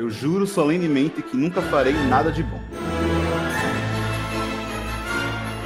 [0.00, 2.58] Eu juro solenemente que nunca farei nada de bom.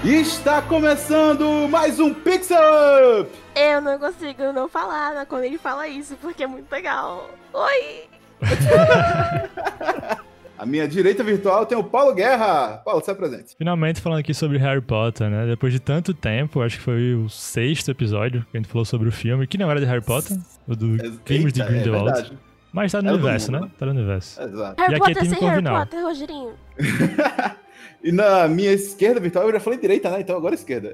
[0.04, 3.30] Está começando mais um Pixel Up!
[3.54, 7.30] Eu não consigo não falar né, quando ele fala isso, porque é muito legal.
[7.52, 8.08] Oi!
[10.58, 12.78] A minha direita virtual tem o Paulo Guerra.
[12.84, 13.54] Paulo, se presente.
[13.56, 15.46] Finalmente falando aqui sobre Harry Potter, né?
[15.46, 19.08] Depois de tanto tempo, acho que foi o sexto episódio que a gente falou sobre
[19.08, 22.10] o filme, que não era de Harry Potter, o do Crimes de Eita, Grindelwald.
[22.10, 22.53] É verdade.
[22.74, 23.66] Mas tá no É universo, mundo, né?
[23.68, 23.72] né?
[23.78, 24.42] Tá no universo.
[24.42, 24.80] Exato.
[24.82, 25.62] Harry E aqui é Potter time sem Harry.
[25.64, 26.54] Potter, Rogerinho.
[28.02, 30.20] E na minha esquerda virtual, eu já falei direita, né?
[30.20, 30.92] Então agora esquerda.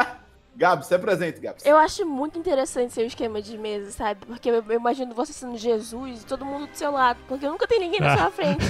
[0.56, 1.66] Gabs, se presente, Gabs.
[1.66, 4.20] Eu acho muito interessante seu esquema de mesa, sabe?
[4.26, 7.66] Porque eu, eu imagino você sendo Jesus e todo mundo do seu lado, porque nunca
[7.66, 8.16] tem ninguém na Ah.
[8.16, 8.64] sua frente.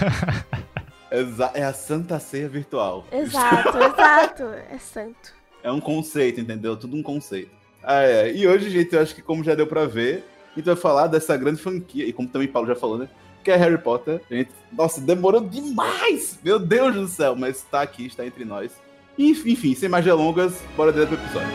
[1.13, 3.05] Exa- é a Santa Ceia virtual.
[3.13, 4.43] Exato, exato.
[4.69, 5.33] É santo.
[5.63, 6.77] É um conceito, entendeu?
[6.77, 7.51] Tudo um conceito.
[7.85, 8.33] Ah, é.
[8.33, 10.25] E hoje, gente, eu acho que como já deu pra ver,
[10.57, 13.09] a gente vai falar dessa grande franquia, e como também Paulo já falou, né?
[13.45, 14.23] Que é Harry Potter.
[14.31, 16.39] Gente, nossa, demorou demais!
[16.43, 18.73] Meu Deus do céu, mas tá aqui, está entre nós.
[19.19, 21.49] Enfim, enfim, sem mais delongas, bora direto pro episódio.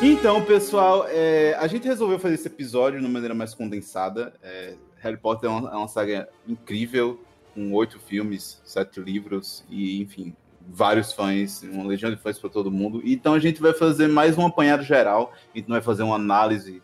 [0.00, 4.32] Então, pessoal, é, a gente resolveu fazer esse episódio de uma maneira mais condensada.
[4.42, 7.20] É, Harry Potter é uma, é uma saga incrível,
[7.54, 10.34] com oito filmes, sete livros e, enfim,
[10.66, 13.02] vários fãs, uma legião de fãs para todo mundo.
[13.04, 15.32] Então a gente vai fazer mais um apanhado geral.
[15.54, 16.82] A gente não vai fazer uma análise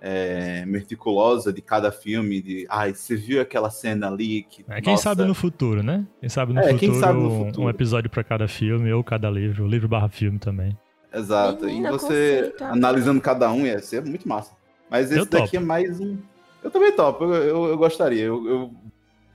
[0.00, 2.40] é, meticulosa de cada filme.
[2.40, 4.42] De, ai, você viu aquela cena ali?
[4.44, 6.06] Que, É, quem nossa, sabe no futuro, né?
[6.20, 7.66] Quem sabe no, É, futuro, quem sabe no um- futuro.
[7.66, 10.76] um episódio pra cada filme ou cada livro, livro barra filme também.
[11.12, 11.64] Exato.
[11.66, 14.52] Menina, e você conceito, analisando cada um ia ser muito massa.
[14.90, 16.16] Mas esse daqui é mais um.
[16.62, 18.22] Eu também topo, eu, eu, eu gostaria.
[18.24, 18.70] Eu, eu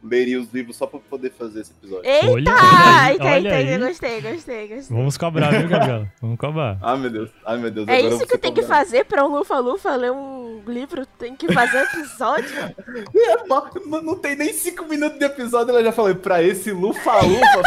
[0.06, 2.10] leria os livros só para poder fazer esse episódio.
[2.10, 2.28] Eita!
[2.28, 3.74] Olha, aí, Eita, olha eita, aí.
[3.74, 4.98] eu gostei, gostei, gostei.
[4.98, 6.08] Vamos cobrar, viu, Gabriel?
[6.22, 6.78] Vamos cobrar.
[6.84, 7.32] Ai, meu Deus.
[7.46, 7.88] Ai, meu Deus.
[7.88, 11.06] É agora isso que tem que fazer pra um Lufa-Lufa ler um livro?
[11.06, 12.46] Tem que fazer episódio?
[13.16, 17.62] É, não, tem nem cinco minutos de episódio, ela já falou, pra esse lufa-lufa,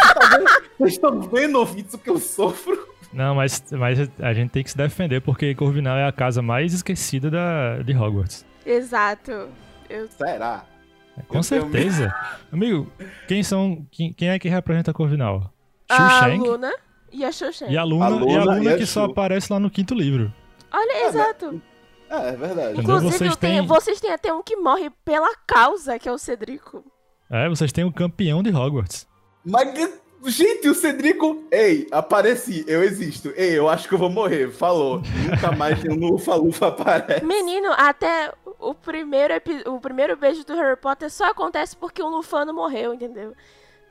[0.78, 2.89] vocês estão vendo, ouvintes, o que eu sofro?
[3.13, 6.73] Não, mas, mas a gente tem que se defender porque Corvinal é a casa mais
[6.73, 8.45] esquecida da, de Hogwarts.
[8.64, 9.48] Exato.
[9.89, 10.08] Eu...
[10.08, 10.64] Será?
[11.27, 12.14] Com Eu tenho certeza.
[12.52, 12.90] Amigo,
[13.27, 13.86] quem são.
[13.90, 15.52] Quem, quem é que representa Corvinal?
[15.90, 16.73] A Shushank Luna
[17.12, 17.73] e a Shoshank.
[17.73, 19.70] e a Luna, A e a Luna Luna e a que só aparece lá no
[19.70, 20.33] quinto livro.
[20.73, 21.61] Olha, exato.
[22.11, 22.80] É, é verdade.
[22.80, 26.12] Inclusive, Vocês eu tenho- têm- vocês têm até um que morre pela causa, que é
[26.12, 26.84] o Cedrico.
[27.30, 29.07] É, vocês têm o campeão de Hogwarts.
[29.45, 29.90] Mas,
[30.27, 31.45] gente, o Cedrico...
[31.51, 33.33] Ei, apareci, eu existo.
[33.36, 35.01] Ei, eu acho que eu vou morrer, falou.
[35.30, 37.24] Nunca mais um lufa-lufa aparece.
[37.24, 39.34] Menino, até o primeiro,
[39.67, 43.33] o primeiro beijo do Harry Potter só acontece porque um Lufano morreu, entendeu?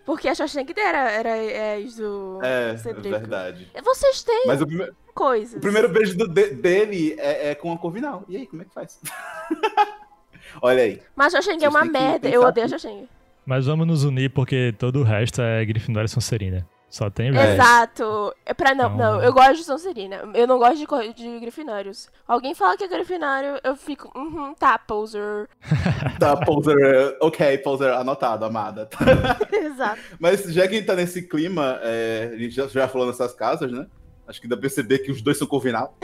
[0.05, 1.37] Porque a Shoshank era, era
[1.77, 3.09] ex do É, é Cedrico.
[3.09, 3.69] verdade.
[3.83, 5.57] Vocês têm Mas o, prime- coisas.
[5.57, 8.23] o primeiro beijo do- de- dele é, é com a Corvinal.
[8.29, 8.99] E aí, como é que faz?
[10.61, 11.01] Olha aí.
[11.16, 12.29] Mas a Shoshank é uma merda.
[12.29, 13.09] Eu odeio a tudo.
[13.47, 16.68] Mas vamos nos unir porque todo o resto é Grifinória e Sonserina.
[16.90, 17.53] Só tem velho.
[17.53, 18.34] Exato.
[18.46, 20.22] É pra não, Então- não, eu gosto de Sonserina.
[20.34, 22.09] Eu não gosto de, de Grifinórios.
[22.28, 25.47] Alguém fala que é Grifinório, eu fico, uhum, tá, poser.
[26.19, 27.18] Tá, poser.
[27.22, 28.90] Ok, poser, anotado, amada.
[29.52, 30.00] Exato.
[30.19, 33.34] Mas já que a gente tá nesse clima, é, a gente já, já falou nessas
[33.34, 33.85] casas, né?
[34.28, 35.97] Acho que dá pra perceber que os dois são Corvinal.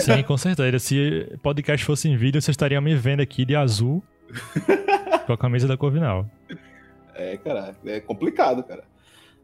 [0.00, 0.78] Sim, com certeza.
[0.78, 4.02] Se podcast fosse em vídeo, vocês estariam me vendo aqui de azul
[5.26, 6.26] com a camisa da Corvinal.
[7.16, 8.84] É, cara, é complicado, cara.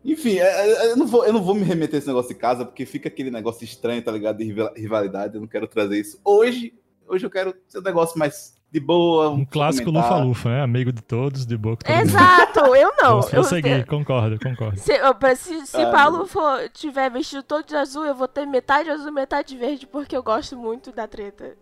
[0.05, 2.41] Enfim, é, é, eu, não vou, eu não vou me remeter a esse negócio de
[2.41, 4.39] casa, porque fica aquele negócio estranho, tá ligado?
[4.39, 6.21] De rival- rivalidade, eu não quero trazer isso.
[6.25, 6.75] Hoje,
[7.07, 9.31] hoje eu quero ser um negócio mais de boa.
[9.31, 10.63] Um clássico lufa-lufa, né?
[10.63, 12.01] Amigo de todos, de boa mundo.
[12.01, 13.11] Exato, eu não.
[13.11, 14.81] Vamos Eu, prosseguir, concordo, concordo.
[14.81, 14.93] se
[15.37, 19.13] se, se Ah, Paulo for, tiver vestido todo de azul, eu vou ter metade azul,
[19.13, 21.55] metade verde, porque eu gosto muito da treta.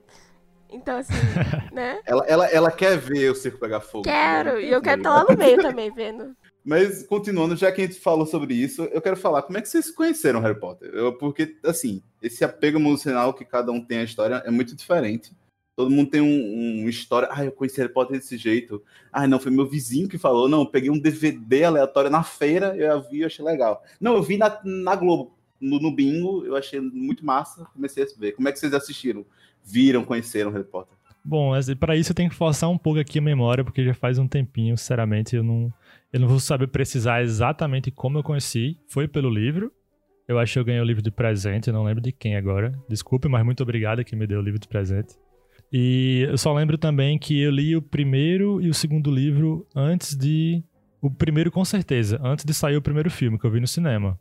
[0.72, 1.12] Então, assim,
[1.72, 2.00] né?
[2.04, 4.04] Ela, ela, ela quer ver o circo pegar fogo.
[4.04, 6.34] Quero, Ela e eu quero estar lá no meio também, vendo.
[6.64, 9.68] Mas, continuando, já que a gente falou sobre isso, eu quero falar como é que
[9.68, 10.90] vocês conheceram Harry Potter?
[10.92, 15.32] Eu, porque, assim, esse apego emocional que cada um tem à história é muito diferente.
[15.74, 17.28] Todo mundo tem um, um história.
[17.32, 18.82] Ah, eu conheci Harry Potter desse jeito.
[19.10, 20.48] Ah, não, foi meu vizinho que falou.
[20.48, 23.82] Não, eu peguei um DVD aleatório na feira, eu vi e achei legal.
[23.98, 28.06] Não, eu vi na, na Globo, no, no bingo, eu achei muito massa, comecei a
[28.18, 28.32] ver.
[28.32, 29.24] Como é que vocês assistiram?
[29.64, 30.96] Viram, conheceram Harry Potter?
[31.24, 33.94] Bom, mas pra isso eu tenho que forçar um pouco aqui a memória, porque já
[33.94, 35.72] faz um tempinho, sinceramente, eu não,
[36.12, 38.78] eu não vou saber precisar exatamente como eu conheci.
[38.88, 39.70] Foi pelo livro.
[40.26, 42.72] Eu acho que eu ganhei o livro de presente, não lembro de quem agora.
[42.88, 45.14] Desculpe, mas muito obrigado que me deu o livro de presente.
[45.72, 50.16] E eu só lembro também que eu li o primeiro e o segundo livro antes
[50.16, 50.62] de.
[51.00, 54.18] O primeiro, com certeza, antes de sair o primeiro filme que eu vi no cinema.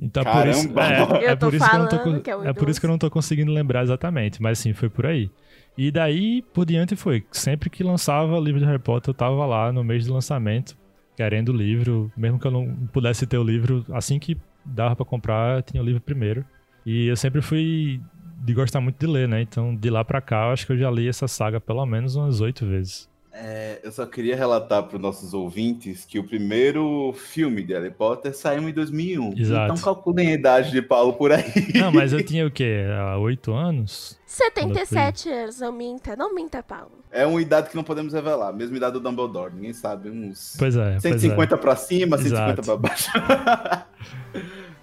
[0.00, 1.18] Então, por isso, Caramba!
[1.18, 2.86] é, é por isso que eu não tô, que é o é por isso que
[2.86, 5.30] eu não tô conseguindo lembrar exatamente, mas sim, foi por aí.
[5.76, 7.24] E daí por diante foi.
[7.30, 10.76] Sempre que lançava o livro de Harry Potter, eu tava lá no mês de lançamento,
[11.16, 12.10] querendo o livro.
[12.16, 15.82] Mesmo que eu não pudesse ter o livro, assim que dava para comprar, eu tinha
[15.82, 16.44] o livro primeiro.
[16.84, 18.00] E eu sempre fui
[18.42, 19.42] de gostar muito de ler, né?
[19.42, 22.16] Então, de lá pra cá, eu acho que eu já li essa saga pelo menos
[22.16, 23.08] umas oito vezes.
[23.32, 27.90] É, eu só queria relatar para os nossos ouvintes que o primeiro filme de Harry
[27.92, 29.34] Potter saiu em 2001.
[29.38, 29.72] Exato.
[29.72, 31.44] Então calculem a idade de Paulo por aí.
[31.74, 32.84] Não, mas eu tinha o quê?
[32.92, 34.18] Há oito anos?
[34.26, 36.90] 77 anos, não minta, não minta, Paulo.
[37.12, 40.74] É uma idade que não podemos revelar, mesma idade do Dumbledore, ninguém sabe, uns Pois
[40.76, 40.90] é.
[40.92, 41.58] pois 150 é.
[41.58, 42.62] para cima, 150 Exato.
[42.62, 43.10] para baixo.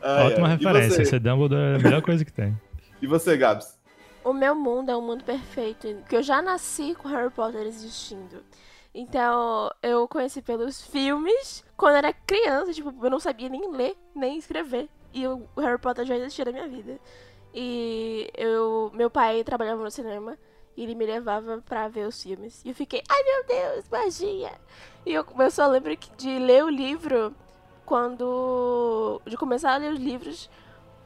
[0.02, 0.58] Ai, Ótima ai.
[0.58, 0.90] referência.
[0.96, 2.58] Você, Esse Dumbledore é a melhor coisa que tem.
[3.02, 3.77] e você Gabs?
[4.28, 8.44] O meu mundo é um mundo perfeito, porque eu já nasci com Harry Potter existindo.
[8.94, 14.38] Então, eu conheci pelos filmes quando era criança, tipo, eu não sabia nem ler, nem
[14.38, 14.90] escrever.
[15.14, 17.00] E o Harry Potter já existia na minha vida.
[17.54, 20.38] E eu, meu pai trabalhava no cinema
[20.76, 22.62] e ele me levava pra ver os filmes.
[22.66, 24.52] E eu fiquei, ai meu Deus, magia!
[25.06, 27.34] E eu, eu só lembro de ler o livro
[27.86, 29.22] quando.
[29.26, 30.50] de começar a ler os livros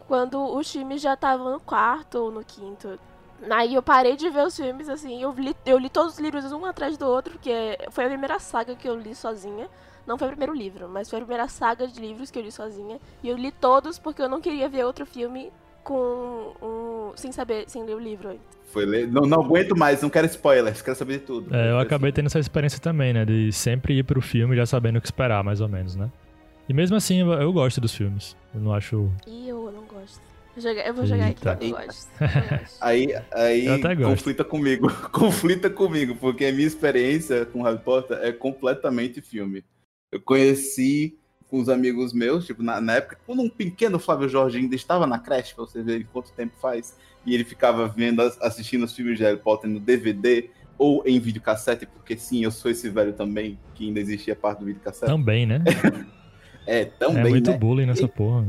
[0.07, 2.99] quando os filmes já estavam no quarto ou no quinto.
[3.49, 6.51] Aí eu parei de ver os filmes, assim, eu li, eu li todos os livros
[6.51, 9.67] um atrás do outro, porque foi a primeira saga que eu li sozinha.
[10.05, 12.51] Não foi o primeiro livro, mas foi a primeira saga de livros que eu li
[12.51, 12.99] sozinha.
[13.23, 15.51] E eu li todos porque eu não queria ver outro filme
[15.83, 17.11] com um.
[17.15, 18.39] sem saber, sem ler o livro.
[18.71, 19.07] Foi ler...
[19.07, 21.53] não, não aguento mais, não quero spoilers, quero saber de tudo.
[21.53, 23.25] É, eu acabei tendo essa experiência também, né?
[23.25, 26.09] De sempre ir pro filme já sabendo o que esperar, mais ou menos, né?
[26.69, 28.35] E mesmo assim, eu, gosto dos filmes.
[28.55, 29.09] Eu não acho.
[29.27, 29.83] E eu não
[30.61, 31.85] jogar- eu vou jogar aqui, Eita.
[31.85, 32.09] gosto.
[32.21, 32.27] eu
[32.59, 32.77] gosto.
[32.79, 34.09] Aí, aí Eu até gosto.
[34.09, 34.91] conflita comigo.
[35.11, 39.63] conflita comigo, porque a minha experiência com Harry Potter é completamente filme.
[40.11, 41.17] Eu conheci
[41.49, 45.05] com os amigos meus, tipo, na, na época, quando um pequeno Flávio Jorge ainda estava
[45.05, 48.95] na creche, pra você ver quanto tempo faz, e ele ficava vendo, as- assistindo os
[48.95, 53.11] filmes de Harry Potter no DVD ou em videocassete, porque sim, eu sou esse velho
[53.13, 55.11] também, que ainda existia parte do videocassete.
[55.11, 55.61] Também, né?
[56.65, 57.57] é, também, é muito né?
[57.57, 58.47] bullying nessa porra.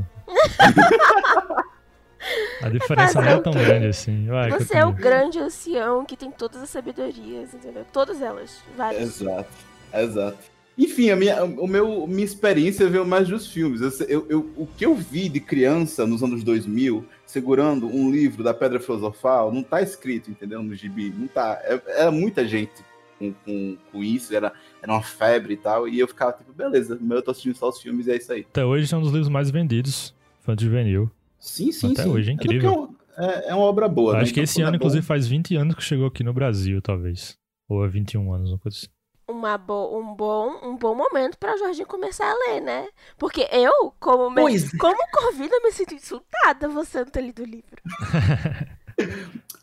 [2.62, 4.26] A diferença não é tão grande assim.
[4.26, 7.84] Vai, Você é o grande ancião que tem todas as sabedorias, entendeu?
[7.92, 8.60] Todas elas.
[8.76, 9.02] Várias.
[9.20, 9.48] Exato,
[9.92, 10.52] exato.
[10.78, 13.80] Enfim, a minha, o meu, minha experiência veio mais dos filmes.
[13.82, 18.42] Eu, eu- eu- o que eu vi de criança nos anos 2000, segurando um livro
[18.42, 20.62] da Pedra Filosofal, não tá escrito, entendeu?
[20.62, 21.12] No gibi.
[21.14, 21.60] Não tá.
[21.64, 22.72] É- Era muita gente
[23.18, 24.50] com, com, com isso, era,
[24.82, 25.86] era uma febre e tal.
[25.86, 28.32] E eu ficava tipo, beleza, mas eu tô assistindo só os filmes e é isso
[28.32, 28.46] aí.
[28.48, 30.14] Até hoje são um dos livros mais vendidos.
[30.40, 31.10] Infanto juvenil.
[31.42, 32.08] Sim, sim, Até sim.
[32.08, 32.94] hoje, é porque incrível.
[33.18, 34.14] É, é uma obra boa.
[34.14, 34.20] né?
[34.20, 36.32] Acho que Então, esse é ano, bom- inclusive, faz 20 anos que chegou aqui no
[36.32, 37.36] Brasil, talvez.
[37.68, 38.86] Ou é 21 anos, uma coisa assim.
[39.28, 42.86] Uma bo um, bom, um bom momento pra Jorginho começar a ler, né?
[43.18, 47.46] Porque eu, como, me Pois como Corvina, me sinto insultada você não ter lido o
[47.46, 47.82] livro.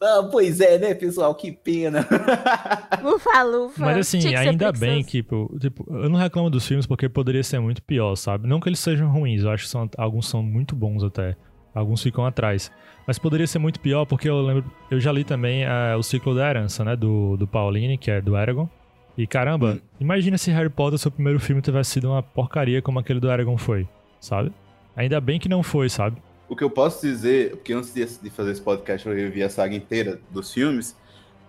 [0.01, 1.35] Ah, pois é, né, pessoal?
[1.35, 2.07] Que pena.
[3.03, 3.81] Ufa, lufa.
[3.85, 7.59] Mas assim, ainda bem que, tipo, tipo, eu não reclamo dos filmes porque poderia ser
[7.59, 8.47] muito pior, sabe?
[8.47, 11.35] Não que eles sejam ruins, eu acho que são, alguns são muito bons até.
[11.73, 12.71] Alguns ficam atrás.
[13.05, 14.65] Mas poderia ser muito pior porque eu lembro.
[14.89, 16.95] Eu já li também eh, o Ciclo da Herança, né?
[16.95, 18.69] Do, do Pauline, que é do Aragorn.
[19.17, 19.79] E caramba, Hum.
[19.99, 23.59] imagina se Harry Potter, seu primeiro filme, tivesse sido uma porcaria como aquele do Aragorn
[23.59, 23.87] foi,
[24.19, 24.51] sabe?
[24.95, 26.17] Ainda bem que não foi, sabe?
[26.47, 29.75] O que eu posso dizer, porque antes de, fazer esse podcast eu revi a saga
[29.75, 30.95] inteira dos filmes,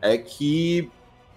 [0.02, 0.90] é que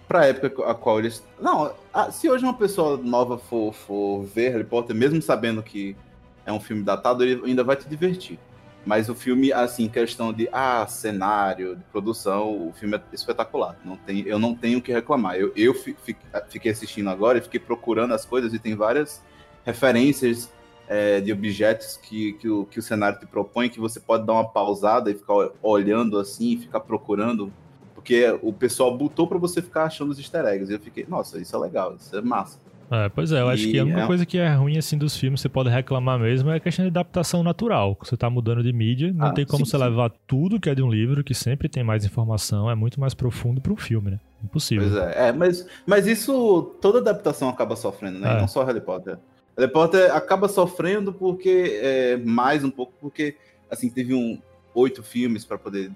[0.08, 1.24] pra época a qual eles.
[1.40, 1.72] Não,
[2.10, 5.96] se hoje uma pessoa nova for, for ver Harry Potter, mesmo sabendo que
[6.44, 8.38] é um filme datado, ele ainda vai te divertir.
[8.84, 13.76] Mas o filme, assim, questão de ah, cenário, de produção, o filme é espetacular.
[13.84, 15.36] Não tem, eu não tenho o que reclamar.
[15.36, 16.16] Eu, eu fi- fi-
[16.50, 19.22] fiquei assistindo agora e fiquei procurando as coisas e tem várias
[19.64, 20.52] referências
[20.86, 24.34] é, de objetos que, que, o, que o cenário te propõe, que você pode dar
[24.34, 27.50] uma pausada e ficar olhando assim, ficar procurando,
[27.94, 30.70] porque o pessoal botou para você ficar achando os easter eggs.
[30.70, 32.58] E eu fiquei, nossa, isso é legal, isso é massa.
[33.04, 34.96] É, pois é, eu acho E que a única é- coisa que é ruim assim
[34.98, 37.96] dos filmes, você pode reclamar mesmo, é a questão de adaptação natural.
[38.02, 39.82] Você tá mudando de mídia, não Ah, tem como sim, você sim.
[39.84, 43.14] levar tudo que é de um livro, que sempre tem mais informação, é muito mais
[43.14, 44.20] profundo para um filme, né?
[44.42, 44.88] Impossível.
[44.90, 48.36] Pois é, é mas, mas isso, toda adaptação acaba sofrendo, né?
[48.36, 48.40] É.
[48.40, 49.16] Não só Harry Potter.
[49.56, 53.36] Harry Potter acaba sofrendo porque, é, mais um pouco, porque,
[53.70, 54.38] assim, teve um
[54.74, 55.90] oito filmes para poder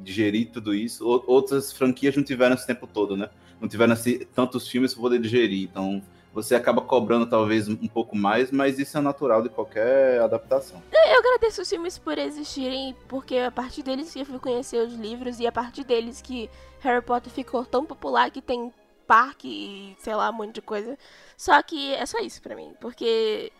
[0.00, 1.06] digerir tudo isso.
[1.06, 3.28] Ou- Outras franquias não tiveram esse tempo todo, né?
[3.60, 5.68] Não tiveram assim, tantos filmes para poder digerir.
[5.70, 10.82] Então, você acaba cobrando talvez um pouco mais, mas isso é natural de qualquer adaptação.
[10.92, 14.78] Eu agradeço os filmes por existirem, porque é a partir deles que eu fui conhecer
[14.78, 18.72] os livros e é a partir deles que Harry Potter ficou tão popular que tem
[19.06, 20.96] parque e sei lá, um monte de coisa.
[21.36, 23.50] Só que é só isso pra mim, porque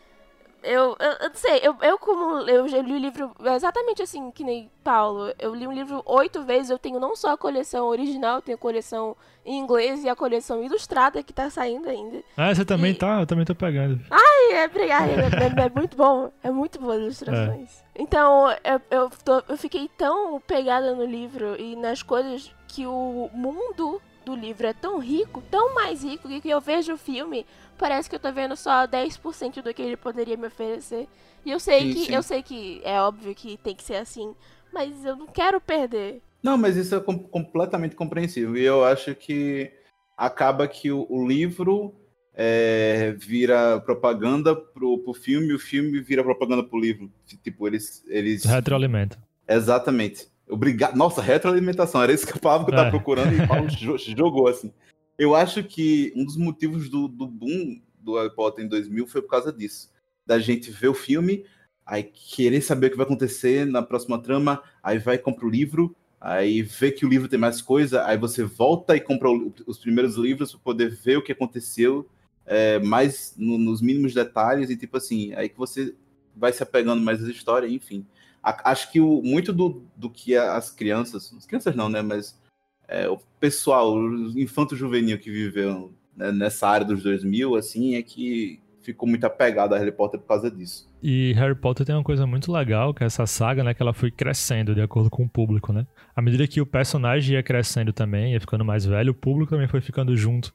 [0.63, 4.31] eu, eu, eu não sei, eu, eu como eu já li o livro exatamente assim
[4.31, 5.33] que nem Paulo.
[5.39, 8.57] Eu li um livro oito vezes, eu tenho não só a coleção original, eu tenho
[8.57, 12.23] a coleção em inglês e a coleção ilustrada que tá saindo ainda.
[12.37, 13.21] Ah, você também E- tá?
[13.21, 14.01] Eu também tô pegando.
[14.11, 17.83] Ai, é, obrigada, é, é- é muito bom, é muito boas ilustrações.
[17.95, 23.31] Então, eu, eu, tô- eu fiquei tão pegada no livro e nas coisas que o
[23.33, 27.47] mundo do livro é tão rico, tão mais rico, que eu vejo o filme,
[27.79, 31.09] parece que eu tô vendo só 10% do que ele poderia me oferecer.
[31.45, 32.15] E eu sei Sim, que sim.
[32.15, 34.35] eu sei que é óbvio que tem que ser assim,
[34.73, 36.21] mas eu não quero perder.
[36.43, 38.55] Não, mas isso é com- completamente compreensível.
[38.57, 39.73] E eu acho que
[40.17, 41.95] acaba que o, o livro
[42.35, 47.11] é, vira propaganda pro, pro filme, o filme vira propaganda pro livro.
[47.43, 48.05] Tipo, eles.
[48.09, 48.45] eles...
[48.45, 49.19] Retroalimenta.
[49.49, 50.29] Exatamente.
[50.49, 50.97] Obrigado.
[50.97, 52.91] Nossa, retroalimentação, era isso que a palavra que eu tava É.
[52.91, 54.73] procurando e o Paulo jo- jogou assim.
[55.19, 59.21] Eu acho que um dos motivos do, do boom do Harry Potter em 2000 foi
[59.21, 59.91] por causa disso.
[60.25, 61.45] Da gente ver o filme,
[61.85, 65.51] aí querer saber o que vai acontecer na próxima trama, aí vai e compra o
[65.51, 69.53] livro, aí vê que o livro tem mais coisa, aí você volta e compra o-
[69.67, 72.09] os primeiros livros para poder ver o que aconteceu,
[72.47, 75.95] é, mais no- nos mínimos detalhes, e tipo assim, aí que você
[76.37, 78.07] vai se apegando mais às histórias, enfim.
[78.43, 82.39] A- acho que o, muito do, do que as crianças, as crianças não, né, mas
[82.87, 88.03] é, o pessoal, o infanto juvenil que viveu né, nessa área dos 2000, assim, é
[88.03, 90.89] que ficou muito apegado a Harry Potter por causa disso.
[91.03, 93.93] E Harry Potter tem uma coisa muito legal, que é essa saga, né, que ela
[93.93, 95.87] foi crescendo de acordo com o público, né?
[96.17, 99.69] À medida que o personagem ia crescendo também, ia ficando mais velho, o público também
[99.69, 100.53] foi ficando junto.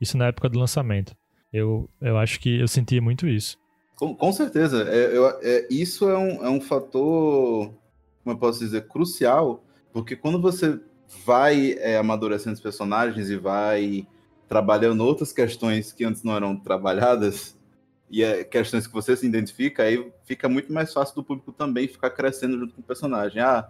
[0.00, 1.14] Isso na época do lançamento.
[1.52, 3.58] Eu, eu acho que eu sentia muito isso.
[3.96, 4.82] Com, com certeza.
[4.88, 7.72] É, eu- é, isso é um, é um fator,
[8.22, 10.78] como eu posso dizer, crucial, porque quando você
[11.24, 14.06] vai é, amadurecendo os personagens e vai
[14.48, 17.56] trabalhando outras questões que antes não eram trabalhadas,
[18.10, 21.88] e é, questões que você se identifica, aí fica muito mais fácil do público também
[21.88, 23.40] ficar crescendo junto com o personagem.
[23.42, 23.68] Ah,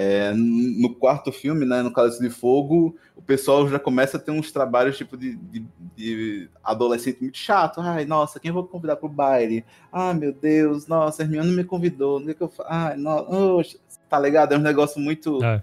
[0.00, 4.30] é, no quarto filme, né, no Cálice de Fogo, o pessoal já começa a ter
[4.30, 5.64] uns trabalhos tipo de, de-
[5.96, 7.80] de adolescente muito chato.
[7.80, 9.64] Ai, nossa, quem eu vou convidar pro baile?
[9.90, 12.18] Ah, meu Deus, nossa, a Hermione não me convidou.
[12.20, 12.68] O que, que eu faço?
[12.70, 13.76] Ai, nossa,
[14.08, 14.52] tá ligado?
[14.54, 15.62] É um negócio muito É.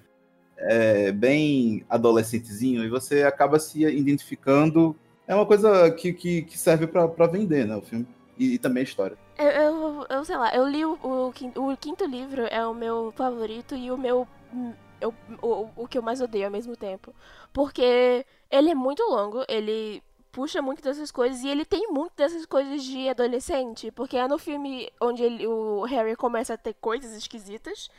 [0.58, 4.94] é, bem adolescentezinho e você acaba se identificando.
[5.25, 8.06] É uma coisa que, que, que serve pra vender, né, o filme.
[8.38, 9.18] E, e também a história.
[9.38, 13.12] Eu, eu, eu sei lá, eu li o, o, o quinto livro, é o meu
[13.15, 14.27] favorito e o meu.
[14.54, 17.13] hum, eu- o, o que eu mais odeio ao mesmo tempo.
[17.54, 20.01] Porque ele é muito longo, ele
[20.32, 23.92] puxa muito dessas coisas e ele tem muito dessas coisas de adolescente.
[23.92, 27.89] Porque é no filme onde ele- o Harry começa a ter coisas esquisitas.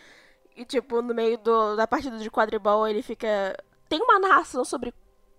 [0.57, 3.55] E, tipo, no meio do, da partida de quadribol, ele fica.
[3.89, 4.93] Tem uma narração sobre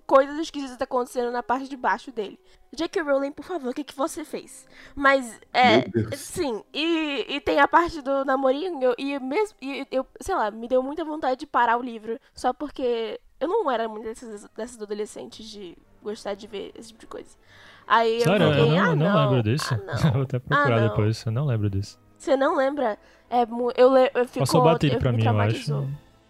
[0.07, 2.39] coisas esquisitas acontecendo na parte de baixo dele.
[2.73, 3.01] J.K.
[3.03, 4.65] Rowling, por favor, o que, que você fez?
[4.95, 5.85] Mas, é.
[6.15, 9.55] Sim, e, e tem a parte do namorinho, e mesmo.
[9.61, 12.17] E eu, sei lá, me deu muita vontade de parar o livro.
[12.33, 17.01] Só porque eu não era muito dessas, dessas adolescentes de gostar de ver esse tipo
[17.01, 17.35] de coisa.
[17.85, 19.73] Aí Sério, eu eu fiquei, não, ah, eu não não, lembro disso.
[19.73, 20.11] ah, não.
[20.13, 21.99] Vou até procurar Ah, depois, eu não lembro disso.
[22.17, 22.97] Você não lembra?
[23.29, 25.87] É, eu, eu ficou, Passou batido eu, pra mim, eu acho.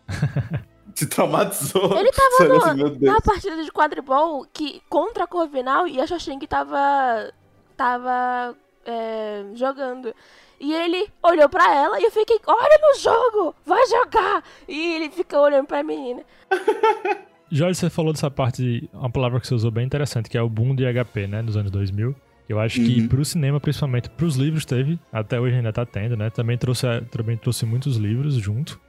[0.98, 1.96] Te traumatizou.
[1.96, 3.06] Ele tava no- assim.
[3.06, 7.32] Na partida de quadribol que contra a Corvinal e a Xoxing tava
[7.77, 10.12] tava é, jogando.
[10.60, 14.44] E ele olhou pra ela e eu fiquei, olha no jogo, vai jogar.
[14.68, 16.24] E ele fica olhando pra menina.
[17.51, 20.50] Jorge, você falou dessa parte, uma palavra que você usou bem interessante, que é o
[20.50, 22.16] boom de HP, né, nos anos 2000.
[22.50, 23.08] Eu acho que Uhum.
[23.08, 26.30] pro cinema, principalmente pros livros, teve, até hoje ainda tá tendo, né?
[26.30, 28.80] Também trouxe, também trouxe muitos livros junto.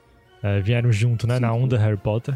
[0.42, 1.58] É, vieram junto, né, Sim, na sim.
[1.58, 2.34] onda Harry Potter.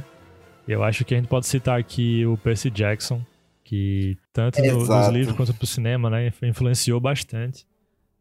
[0.66, 3.20] Eu acho que a gente pode citar aqui o Percy Jackson,
[3.64, 7.66] que tanto no- nos livros quanto pro cinema, né, influ- influenciou bastante.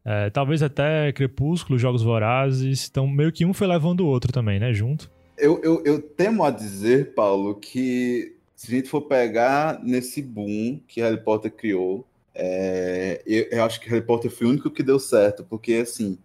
[0.04, 4.58] É, talvez até Crepúsculo, Jogos Vorazes, então meio que um foi levando o outro também,
[4.58, 5.08] né, junto.
[5.38, 10.80] Eu, eu, eu temo a dizer, Paulo, que se a gente for pegar nesse boom
[10.86, 14.82] que Harry Potter criou, é, eu, eu acho que Harry Potter foi o único que
[14.82, 16.18] deu certo, porque assim.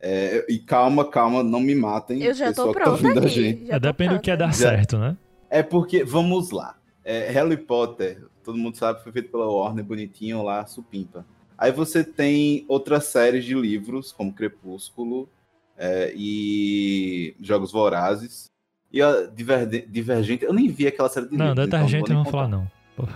[0.00, 2.22] É, e calma, calma, não me matem.
[2.22, 3.34] Eu já tô pessoal que tá pronta ouvindo a aqui.
[3.42, 3.66] gente.
[3.66, 4.52] já É, depende do que é pronta.
[4.52, 5.16] dar Já- certo, né?
[5.50, 6.76] É porque, vamos lá.
[7.04, 11.24] É, Harry Potter, todo mundo sabe, foi feito pela Warner, bonitinho lá, supimpa.
[11.56, 15.28] Aí você tem outras séries de livros, como Crepúsculo
[15.76, 18.46] é, e Jogos Vorazes.
[18.92, 21.66] E a Diverge- Divergente, eu nem vi aquela série de Não, livros.
[21.66, 22.70] então detergente vou não vamos falar, não.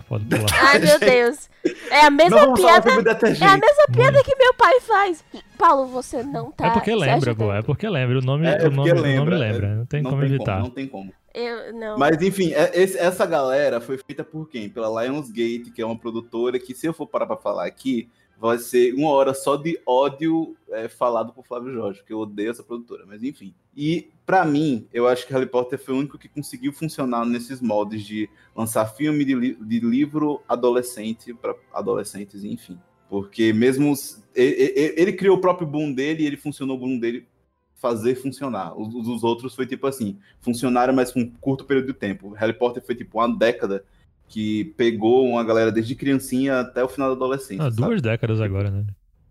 [0.09, 0.47] Pode pular.
[0.62, 1.51] Ai, meu Deus.
[1.91, 2.91] É a mesma piada.
[2.91, 5.25] É a mesma piada que meu pai faz.
[5.59, 6.67] Paulo, você não tá.
[6.67, 7.53] É porque lembra, pô.
[7.53, 8.19] É porque lembra.
[8.19, 9.67] O nome, É, é o nome, porque o nome lembra, lembra.
[9.69, 9.75] é.
[9.77, 10.53] Não tem não como tem evitar.
[10.55, 11.12] Como, não tem como.
[11.35, 11.97] Eu não.
[11.99, 14.69] Mas enfim, é- esse- essa galera foi feita por quem?
[14.69, 18.09] Pela Lionsgate, que é uma produtora que, se eu for parar pra falar aqui,
[18.42, 22.50] vai ser uma hora só de ódio é, falado por Flávio Jorge, que eu odeio
[22.50, 23.54] essa produtora, mas enfim.
[23.76, 27.61] E para mim, eu acho que Harry Potter foi o único que conseguiu funcionar nesses
[27.61, 32.80] moldes de lançar filme de, li de livro adolescente para adolescentes, enfim.
[33.08, 33.94] Porque mesmo
[34.34, 37.28] ele, ele, criou o próprio boom dele e ele funcionou o boom dele
[37.76, 38.76] fazer funcionar.
[38.76, 42.30] Os, os outros foi tipo assim, funcionaram, mas com um curto período de tempo.
[42.30, 43.84] Harry Potter foi tipo uma década
[44.33, 47.67] que pegou uma galera desde criancinha até o final da adolescência.
[47.67, 48.01] Ah, duas sabe?
[48.01, 48.87] décadas agora, né?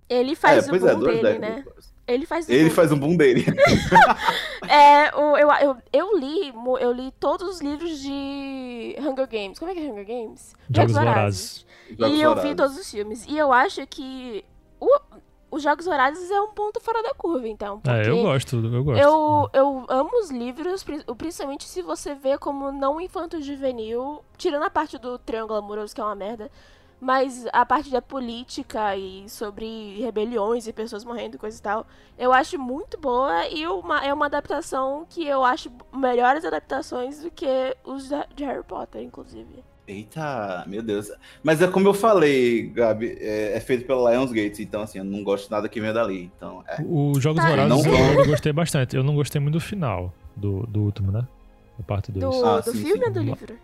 [0.08, 1.40] Ele faz é, o é, boom é, dele, décadas.
[1.40, 1.64] né?
[2.08, 2.76] Ele faz Ele boom.
[2.76, 3.46] faz o boom dele.
[4.70, 9.58] é, o, eu, eu, eu li eu li todos os livros de Hunger Games.
[9.58, 10.54] Como é que é Hunger Games?
[10.70, 11.66] Jogos Vorazes.
[11.98, 13.26] E eu vi todos os filmes.
[13.28, 14.61] E eu acho que o,
[15.52, 17.82] os Jogos Vorazes é um ponto fora da curva, então.
[17.86, 19.02] É, eu gosto, eu gosto.
[19.02, 20.84] Eu, eu amo os livros,
[21.18, 26.04] principalmente se você vê como não infanto-juvenil, tirando a parte do Triângulo Amoroso, que é
[26.06, 26.50] uma merda,
[27.02, 31.86] mas a parte da política e sobre rebeliões e pessoas morrendo e coisa e tal,
[32.18, 37.32] eu acho muito boa e uma, é uma adaptação que eu acho melhores adaptações do
[37.32, 39.64] que os de Harry Potter, inclusive.
[39.92, 41.12] Eita, meu Deus.
[41.44, 45.22] Mas é como eu falei, Gabi, é, é feito pela Lionsgate, então assim, eu não
[45.22, 46.32] gosto nada que venha dali.
[46.36, 46.82] Então, é.
[46.82, 47.50] O Jogos tá.
[47.50, 48.96] Vorazes eu, eu gostei bastante.
[48.96, 51.28] Eu não gostei muito do final do, do último, né?
[51.78, 52.24] Da parte 2.
[52.24, 53.06] Do, ah, do sim, filme sim.
[53.06, 53.58] ou do livro?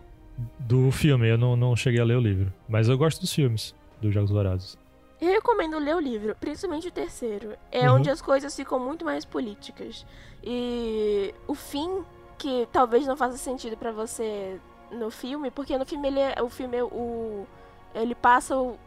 [0.58, 2.52] Do filme, eu não, não cheguei a ler o livro.
[2.68, 4.76] Mas eu gosto dos filmes dos Jogos Vorazes.
[5.20, 7.54] Eu recomendo ler o livro, principalmente o terceiro.
[7.72, 7.96] É uhum.
[7.96, 10.06] onde as coisas ficam muito mais políticas.
[10.44, 12.02] E o fim,
[12.36, 16.48] que talvez não faça sentido para você no filme, porque no filme ele é, o
[16.48, 17.46] filme o
[17.94, 18.78] ele passa o,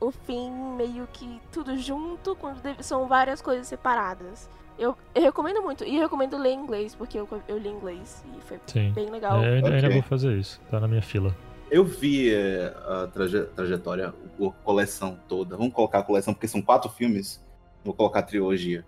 [0.00, 4.48] o fim meio que tudo junto, quando são várias coisas separadas.
[4.78, 5.84] Eu, eu, recomendo muito.
[5.84, 8.92] E eu recomendo ler inglês, porque eu, eu li inglês e foi Sim.
[8.92, 9.42] bem legal.
[9.42, 11.34] É, eu ainda vou fazer isso, tá na minha fila.
[11.70, 15.56] Eu vi é, a traje trajetória, a coleção toda.
[15.56, 17.44] Vamos colocar a coleção, porque são quatro filmes.
[17.82, 18.84] Vou colocar a trilogia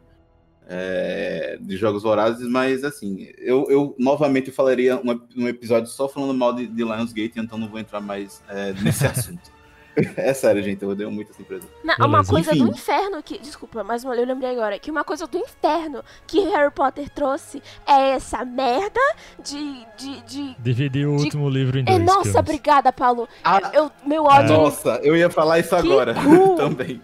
[0.69, 6.35] é, de Jogos Vorazes, mas assim, eu, eu novamente falaria um, um episódio só falando
[6.35, 9.59] mal de, de Lionsgate, então não vou entrar mais é, nesse assunto.
[10.17, 11.67] É sério, gente, eu odeio muito essa empresa.
[11.83, 12.67] Não, uma coisa Enfim.
[12.67, 13.37] do inferno que.
[13.39, 14.79] Desculpa, mas eu lembrei agora.
[14.79, 19.01] Que uma coisa do inferno que Harry Potter trouxe é essa merda
[19.43, 19.85] de.
[19.97, 21.25] de, de Dividir o de...
[21.25, 21.99] último livro em dois.
[21.99, 22.37] É, nossa, filmes.
[22.37, 23.29] obrigada, Paulo.
[23.43, 24.57] Ah, eu, meu ódio.
[24.57, 26.15] Nossa, eu ia falar isso agora
[26.57, 27.03] também.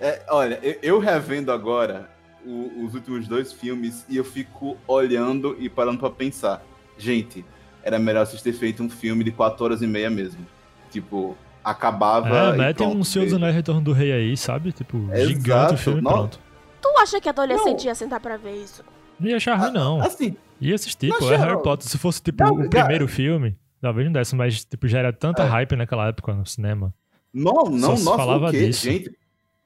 [0.00, 2.08] É, olha, eu, eu revendo agora
[2.44, 6.62] o, os últimos dois filmes e eu fico olhando e parando para pensar.
[6.98, 7.44] Gente,
[7.82, 10.46] era melhor vocês terem feito um filme de quatro horas e meia mesmo.
[10.90, 12.28] Tipo, acabava.
[12.28, 14.72] É, mete um Senhor dos Anéis Retorno do Rei aí, sabe?
[14.72, 15.28] Tipo, Exato.
[15.28, 16.12] gigante o filme não.
[16.12, 16.40] pronto.
[16.80, 17.86] Tu acha que adolescente não.
[17.86, 18.82] ia sentar pra ver isso?
[19.18, 20.00] Não ia achar ruim, não.
[20.00, 20.36] Assim.
[20.60, 21.30] Ia assistir, pô.
[21.30, 21.88] É Harry Potter.
[21.88, 25.42] Se fosse, tipo, não, o primeiro filme, talvez não desse, mas, tipo, já era tanta
[25.42, 25.46] é.
[25.46, 26.94] hype naquela época no cinema.
[27.32, 28.66] Não, não, Só nossa, falava o quê?
[28.66, 28.84] Disso.
[28.84, 29.10] Gente,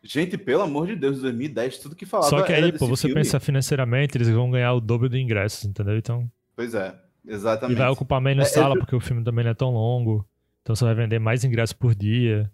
[0.05, 2.29] Gente, pelo amor de Deus, 2010, tudo que falava.
[2.29, 3.23] Só que aí, pô, você filme.
[3.23, 5.97] pensa financeiramente, eles vão ganhar o dobro do ingresso, entendeu?
[5.97, 6.31] Então.
[6.55, 6.95] Pois é,
[7.27, 7.77] exatamente.
[7.77, 10.29] E vai ocupar menos é, sala, porque o filme também não é tão longo.
[10.61, 12.51] Então você vai vender mais ingressos por dia.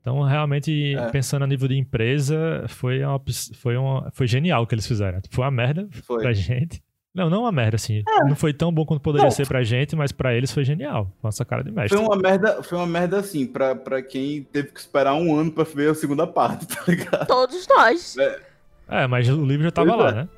[0.00, 1.10] Então, realmente, é.
[1.10, 3.20] pensando a nível de empresa, foi, uma,
[3.54, 5.20] foi, uma, foi genial o que eles fizeram.
[5.30, 6.22] Foi uma merda foi.
[6.22, 6.82] pra gente.
[7.14, 8.02] Não, não uma merda, assim.
[8.08, 8.24] É.
[8.24, 9.30] Não foi tão bom quanto poderia não.
[9.30, 11.10] ser pra gente, mas pra eles foi genial.
[11.20, 11.98] Foi uma cara de mestre.
[11.98, 15.50] Foi uma merda, foi uma merda assim, pra, pra quem teve que esperar um ano
[15.50, 17.26] pra ver a segunda parte, tá ligado?
[17.26, 18.16] Todos nós.
[18.16, 18.40] É,
[18.88, 20.12] é mas o livro já tava lá, é.
[20.12, 20.28] né?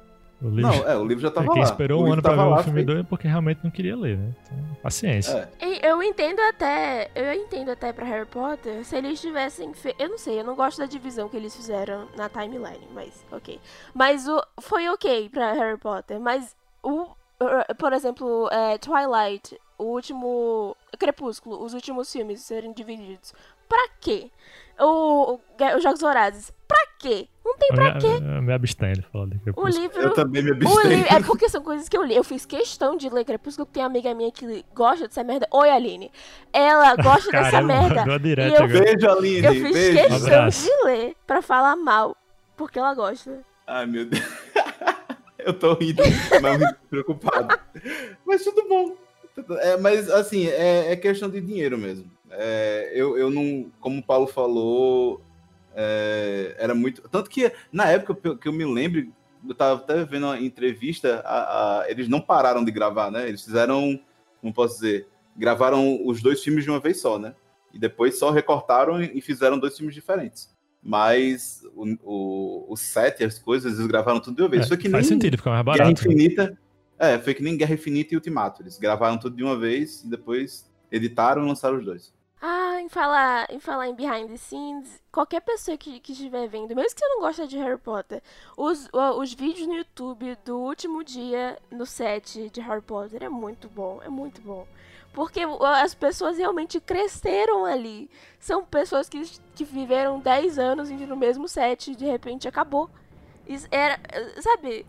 [0.40, 0.72] O livro...
[0.72, 1.54] Não, é, o livro já tava quem lá.
[1.54, 3.94] Quem esperou um ano pra ver lá, o filme 2 é porque realmente não queria
[3.94, 4.35] ler, né?
[4.42, 5.48] Então, paciência.
[5.61, 5.88] É.
[5.88, 9.94] Eu entendo até, eu entendo até pra Harry Potter, se eles tivessem fe...
[9.98, 13.61] Eu não sei, eu não gosto da divisão que eles fizeram na timeline, mas ok.
[13.94, 14.42] Mas o...
[14.61, 17.14] foi ok pra Harry Potter, mas o
[17.79, 20.77] por exemplo, é, Twilight, o último.
[20.99, 23.35] Crepúsculo, os últimos filmes serem divididos.
[23.68, 24.31] Pra quê?
[24.79, 25.40] O, o,
[25.77, 27.29] os Jogos Vorazes, pra quê?
[27.45, 28.07] Não tem pra quê.
[28.07, 29.66] Eu me abstenho de falar de Crepúsculo.
[29.66, 30.01] O livro.
[30.01, 31.07] Eu também me abstenho.
[31.11, 32.14] é porque são coisas que eu li.
[32.14, 35.49] Eu fiz questão de ler Crepúsculo, porque tem uma amiga minha que gosta dessa merda.
[35.51, 36.12] Oi, Aline.
[36.53, 38.05] Ela gosta dessa merda.
[38.25, 39.47] E eu, beijo, Aline.
[39.47, 40.09] Eu fiz beijo.
[40.09, 42.16] questão um de ler pra falar mal,
[42.57, 43.40] porque ela gosta.
[43.66, 44.23] Ai, meu Deus.
[45.44, 46.02] Eu tô rindo,
[46.40, 47.59] mas rindo preocupado.
[48.24, 48.96] Mas tudo bom.
[49.61, 52.11] É, mas, assim, é, é, questão de dinheiro mesmo.
[52.31, 55.22] É, eu, eu não, como o Paulo falou,
[55.74, 57.02] é, era muito.
[57.09, 59.07] Tanto que, na época que eu me lembro,
[59.46, 63.28] eu tava até vendo uma entrevista, a, a, eles não pararam de gravar, né?
[63.28, 63.98] Eles fizeram,
[64.40, 67.35] como posso dizer, gravaram os dois filmes de uma vez só, né?
[67.72, 70.50] E depois só recortaram e fizeram dois filmes diferentes.
[70.83, 74.64] Mas o, o, o set, as coisas, eles gravaram tudo de uma vez.
[74.64, 75.79] É, foi que faz nem sentido, fica mais barato.
[75.79, 76.59] Guerra Infinita.
[76.99, 78.62] É, foi que nem Guerra Infinita e Ultimato.
[78.62, 82.12] Eles gravaram tudo de uma vez e depois editaram e lançaram os dois.
[82.45, 86.75] Ah, em falar, em falar em behind the scenes, qualquer pessoa que, que estiver vendo,
[86.75, 88.21] mesmo que você não gosta de Harry Potter,
[88.57, 93.68] os, os vídeos no YouTube do último dia no set de Harry Potter é muito
[93.68, 94.66] bom, é muito bom.
[95.12, 98.09] Porque as pessoas realmente cresceram ali.
[98.40, 99.22] São pessoas que,
[99.55, 102.88] que viveram 10 anos no mesmo set e de repente acabou.
[103.46, 104.01] Isso era,
[104.40, 104.87] sabe,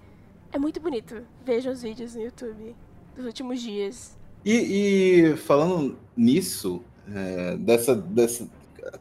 [0.51, 1.23] é muito bonito.
[1.45, 2.75] Vejam os vídeos no YouTube
[3.15, 4.17] dos últimos dias.
[4.45, 6.81] E, e falando nisso,
[7.13, 8.47] é, dessa, dessa.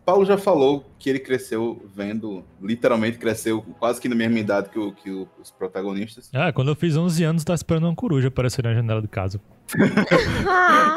[0.04, 4.78] Paulo já falou que ele cresceu vendo, literalmente cresceu quase que na mesma idade que,
[4.78, 6.30] o, que o, os protagonistas.
[6.32, 9.40] Ah, quando eu fiz 11 anos, tava esperando uma coruja aparecer na janela de casa.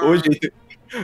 [0.04, 0.40] Hoje,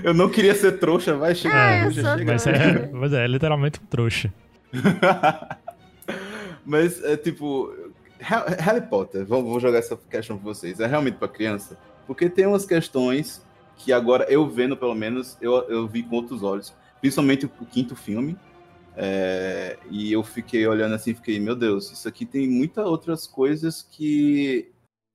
[0.03, 1.87] eu não queria ser trouxa, vai chegar.
[1.87, 4.33] Ah, chega, mas, é, mas é, é literalmente um trouxa.
[6.65, 7.73] mas é tipo,
[8.19, 10.79] Harry Potter, vou, vou jogar essa questão pra vocês.
[10.79, 11.77] É realmente pra criança?
[12.05, 13.43] Porque tem umas questões
[13.77, 16.73] que agora eu vendo, pelo menos, eu, eu vi com outros olhos.
[16.99, 18.37] Principalmente o, quinto filme.
[18.95, 23.81] É, e eu fiquei olhando assim, fiquei, meu Deus, isso aqui tem muitas outras coisas
[23.89, 24.69] que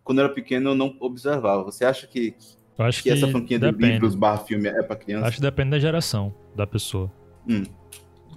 [0.07, 1.65] quando eu era pequeno eu não observava.
[1.65, 2.33] Você acha que,
[2.79, 5.27] acho que, que essa franquia de livros barra filme é para criança?
[5.27, 7.11] Acho que depende da geração da pessoa.
[7.47, 7.65] Hum.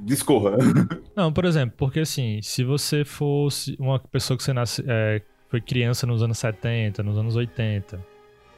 [0.01, 0.57] Discorra.
[1.15, 5.61] Não, por exemplo, porque assim, se você fosse uma pessoa que você nasce, é, foi
[5.61, 8.03] criança nos anos 70, nos anos 80,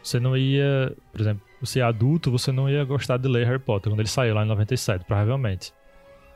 [0.02, 3.60] você não ia, por exemplo, você é adulto, você não ia gostar de ler Harry
[3.60, 5.74] Potter quando ele saiu lá em 97, provavelmente.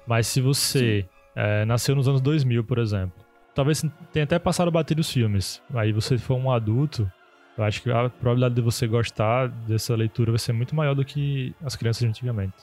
[0.07, 3.24] Mas se você é, nasceu nos anos 2000, por exemplo,
[3.55, 7.09] talvez tenha até passado batido os filmes, aí você for um adulto,
[7.57, 11.05] eu acho que a probabilidade de você gostar dessa leitura vai ser muito maior do
[11.05, 12.53] que as crianças de antigamente.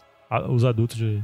[0.48, 1.22] Os adultos de,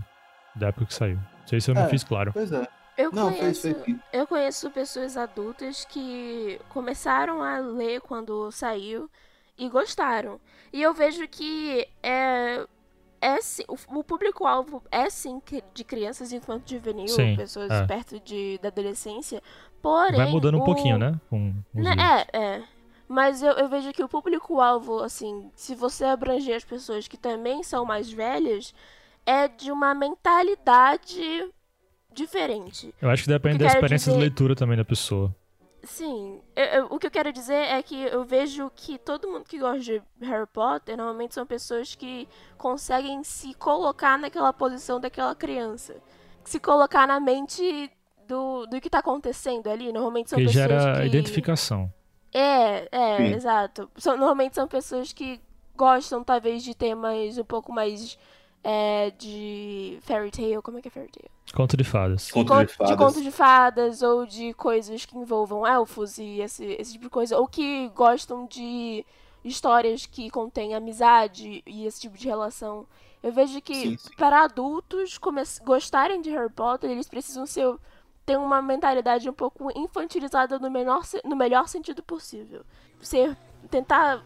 [0.56, 1.16] da época que saiu.
[1.16, 2.32] Não sei se eu é, me fiz claro.
[2.32, 2.66] Pois é.
[2.96, 3.96] Eu, Não, conheço, fez, fez.
[4.12, 9.08] eu conheço pessoas adultas que começaram a ler quando saiu
[9.56, 10.40] e gostaram.
[10.72, 12.66] E eu vejo que é,
[13.20, 15.40] é sim, o, o público-alvo é sim
[15.74, 17.86] de crianças enquanto juvenil, sim, pessoas é.
[17.86, 19.42] perto de, da adolescência.
[19.82, 20.16] Porém.
[20.16, 20.64] Vai mudando um o...
[20.64, 21.18] pouquinho, né?
[21.28, 21.94] Com, né
[22.32, 22.62] é, é.
[23.08, 27.62] Mas eu, eu vejo que o público-alvo, assim, se você abranger as pessoas que também
[27.62, 28.74] são mais velhas,
[29.24, 31.50] é de uma mentalidade
[32.12, 32.94] diferente.
[33.00, 34.14] Eu acho que depende que da experiência dizer...
[34.14, 35.34] de leitura também da pessoa.
[35.84, 39.44] Sim, eu, eu, o que eu quero dizer é que eu vejo que todo mundo
[39.44, 45.34] que gosta de Harry Potter normalmente são pessoas que conseguem se colocar naquela posição daquela
[45.34, 45.96] criança.
[46.44, 47.90] Se colocar na mente
[48.28, 49.90] do, do que está acontecendo ali.
[49.92, 51.06] Normalmente são que pessoas gera que...
[51.06, 51.92] identificação.
[52.32, 53.34] É, é, Sim.
[53.34, 53.90] exato.
[53.96, 55.40] São, normalmente são pessoas que
[55.74, 58.18] gostam, talvez, de temas um pouco mais
[58.62, 60.62] é, de fairy tale.
[60.62, 61.37] Como é que é fairy tale?
[61.52, 62.30] Conto de fadas.
[62.30, 62.90] Conto de, fadas.
[62.90, 67.10] de conto de fadas ou de coisas que envolvam elfos e esse, esse tipo de
[67.10, 67.38] coisa.
[67.38, 69.04] Ou que gostam de
[69.44, 72.86] histórias que contêm amizade e esse tipo de relação.
[73.22, 74.10] Eu vejo que sim, sim.
[74.16, 75.18] para adultos
[75.64, 77.76] gostarem de Harry Potter, eles precisam ser
[78.24, 82.62] ter uma mentalidade um pouco infantilizada no, menor, no melhor sentido possível.
[83.00, 83.34] Ser
[83.70, 84.22] tentar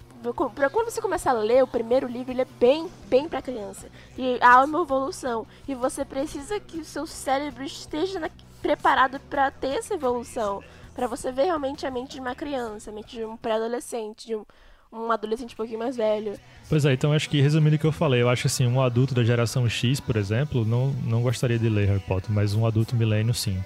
[0.54, 3.88] para quando você começa a ler o primeiro livro, ele é bem, bem para criança.
[4.16, 5.44] E há uma evolução.
[5.66, 10.62] E você precisa que o seu cérebro esteja na, preparado para ter essa evolução.
[10.94, 14.36] para você ver realmente a mente de uma criança, a mente de um pré-adolescente, de
[14.36, 14.44] um,
[14.92, 16.38] um adolescente um pouquinho mais velho.
[16.68, 19.14] Pois é, então acho que resumindo o que eu falei, eu acho assim, um adulto
[19.14, 22.94] da geração X, por exemplo, não, não gostaria de ler Harry Potter, mas um adulto
[22.94, 23.62] milênio sim,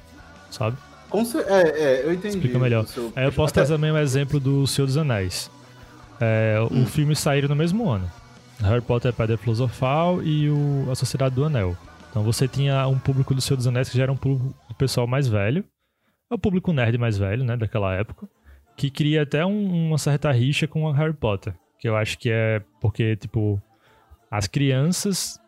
[0.50, 0.76] sabe?
[1.11, 2.37] Com é, é, eu entendi.
[2.37, 2.87] Explica melhor.
[2.87, 3.12] Seu...
[3.14, 3.61] Aí eu posso Até...
[3.61, 5.50] trazer também um exemplo do Senhor dos Anéis.
[6.20, 6.83] É, hum.
[6.83, 8.11] O filme saíram no mesmo ano.
[8.61, 11.76] Harry Potter, Pedra Filosofal e o, A Sociedade do Anel.
[12.11, 14.74] Então você tinha um público do Senhor dos Anéis que já era um público do
[14.74, 15.64] pessoal mais velho.
[16.31, 18.29] É o público nerd mais velho, né, daquela época.
[18.76, 21.55] Que queria até um, uma certa rixa com o Harry Potter.
[21.79, 23.61] Que eu acho que é porque, tipo,
[24.31, 25.38] as crianças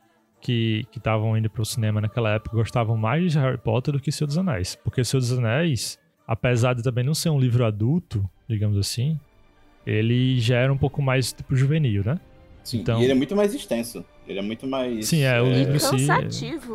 [0.40, 4.28] que estavam indo pro cinema naquela época gostavam mais de Harry Potter do que Senhor
[4.28, 4.76] dos Anéis.
[4.76, 9.18] Porque Senhor dos Anéis, apesar de também não ser um livro adulto, digamos assim,
[9.88, 12.18] ele já era um pouco mais tipo juvenil, né?
[12.62, 13.00] Sim, então...
[13.00, 14.04] e ele é muito mais extenso.
[14.26, 15.06] Ele é muito mais.
[15.06, 15.58] Sim, é, o é...
[15.60, 16.06] livro si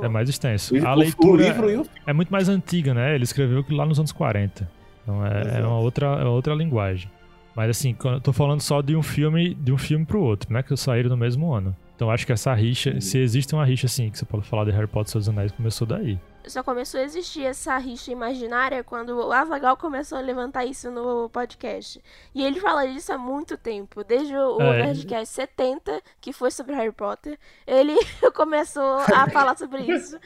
[0.01, 0.75] é mais extenso.
[0.75, 3.13] O, a leitura o livro é, é muito mais antiga, né?
[3.13, 4.67] Ele escreveu lá nos anos 40.
[5.03, 7.09] Então é, é uma outra, é outra linguagem.
[7.55, 10.63] Mas assim, eu tô falando só de um filme, de um filme pro outro, né?
[10.63, 11.75] Que saíram no mesmo ano.
[11.95, 14.71] Então acho que essa rixa, se existe uma rixa assim, que você pode falar de
[14.71, 19.17] Harry Potter e seus anéis, começou daí só começou a existir essa rixa imaginária quando
[19.17, 22.03] o Azagal começou a levantar isso no podcast.
[22.33, 24.85] E ele fala disso há muito tempo, desde o é.
[24.85, 27.95] Nerdcast 70, que foi sobre Harry Potter, ele
[28.35, 30.19] começou a falar sobre isso.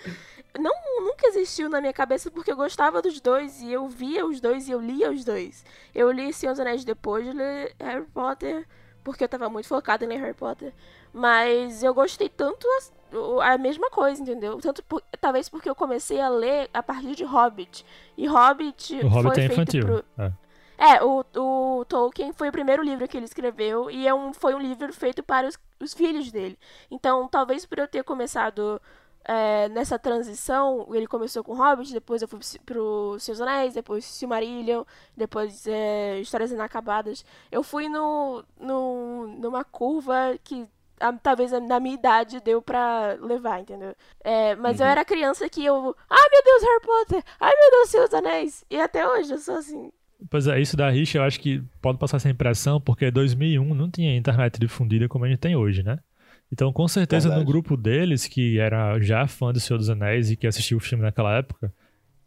[0.59, 4.41] Não, nunca existiu na minha cabeça porque eu gostava dos dois e eu via os
[4.41, 5.63] dois e eu lia os dois.
[5.93, 8.67] Eu li Senhor dos Anéis depois de ler Harry Potter,
[9.03, 10.73] porque eu tava muito focada em ler Harry Potter.
[11.13, 12.67] Mas eu gostei tanto
[13.43, 14.59] a mesma coisa, entendeu?
[14.59, 17.85] Tanto por, talvez porque eu comecei a ler a partir de Hobbit.
[18.17, 19.85] E Hobbit o Hobbit foi é feito infantil.
[19.85, 20.05] pro...
[20.17, 20.31] É.
[20.77, 24.53] É, o, o Tolkien foi o primeiro livro que ele escreveu e é um, foi
[24.53, 26.57] um livro feito para os, os filhos dele.
[26.91, 28.79] Então, talvez por eu ter começado
[29.27, 34.83] é, nessa transição, ele começou com Hobbit, depois eu fui pro Seus Anéis, depois Silmarillion,
[35.15, 37.25] depois é, Histórias Inacabadas.
[37.51, 40.67] Eu fui no, no, numa curva que
[40.99, 43.95] a, talvez na minha idade deu pra levar, entendeu?
[44.23, 44.91] É, mas eu Uhum.
[44.91, 45.95] era criança que eu.
[46.09, 47.23] Ai meu Deus, Harry Potter!
[47.39, 48.65] Ai meu Deus, Seus Anéis!
[48.69, 49.91] E até hoje eu sou assim.
[50.29, 53.89] Pois é, isso da rixa eu acho que pode passar essa impressão, porque 2001 não
[53.89, 55.99] tinha internet difundida como a gente tem hoje, né?
[56.51, 57.45] Então, com certeza, Verdade.
[57.45, 60.81] no grupo deles, que era já fã do Senhor dos Anéis e que assistiu o
[60.81, 61.71] filme naquela época,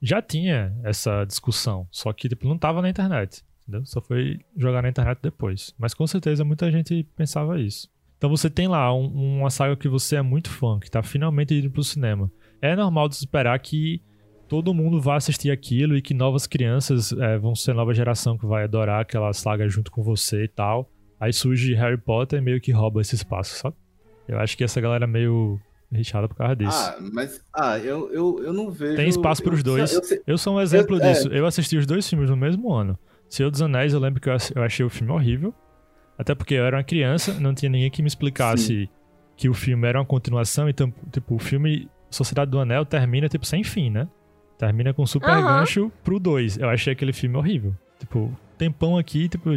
[0.01, 1.89] já tinha essa discussão.
[1.91, 3.85] Só que, tipo, não tava na internet, entendeu?
[3.87, 5.75] Só foi jogar na internet depois.
[5.79, 7.89] Mas, com certeza, muita gente pensava isso.
[8.21, 11.55] Então, você tem lá um- uma saga que você é muito fã, que tá finalmente
[11.55, 12.31] indo pro cinema.
[12.61, 14.03] É normal de se esperar que
[14.47, 18.45] todo mundo vai assistir aquilo e que novas crianças é, vão ser nova geração que
[18.45, 20.91] vai adorar aquela saga junto com você e tal.
[21.19, 23.77] Aí surge Harry Potter e meio que rouba esse espaço, sabe?
[24.29, 25.59] Eu acho que essa galera é meio
[25.91, 26.77] rixada por causa disso.
[26.77, 27.43] Ah, mas.
[27.55, 28.97] Ah, eu, eu, eu não vejo.
[28.97, 29.95] Tem espaço pros eu- dois.
[29.95, 31.13] eu sei- Eu sou um exemplo Eu- é.
[31.13, 31.29] disso.
[31.29, 32.99] Eu assisti os dois filmes no mesmo ano.
[33.31, 35.55] Senhor dos Anéis, eu lembro que eu eu achei o filme horrível.
[36.21, 38.91] Até porque eu era uma criança, não tinha ninguém que me explicasse
[39.37, 40.69] que o filme era uma continuação.
[40.69, 44.07] Então, tipo, o filme Sociedade do Anel termina, tipo, sem fim, né?
[44.59, 45.61] Termina com um super Aham.
[45.61, 46.59] gancho pro 2.
[46.59, 47.75] Eu achei aquele filme horrível.
[47.99, 49.49] Tipo, tempão aqui, tipo,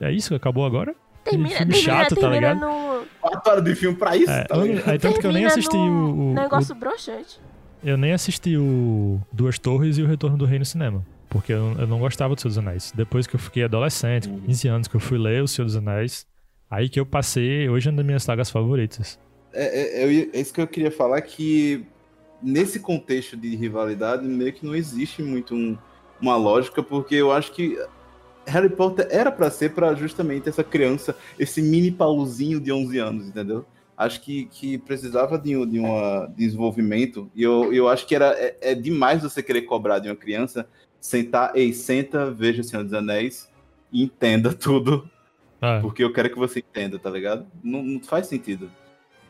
[0.00, 0.34] é isso?
[0.34, 0.94] Acabou agora?
[1.22, 2.60] Termina, filme termina, chato, tá termina ligado?
[2.60, 4.90] no Quatro horas de filme pra isso, É, tá ligado?
[4.90, 7.38] aí tanto que eu nem assisti num o, o- negócio broxante.
[7.84, 11.04] Eu nem assisti o Duas Torres e o Retorno do Rei no cinema.
[11.30, 12.92] Porque eu, eu não gostava do Senhor dos Anéis.
[12.94, 15.76] Depois que eu fiquei adolescente, com 15 anos, que eu fui ler o Senhor dos
[15.76, 16.26] Anéis,
[16.68, 19.18] aí que eu passei, hoje é uma das minhas sagas favoritas.
[19.52, 21.86] É, é, ia- é isso que eu queria falar, que
[22.42, 25.78] nesse contexto de rivalidade, meio que não existe muito um-
[26.20, 27.78] uma lógica, porque eu acho que
[28.46, 33.26] Harry Potter era pra ser pra justamente essa criança, esse mini Paulozinho de 11 anos,
[33.28, 33.64] entendeu?
[33.96, 38.32] Acho que, que precisava de um de uma desenvolvimento, e eu, eu acho que era,
[38.38, 40.66] é, é demais você querer cobrar de uma criança,
[41.00, 43.48] sentar, ei, senta, veja o Senhor dos Anéis
[43.92, 45.08] e entenda tudo
[45.60, 47.46] Ah, porque eu quero que você entenda, tá ligado?
[47.62, 48.70] Não, não faz sentido.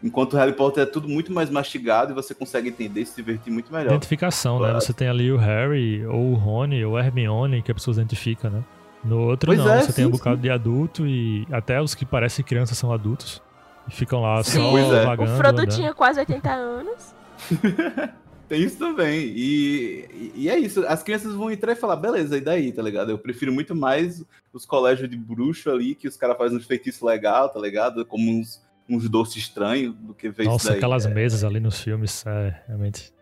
[0.02, 3.52] Enquanto Harry Potter é tudo muito mais mastigado e você consegue entender e se divertir
[3.52, 3.88] muito melhor.
[3.90, 4.68] identificação, né?
[4.68, 4.80] Claro.
[4.80, 8.48] Você tem ali o Harry, ou o Rony, ou a Hermione, que a pessoa identifica,
[8.48, 8.64] né?
[9.04, 11.94] No outro Pois não, é, você tem um sim, bocado de adulto e até os
[11.94, 13.42] que parecem crianças são adultos.
[13.88, 14.58] E ficam lá Sim.
[14.58, 15.02] só Pois é.
[15.02, 15.36] O vagando.
[15.36, 15.74] Frodo andando.
[15.74, 17.14] tinha quase 80 anos.
[18.50, 19.28] Tem isso também.
[19.28, 20.84] E, e- é isso.
[20.88, 23.10] As crianças vão entrar e falar, beleza, e daí, tá ligado?
[23.12, 27.00] Eu prefiro muito mais os colégios de bruxo ali, que os caras fazem uns feitiços
[27.00, 28.04] legal, tá ligado?
[28.04, 30.78] Como uns, uns doces estranhos, do que ver isso Nossa, daí.
[30.78, 33.12] aquelas É, mesas ali nos filmes, é, realmente.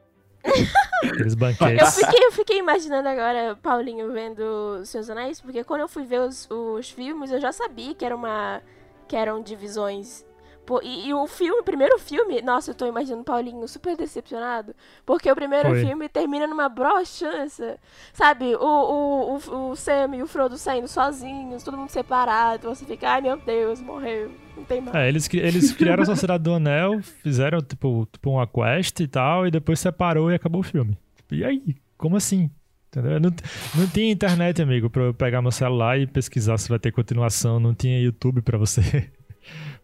[1.02, 1.94] Aqueles Eu banquetes.
[1.96, 6.48] fiquei, eu fiquei imaginando agora Paulinho vendo Seus Anéis, porque quando eu fui ver os,
[6.50, 8.62] os filmes, eu já sabia que era uma.
[9.06, 10.24] que eram divisões.
[10.68, 13.96] Pô, e, e o filme, o primeiro filme, nossa, eu tô imaginando o Paulinho super
[13.96, 14.74] decepcionado,
[15.06, 15.80] porque o primeiro Foi.
[15.82, 17.78] filme termina numa brochança.
[18.12, 22.84] Sabe, o, o, o, o Sam e o Frodo saindo sozinhos, todo mundo separado, você
[22.84, 24.94] fica, ai meu Deus, morreu, não tem mais.
[24.94, 29.46] É, eles, eles criaram a Sociedade do Anel, fizeram tipo, tipo uma quest e tal,
[29.46, 30.98] e depois separou e acabou o filme.
[31.32, 31.76] E aí?
[31.96, 32.50] Como assim?
[32.88, 33.18] Entendeu?
[33.18, 33.30] Não,
[33.74, 37.58] não tinha internet, amigo, pra eu pegar meu celular e pesquisar se vai ter continuação.
[37.58, 39.10] Não tinha YouTube pra você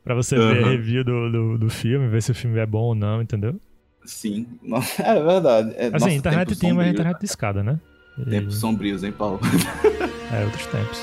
[0.04, 0.70] para você ver Aham.
[0.70, 3.58] review do, do, do filme, ver se o filme é bom ou não, entendeu?
[4.04, 4.46] Sim.
[5.02, 5.72] É verdade.
[5.76, 7.80] É, Assim, nossa, internet tempos tinha, mas a sombrios, internet de escada, né?
[8.18, 9.40] E- Tempos sombrios, hein, Paulo?
[10.32, 10.98] É, outros tempos.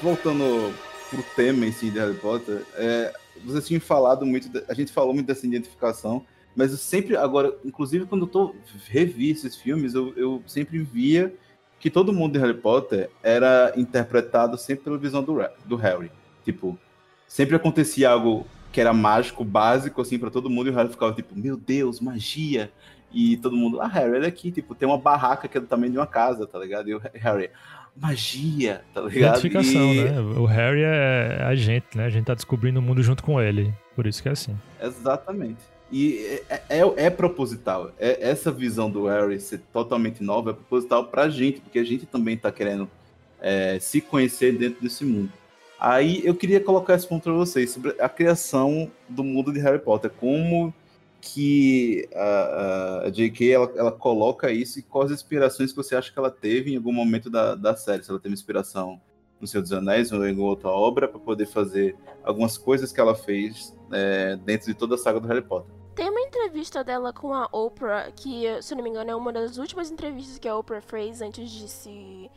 [0.00, 0.74] voltando
[1.10, 3.12] pro tema em si de Harry Potter, é,
[3.44, 8.04] você tinha falado muito, a gente falou muito dessa identificação, mas eu sempre, agora, inclusive
[8.06, 8.54] quando eu tô,
[8.88, 11.32] revi esses filmes, eu, eu sempre via
[11.80, 16.10] que todo mundo de Harry Potter era interpretado sempre pela visão do, do Harry.
[16.44, 16.78] Tipo,
[17.26, 21.12] sempre acontecia algo que era mágico, básico, assim, pra todo mundo, e o Harry ficava
[21.12, 22.70] tipo, meu Deus, magia!
[23.12, 25.92] E todo mundo, ah, Harry, olha aqui, tipo, tem uma barraca que é do tamanho
[25.92, 26.88] de uma casa, tá ligado?
[26.88, 27.50] E o Harry,
[27.94, 29.38] magia, tá ligado?
[29.38, 30.20] Identificação, E- né?
[30.20, 32.06] O Harry é a gente, né?
[32.06, 33.74] A gente tá descobrindo o mundo junto com ele.
[33.94, 34.56] Por isso que é assim.
[34.80, 35.60] Exatamente.
[35.92, 37.92] E é, é, é proposital.
[37.98, 42.06] É, essa visão do Harry ser totalmente nova é proposital pra gente, porque a gente
[42.06, 42.90] também tá querendo
[43.38, 45.30] é, se conhecer dentro desse mundo.
[45.78, 49.80] Aí eu queria colocar esse ponto pra vocês, sobre a criação do mundo de Harry
[49.80, 50.10] Potter.
[50.10, 50.72] Como
[51.20, 53.52] que a, a J.K.
[53.52, 56.92] Ela, ela, coloca isso e quais inspirações que você acha que ela teve em algum
[56.92, 58.02] momento da, da série.
[58.02, 59.00] Se ela teve inspiração
[59.40, 63.14] no Senhor dos Anéis ou em outra obra para poder fazer algumas coisas que ela
[63.14, 65.81] fez é, dentro de toda a saga do Harry Potter.
[65.94, 69.58] Tem uma entrevista dela com a Oprah, que, se não me engano, é uma das
[69.58, 72.30] últimas entrevistas que a Oprah fez antes de se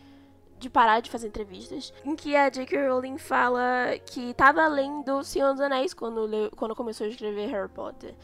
[0.57, 2.87] de parar de fazer entrevistas, em que a J.K.
[2.87, 7.69] Rowling fala que estava além do Senhor dos Anéis quando, quando começou a escrever Harry
[7.69, 8.15] Potter.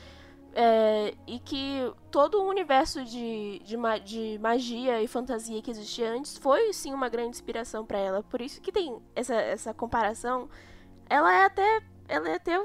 [0.54, 6.38] É, e que todo o universo de, de, de, magia e fantasia que existia antes
[6.38, 8.24] foi sim uma grande inspiração para ela.
[8.24, 10.50] Por isso que tem essa, essa comparação.
[11.10, 11.82] Ela é até.
[12.08, 12.60] Ela é até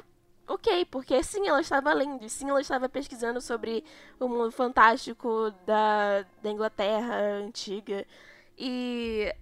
[0.46, 3.84] ok, porque sim, ela estava lendo, e sim, ela estava pesquisando sobre
[4.18, 8.06] o mundo fantástico da, da Inglaterra antiga.
[8.58, 9.32] E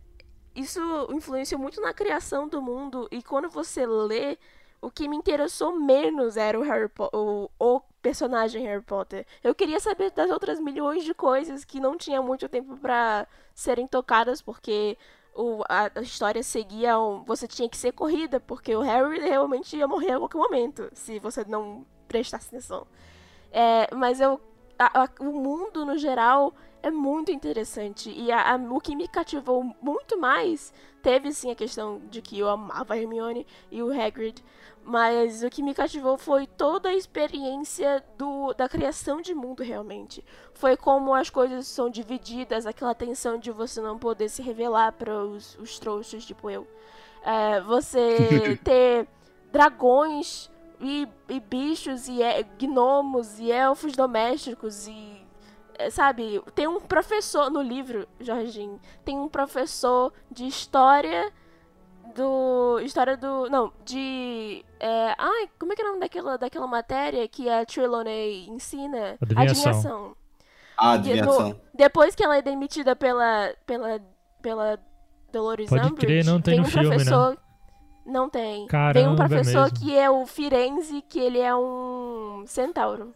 [0.55, 3.09] isso influenciou muito na criação do mundo.
[3.11, 4.39] E quando você lê,
[4.81, 9.27] o que me interessou menos era o Harry Potter, o, o personagem Harry Potter.
[9.43, 13.87] Eu queria saber das outras milhões de coisas que não tinha muito tempo para serem
[13.87, 14.99] tocadas, porque
[15.35, 16.99] o, a, a, história seguia.
[16.99, 20.91] Um, você tinha que ser corrida, porque o Harry realmente ia morrer a qualquer momento,
[20.93, 22.87] se você não prestasse atenção.
[23.51, 24.41] É, mas eu.
[24.93, 28.11] A, a, o mundo, no geral, é muito interessante.
[28.11, 28.29] E
[28.71, 32.99] o que me cativou muito mais teve sim a questão de que eu amava a
[32.99, 34.43] Hermione e o Hagrid,
[34.83, 40.23] mas o que me cativou foi toda a experiência do, da criação de mundo, realmente.
[40.53, 45.25] Foi como as coisas são divididas, aquela tensão de você não poder se revelar para
[45.25, 46.67] os, os trouxas, tipo eu.
[47.23, 49.09] É, você ter
[49.51, 50.51] dragões
[50.85, 55.25] e, e bichos e é, gnomos e elfos domésticos e
[55.79, 61.33] é, sabe, tem um professor no livro, Jorginho, tem um professor de história
[62.15, 62.81] do.
[62.81, 63.49] História do.
[63.51, 64.65] Não, de.
[64.79, 69.17] É, ai, como é que é o nome daquela, daquela matéria que a Trelawney ensina?
[69.21, 69.43] Adivinhação.
[69.43, 70.17] Adivinhação.
[70.77, 71.49] Ah, adivinhação.
[71.51, 73.55] No, depois que ela é demitida pela.
[73.67, 74.01] pela.
[74.41, 74.79] pela
[75.33, 76.95] Dolores Pode Umbridge, crer, não tem, tem um filme, né?
[76.95, 77.31] professor.
[77.33, 77.37] Né?
[78.05, 78.67] Não tem.
[78.67, 83.15] Caramba, tem um professor é que é o Firenze, que ele é um centauro.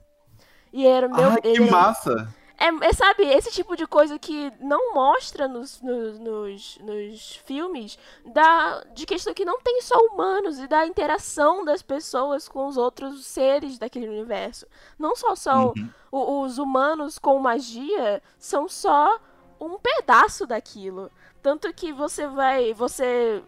[0.72, 1.32] E era meu.
[1.32, 2.34] Ah, que massa!
[2.60, 7.96] É, é, sabe, esse tipo de coisa que não mostra nos, nos, nos, nos, filmes
[8.26, 12.76] da, de questão que não tem só humanos e da interação das pessoas com os
[12.76, 14.66] outros seres daquele universo.
[14.98, 15.72] Não só são
[16.10, 16.42] uhum.
[16.44, 19.20] os humanos com magia, são só
[19.60, 21.12] um pedaço daquilo.
[21.40, 22.74] Tanto que você vai.
[22.74, 23.40] Você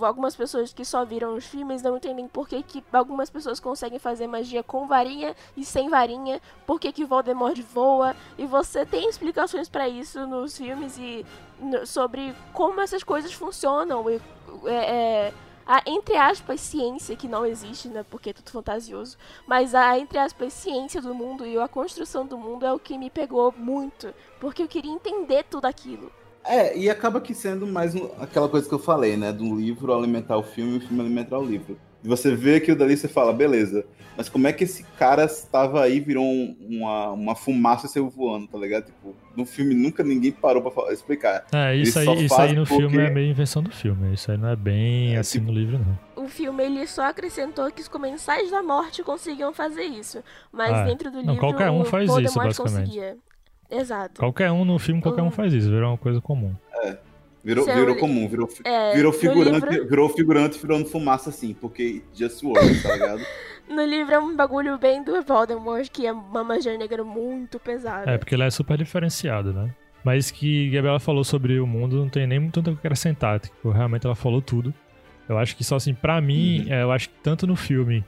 [0.00, 3.98] algumas pessoas que só viram os filmes não entendem por que, que algumas pessoas conseguem
[3.98, 9.08] fazer magia com varinha e sem varinha, por que, que Voldemort voa, e você tem
[9.08, 11.24] explicações para isso nos filmes e
[11.86, 14.10] sobre como essas coisas funcionam.
[14.10, 14.20] E,
[14.64, 15.34] é, é,
[15.66, 20.16] a, entre aspas, ciência, que não existe, né, porque é tudo fantasioso, mas a, entre
[20.18, 24.14] aspas, ciência do mundo e a construção do mundo é o que me pegou muito,
[24.38, 26.12] porque eu queria entender tudo aquilo.
[26.48, 29.32] É, e acaba que sendo mais um, aquela coisa que eu falei, né?
[29.32, 31.78] Do livro alimentar o filme e o filme alimentar o livro.
[32.04, 33.84] E você vê aquilo dali e você fala, beleza,
[34.16, 38.46] mas como é que esse cara estava aí virou um, uma, uma fumaça saiu voando,
[38.46, 38.86] tá ligado?
[38.86, 41.44] Tipo, no filme nunca ninguém parou pra falar, explicar.
[41.52, 42.88] É, isso aí, isso aí no porque...
[42.88, 44.14] filme é meio invenção do filme.
[44.14, 45.52] Isso aí não é bem é, assim tipo...
[45.52, 46.24] no livro, não.
[46.24, 50.22] O filme ele só acrescentou que os comensais da morte conseguiam fazer isso.
[50.50, 51.40] Mas ah, dentro do não, livro.
[51.40, 52.56] Qualquer um faz isso, basicamente.
[52.56, 53.16] Conseguia.
[53.70, 54.20] Exato.
[54.20, 56.54] Qualquer um no filme, qualquer um faz isso, virou uma coisa comum.
[56.82, 56.96] É.
[57.42, 59.88] Virou, virou comum, virou, é, virou figurante, livro...
[59.88, 63.22] virou figurante virando fumaça assim, porque just works, tá ligado?
[63.70, 68.10] no livro é um bagulho bem do Voldemort, que é uma magia negra muito pesada.
[68.10, 69.72] É, porque ele é super diferenciado, né?
[70.02, 73.40] Mas que Gabriela falou sobre o mundo, não tem nem muito que acrescentar.
[73.40, 74.72] Tipo, realmente ela falou tudo.
[75.28, 76.72] Eu acho que só assim, pra mim, uhum.
[76.72, 78.04] é, eu acho que tanto no filme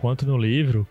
[0.00, 0.86] quanto no livro,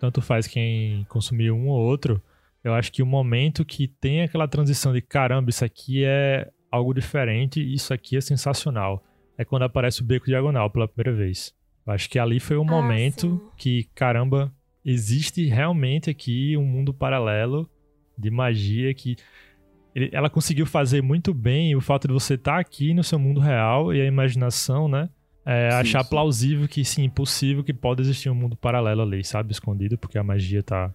[0.00, 2.22] tanto faz quem consumiu um ou outro,
[2.64, 6.94] eu acho que o momento que tem aquela transição de caramba, isso aqui é algo
[6.94, 9.02] diferente, isso aqui é sensacional,
[9.36, 11.54] é quando aparece o beco diagonal pela primeira vez.
[11.84, 13.40] Eu acho que ali foi o ah, momento sim.
[13.56, 14.52] que, caramba,
[14.84, 17.68] existe realmente aqui um mundo paralelo
[18.16, 19.16] de magia que
[19.94, 23.18] ele, ela conseguiu fazer muito bem o fato de você estar tá aqui no seu
[23.18, 25.10] mundo real e a imaginação, né?
[25.44, 26.10] É, sim, achar sim.
[26.10, 29.52] plausível que sim, impossível que pode existir um mundo paralelo ali, sabe?
[29.52, 30.94] Escondido, porque a magia tá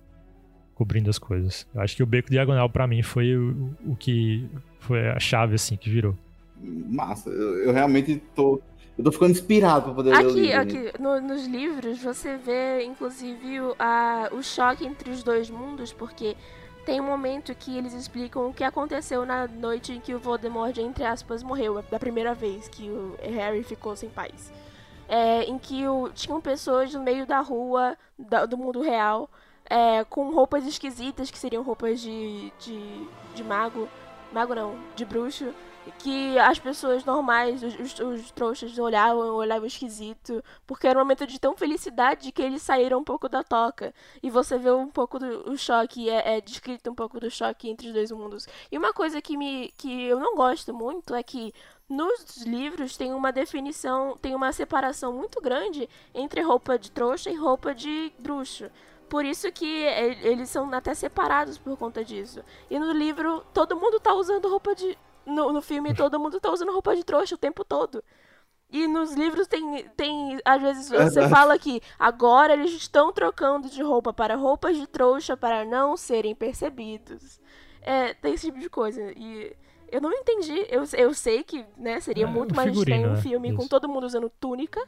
[0.77, 1.65] cobrindo as coisas.
[1.73, 4.47] Eu acho que o beco diagonal para mim foi o, o, que
[4.79, 6.15] foi a chave assim que virou.
[6.61, 8.61] Massa, eu, eu realmente tô
[8.95, 10.59] eu tô ficando inspirado pra poder aqui, ler o livro.
[10.59, 15.93] Aqui, no, nos livros, você vê, inclusive, o, a, o choque entre os dois mundos,
[15.93, 16.35] porque
[16.83, 20.75] tem um momento que eles explicam o que aconteceu na noite em que o Voldemort,
[20.79, 24.51] entre aspas, morreu, da primeira vez que o Harry ficou sem paz.
[25.07, 29.29] É, em que o, tinham pessoas no meio da rua, da, do mundo real,
[29.69, 33.87] é, com roupas esquisitas, que seriam roupas de, de, de mago.
[34.31, 35.53] Mago não, de bruxo
[35.99, 41.39] que as pessoas normais, os, os, trouxas olhavam, olhavam esquisito, porque era um momento de
[41.39, 43.93] tão felicidade que eles saíram um pouco da toca.
[44.21, 47.69] E você vê um pouco do o choque, é, é descrito um pouco do choque
[47.69, 48.47] entre os dois mundos.
[48.71, 51.53] E uma coisa que, me, que eu não gosto muito é que
[51.89, 57.35] nos livros tem uma definição, tem uma separação muito grande entre roupa de trouxa e
[57.35, 58.69] roupa de bruxo.
[59.09, 62.43] Por isso que eles são até separados por conta disso.
[62.69, 66.51] E no livro, todo mundo tá usando roupa de, no, no filme todo mundo tá
[66.51, 68.03] usando roupa de trouxa o tempo todo.
[68.69, 73.81] E nos livros tem, tem às vezes você fala que agora eles estão trocando de
[73.81, 77.39] roupa para roupas de trouxa para não serem percebidos.
[77.81, 79.01] É, tem esse tipo de coisa.
[79.15, 79.55] E
[79.89, 80.65] eu não entendi.
[80.69, 83.21] Eu, eu sei que né, seria é, muito mais estranho um né?
[83.21, 84.85] filme com todo mundo usando túnica.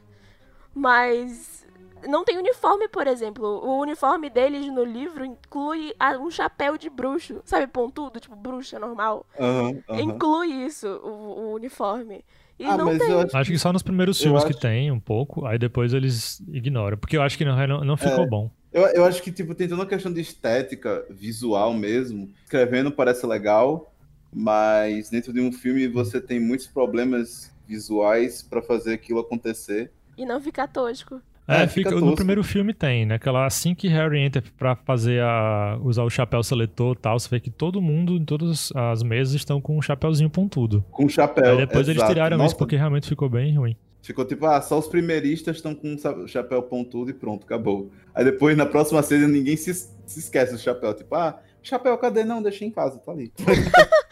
[0.74, 1.66] Mas
[2.08, 3.46] não tem uniforme, por exemplo.
[3.46, 9.26] O uniforme deles no livro inclui um chapéu de bruxo, sabe, pontudo, tipo bruxa normal.
[9.38, 10.00] Uhum, uhum.
[10.00, 12.24] Inclui isso, o, o uniforme.
[12.58, 13.12] E ah, não tem.
[13.12, 13.36] Acho...
[13.36, 13.50] acho...
[13.50, 14.52] que só nos primeiros filmes acho...
[14.52, 16.98] que tem um pouco, aí depois eles ignoram.
[16.98, 18.50] Porque eu acho que não, não, não ficou é, bom.
[18.70, 22.30] Eu, eu acho que, tipo, tem toda uma questão de estética visual mesmo.
[22.44, 23.94] Escrevendo parece legal,
[24.32, 29.90] mas dentro de um filme você tem muitos problemas visuais para fazer aquilo acontecer.
[30.18, 31.22] E não ficar tosco.
[31.50, 33.16] É, é fica, no primeiro filme tem, né?
[33.16, 35.78] Aquela assim que Harry entra pra fazer a.
[35.82, 39.34] usar o chapéu seletor e tal, você vê que todo mundo, em todas as mesas,
[39.34, 40.84] estão com um chapéuzinho pontudo.
[40.90, 41.52] Com chapéu.
[41.52, 41.90] Aí depois exato.
[41.90, 42.48] eles tiraram Nossa.
[42.48, 43.76] isso porque realmente ficou bem ruim.
[44.02, 47.90] Ficou tipo, ah, só os primeiristas estão com um chapéu pontudo e pronto, acabou.
[48.14, 50.94] Aí depois, na próxima cena, ninguém se, se esquece do chapéu.
[50.94, 52.24] Tipo, ah, chapéu, cadê?
[52.24, 53.30] Não, deixei em casa, tá ali.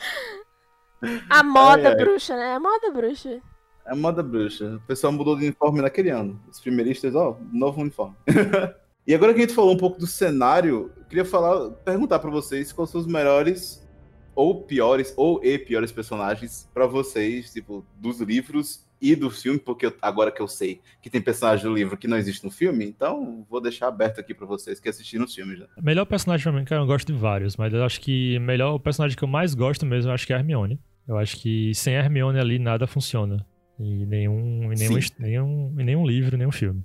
[1.30, 1.97] a moda ai, ai.
[1.97, 2.55] bruxa, né?
[2.55, 3.41] A moda bruxa.
[3.89, 4.76] É moda bruxa.
[4.76, 6.41] O pessoal mudou de uniforme naquele ano.
[6.51, 8.14] Os primeiristas, ó, novo uniforme.
[9.07, 12.70] e agora que a gente falou um pouco do cenário, queria falar, perguntar para vocês
[12.70, 13.89] quais são os melhores
[14.34, 19.86] ou piores ou e piores personagens para vocês, tipo, dos livros e do filme, porque
[19.86, 22.84] eu, agora que eu sei que tem personagem do livro que não existe no filme,
[22.84, 25.61] então vou deixar aberto aqui para vocês que assistiram os filmes.
[25.61, 25.66] Né?
[25.82, 28.80] Melhor personagem pra mim, que eu gosto de vários, mas eu acho que melhor o
[28.80, 30.78] personagem que eu mais gosto mesmo, eu acho que é a Hermione.
[31.07, 33.45] Eu acho que sem a Hermione ali nada funciona.
[33.79, 36.85] Em nenhum, em nenhum, nenhum, em nenhum livro, nenhum filme.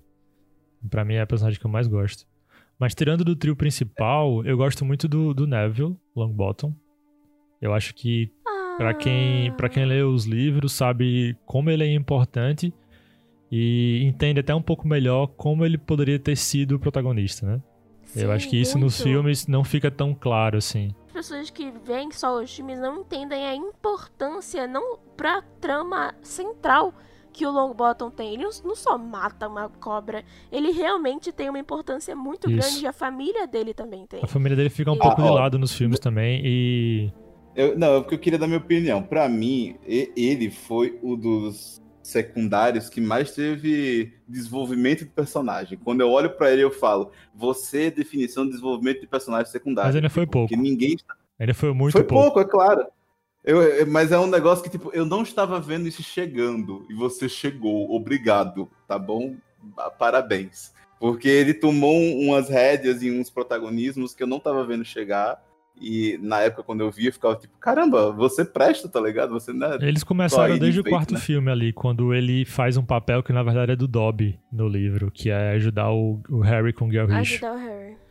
[0.90, 2.26] Pra mim é a personagem que eu mais gosto.
[2.78, 6.74] Mas tirando do trio principal, eu gosto muito do, do Neville Longbottom.
[7.62, 8.32] Eu acho que
[8.78, 12.74] para quem, pra quem lê os livros, sabe como ele é importante
[13.52, 17.62] e entende até um pouco melhor como ele poderia ter sido o protagonista, né?
[18.04, 18.86] Sim, eu acho que isso muito.
[18.86, 23.46] nos filmes não fica tão claro assim pessoas que veem só os filmes não entendem
[23.46, 26.94] a importância, não pra trama central
[27.32, 28.34] que o Longbottom tem.
[28.34, 32.58] Ele não só mata uma cobra, ele realmente tem uma importância muito Isso.
[32.58, 34.20] grande e a família dele também tem.
[34.24, 35.00] A família dele fica um e...
[35.00, 37.12] pouco ah, de lado nos filmes também e.
[37.56, 39.04] Eu, não, é porque eu queria dar minha opinião.
[39.04, 45.80] Para mim, ele foi o dos secundários que mais teve desenvolvimento de personagem.
[45.82, 49.88] Quando eu olho para ele, eu falo: você é definição de desenvolvimento de personagem secundário.
[49.88, 50.50] Mas ainda foi pouco.
[50.50, 50.98] Porque ninguém.
[51.40, 52.26] Ainda foi muito foi pouco.
[52.26, 52.86] pouco, é claro.
[53.44, 56.86] Eu, mas é um negócio que, tipo, eu não estava vendo isso chegando.
[56.90, 57.94] E você chegou.
[57.94, 59.36] Obrigado, tá bom?
[59.98, 60.74] Parabéns.
[61.00, 65.44] Porque ele tomou umas rédeas e uns protagonismos que eu não estava vendo chegar.
[65.80, 69.32] E na época, quando eu via, eu ficava tipo, caramba, você presta, tá ligado?
[69.32, 71.20] Você não é Eles começaram desde o quarto né?
[71.20, 75.12] filme ali, quando ele faz um papel que na verdade é do Dobby no livro,
[75.12, 77.34] que é ajudar o, o Harry com o Gilrish.
[77.34, 78.03] Ajudar o Harry.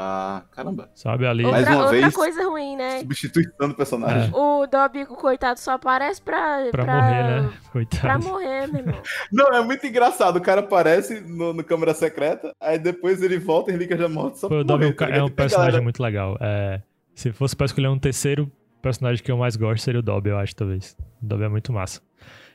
[0.00, 0.88] Ah, caramba.
[0.94, 1.44] Sabe ali.
[1.44, 3.00] Outra, Mais uma outra vez, coisa ruim, né?
[3.00, 4.30] Substituição do personagem.
[4.32, 4.36] É.
[4.36, 6.68] O Dobby, coitado, só aparece pra.
[6.70, 7.52] Pra, pra morrer, né?
[7.72, 8.00] Coitado.
[8.00, 9.02] Pra morrer, meu irmão.
[9.32, 10.36] Não, é muito engraçado.
[10.36, 14.36] O cara aparece no, no câmera secreta, aí depois ele volta e ele já morre
[14.36, 15.82] só Pô, O Dobby morrer, tá é um personagem galera...
[15.82, 16.38] muito legal.
[16.40, 16.80] É,
[17.12, 18.48] se fosse pra escolher um terceiro
[18.80, 20.96] personagem que eu mais gosto, seria o Dobby, eu acho, talvez.
[21.20, 22.00] O Dobby é muito massa.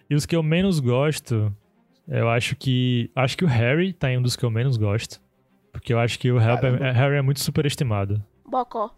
[0.09, 1.53] E os que eu menos gosto,
[2.07, 3.11] eu acho que.
[3.13, 5.21] Acho que o Harry tá em um dos que eu menos gosto.
[5.73, 8.23] Porque eu acho que o Harry, é, Harry é muito superestimado.
[8.45, 8.95] Bocó.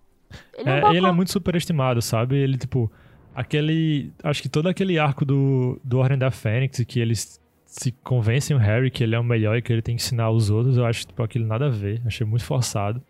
[0.56, 2.36] Ele é, um ele é muito superestimado, sabe?
[2.36, 2.92] Ele, tipo,
[3.34, 4.12] aquele.
[4.22, 8.60] Acho que todo aquele arco do, do Ordem da Fênix, que eles se convencem o
[8.60, 10.86] Harry que ele é o melhor e que ele tem que ensinar os outros, eu
[10.86, 12.02] acho, tipo, aquilo nada a ver.
[12.06, 13.02] Achei muito forçado.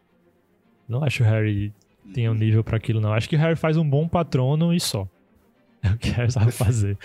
[0.88, 1.74] Não acho o Harry
[2.14, 3.14] tenha um nível para aquilo, não.
[3.14, 5.08] Acho que o Harry faz um bom patrono e só.
[5.86, 6.98] É o que Harry sabe fazer.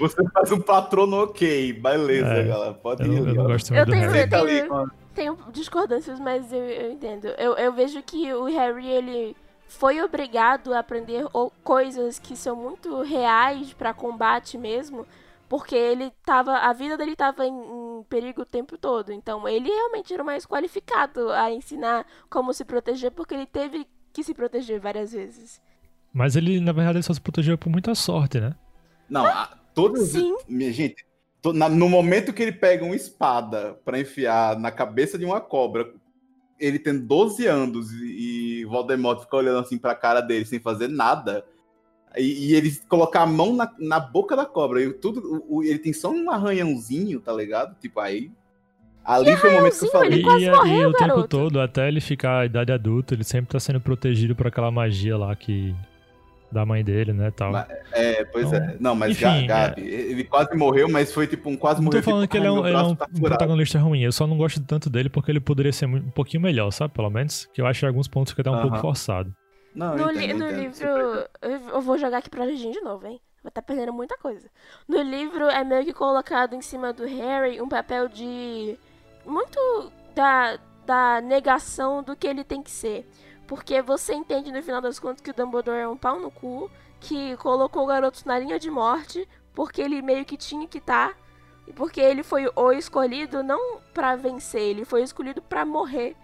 [0.00, 2.74] Você faz um patrono ok, beleza, é, galera.
[2.74, 3.18] Pode eu, ir.
[3.18, 4.32] Eu não gosto muito eu do tenho, Harry.
[4.32, 7.26] Eu tenho, tenho discordâncias, mas eu, eu entendo.
[7.36, 11.24] Eu, eu vejo que o Harry, ele foi obrigado a aprender
[11.64, 15.04] coisas que são muito reais para combate mesmo,
[15.48, 19.12] porque ele tava, a vida dele tava em, em perigo o tempo todo.
[19.12, 23.88] Então ele realmente era o mais qualificado a ensinar como se proteger, porque ele teve
[24.12, 25.60] que se proteger várias vezes.
[26.12, 28.54] Mas ele, na verdade, ele só se protegeu por muita sorte, né?
[29.10, 30.10] Não, a- todas.
[30.10, 30.36] Sim.
[30.48, 31.04] Minha gente,
[31.44, 35.88] no momento que ele pega uma espada pra enfiar na cabeça de uma cobra,
[36.58, 40.88] ele tem 12 anos e, e Voldemort fica olhando assim pra cara dele sem fazer
[40.88, 41.44] nada.
[42.16, 44.82] E, e ele colocar a mão na, na boca da cobra.
[44.82, 47.76] E tudo, o- o- ele tem só um arranhãozinho, tá ligado?
[47.80, 48.30] Tipo, aí.
[49.04, 50.12] Ali foi o momento que eu falei.
[50.14, 51.28] Ele quase e, morreu, e o tempo garoto.
[51.28, 55.16] todo, até ele ficar a idade adulta, ele sempre tá sendo protegido por aquela magia
[55.16, 55.74] lá que.
[56.50, 57.52] Da mãe dele, né, tal.
[57.92, 58.76] É, pois Então, é.
[58.80, 61.96] Não, mas enfim, Ga- Gabi, ele quase morreu, mas foi tipo um quase Não tô
[61.98, 62.02] morreu.
[62.02, 64.00] falando tipo, que ele é "Ai, um, ele é um tá furado." protagonista ruim.
[64.00, 66.94] Eu só não gosto tanto dele porque ele poderia ser um pouquinho melhor, sabe?
[66.94, 67.46] Pelo menos.
[67.52, 68.80] Que eu acho que em alguns pontos que tá um pouco Aham.
[68.80, 69.34] forçado.
[69.74, 70.58] Não, No, li- no entendo.
[70.58, 70.88] livro.
[71.42, 73.20] Eu vou jogar aqui pra Regina de novo, hein?
[73.44, 74.48] Vai estar perdendo muita coisa.
[74.88, 78.78] No livro é meio que colocado em cima do Harry um papel de.
[79.26, 83.06] Muito da, da negação do que ele tem que ser.
[83.48, 86.70] Porque você entende no final das contas que o Dumbledore é um pau no cu,
[87.00, 91.16] que colocou o garoto na linha de morte, porque ele meio que tinha que estar.
[91.66, 96.14] E porque ele foi o escolhido não pra vencer, ele foi escolhido pra morrer.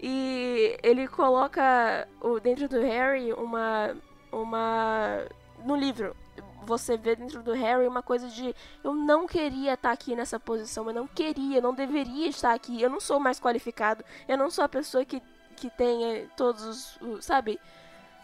[0.00, 3.96] E ele coloca o, dentro do Harry uma.
[4.30, 5.26] uma.
[5.64, 6.14] No livro,
[6.64, 8.54] você vê dentro do Harry uma coisa de
[8.84, 12.80] eu não queria estar aqui nessa posição, eu não queria, eu não deveria estar aqui,
[12.80, 15.20] eu não sou mais qualificado, eu não sou a pessoa que,
[15.58, 17.24] que tem eh, todos os.
[17.24, 17.58] sabe?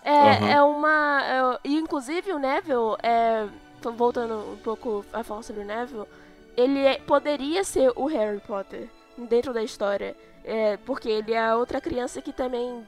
[0.05, 0.49] É, Aham.
[0.51, 1.21] é uma.
[1.23, 3.47] é- e inclusive o Neville, é,
[3.97, 6.05] voltando um pouco a falar sobre o Neville,
[6.57, 10.15] ele é- poderia ser o Harry Potter dentro da história.
[10.45, 12.83] É, porque ele é outra criança que também.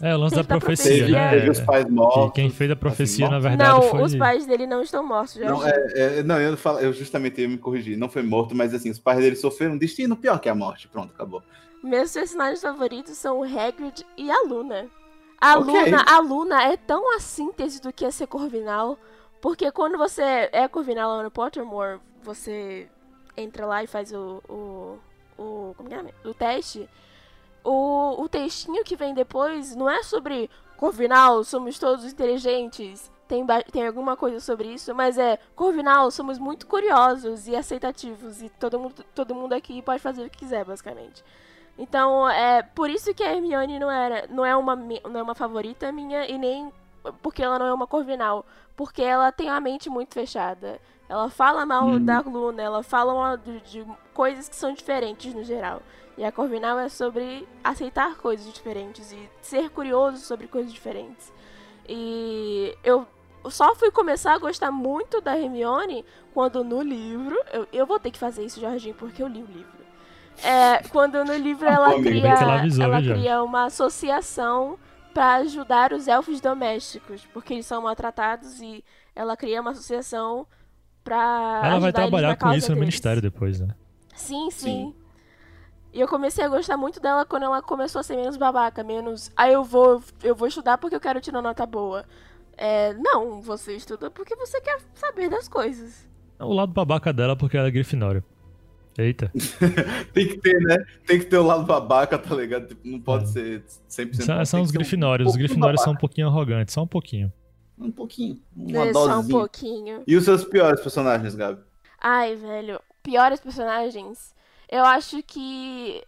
[0.00, 1.30] É, o lance da profecia, Teve, né?
[1.30, 2.32] teve os pais Que mortos.
[2.34, 4.02] quem fez a profecia, assim, na verdade, não, foi.
[4.02, 5.50] os pais dele não estão mortos, já.
[5.50, 7.98] Não, é, é, não, eu, falo, eu justamente ia me corrigir.
[7.98, 10.86] Não foi morto, mas assim, os pais dele sofreram um destino pior que a morte.
[10.88, 11.42] Pronto, acabou.
[11.82, 14.88] Meus personagens favoritos são o Hagrid e a Luna.
[15.40, 15.74] A Ok.
[15.74, 18.96] Luna, a Luna é tão a síntese do que é ser Corvinal,
[19.40, 20.22] porque quando você
[20.52, 22.88] é Corvinal lá no Pottermore, você
[23.36, 24.98] entra lá e faz o o,
[25.36, 26.28] o como é?
[26.28, 26.88] o teste.
[27.64, 33.10] O, o textinho que vem depois não é sobre Corvinal, somos todos inteligentes.
[33.28, 38.48] Tem, tem alguma coisa sobre isso, mas é Corvinal, somos muito curiosos e aceitativos e
[38.50, 41.24] todo mundo, todo mundo aqui pode fazer o que quiser, basicamente.
[41.78, 45.34] Então, é por isso que a Hermione não era, não é uma não é uma
[45.34, 46.70] favorita minha e nem
[47.22, 48.44] porque ela não é uma Corvinal,
[48.76, 50.78] porque ela tem a mente muito fechada.
[51.08, 52.04] Ela fala mal Hum.
[52.04, 55.82] da Luna, ela fala mal de, de coisas que são diferentes no geral.
[56.16, 61.32] E a Corvinal é sobre aceitar coisas diferentes e ser curioso sobre coisas diferentes.
[61.88, 63.06] E eu
[63.48, 67.36] só fui começar a gostar muito da Hermione quando no livro.
[67.52, 69.81] Eu, eu vou ter que fazer isso, Jorginho, porque eu li o livro.
[70.42, 74.78] É, quando no livro ela Bom, amigo, cria, ela avisou, ela cria uma associação
[75.12, 80.46] para ajudar os elfos domésticos, porque eles são maltratados e ela cria uma associação
[81.04, 83.74] para Ela vai trabalhar com isso no ministério depois, né?
[84.14, 84.66] Sim, sim.
[84.66, 84.94] Sim.
[85.92, 89.30] E eu comecei a gostar muito dela quando ela começou a ser menos babaca, menos.
[89.36, 92.04] Ah, eu vou, eu vou estudar porque eu quero tirar nota boa.
[92.56, 96.08] É, não, você estuda porque você quer saber das coisas.
[96.38, 98.24] O lado babaca dela porque ela é Grifinória.
[98.98, 99.30] Eita.
[100.12, 100.76] Tem que ter, né?
[101.06, 102.68] Tem que ter o lado babaca, tá ligado?
[102.68, 103.26] Tipo, não pode É.
[103.26, 104.22] ser 100%.
[104.22, 105.30] São, são os ser um Grifinórios.
[105.30, 107.32] Os Grifinórios são um pouquinho arrogantes, só um pouquinho.
[107.78, 108.40] Um pouquinho.
[108.54, 110.02] Uma É, só um pouquinho.
[110.06, 111.60] E os seus piores personagens, Gabi?
[112.00, 112.80] Ai, velho.
[113.02, 114.34] Piores personagens.
[114.70, 116.02] Eu acho que.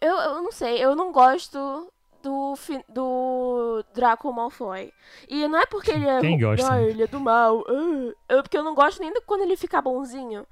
[0.00, 1.90] Eu, eu não sei, eu não gosto
[2.22, 4.92] do, fi- do Draco Malfoy.
[5.28, 6.20] E não é porque ele é.
[6.20, 7.64] Quem gosta, Ah, ele é do mal.
[7.68, 10.46] ah, é porque eu não gosto nem do quando ele fica bonzinho.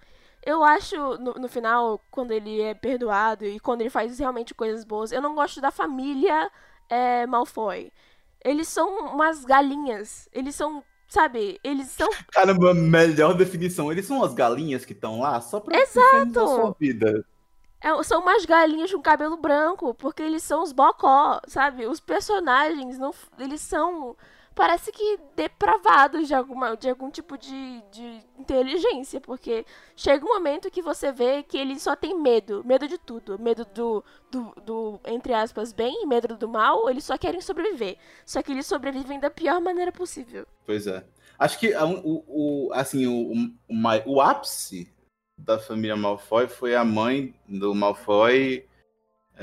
[0.44, 4.84] Eu acho, no, no final, quando ele é perdoado e quando ele faz realmente coisas
[4.84, 6.50] boas, eu não gosto da família
[6.88, 7.92] é, Malfoy.
[8.44, 10.28] Eles são umas galinhas.
[10.32, 13.92] Eles são, sabe, eles são Caramba, melhor definição.
[13.92, 16.32] Eles são as galinhas que estão lá só pra Exato!
[16.34, 17.24] sua vida.
[17.80, 21.86] É, são umas galinhas com cabelo branco, porque eles são os bocó, sabe?
[21.86, 24.16] Os personagens, não, eles são,
[24.54, 29.64] parece que depravados de, alguma, de algum tipo de, de inteligência, porque
[29.96, 33.64] chega um momento que você vê que eles só têm medo, medo de tudo, medo
[33.74, 37.96] do, do, do, entre aspas, bem medo do mal, eles só querem sobreviver.
[38.26, 40.46] Só que eles sobrevivem da pior maneira possível.
[40.66, 41.04] Pois é.
[41.38, 42.24] Acho que o,
[42.68, 43.32] o- assim, o,
[43.68, 44.88] o, o ápice
[45.38, 48.64] da família Malfoy foi a mãe do Malfoy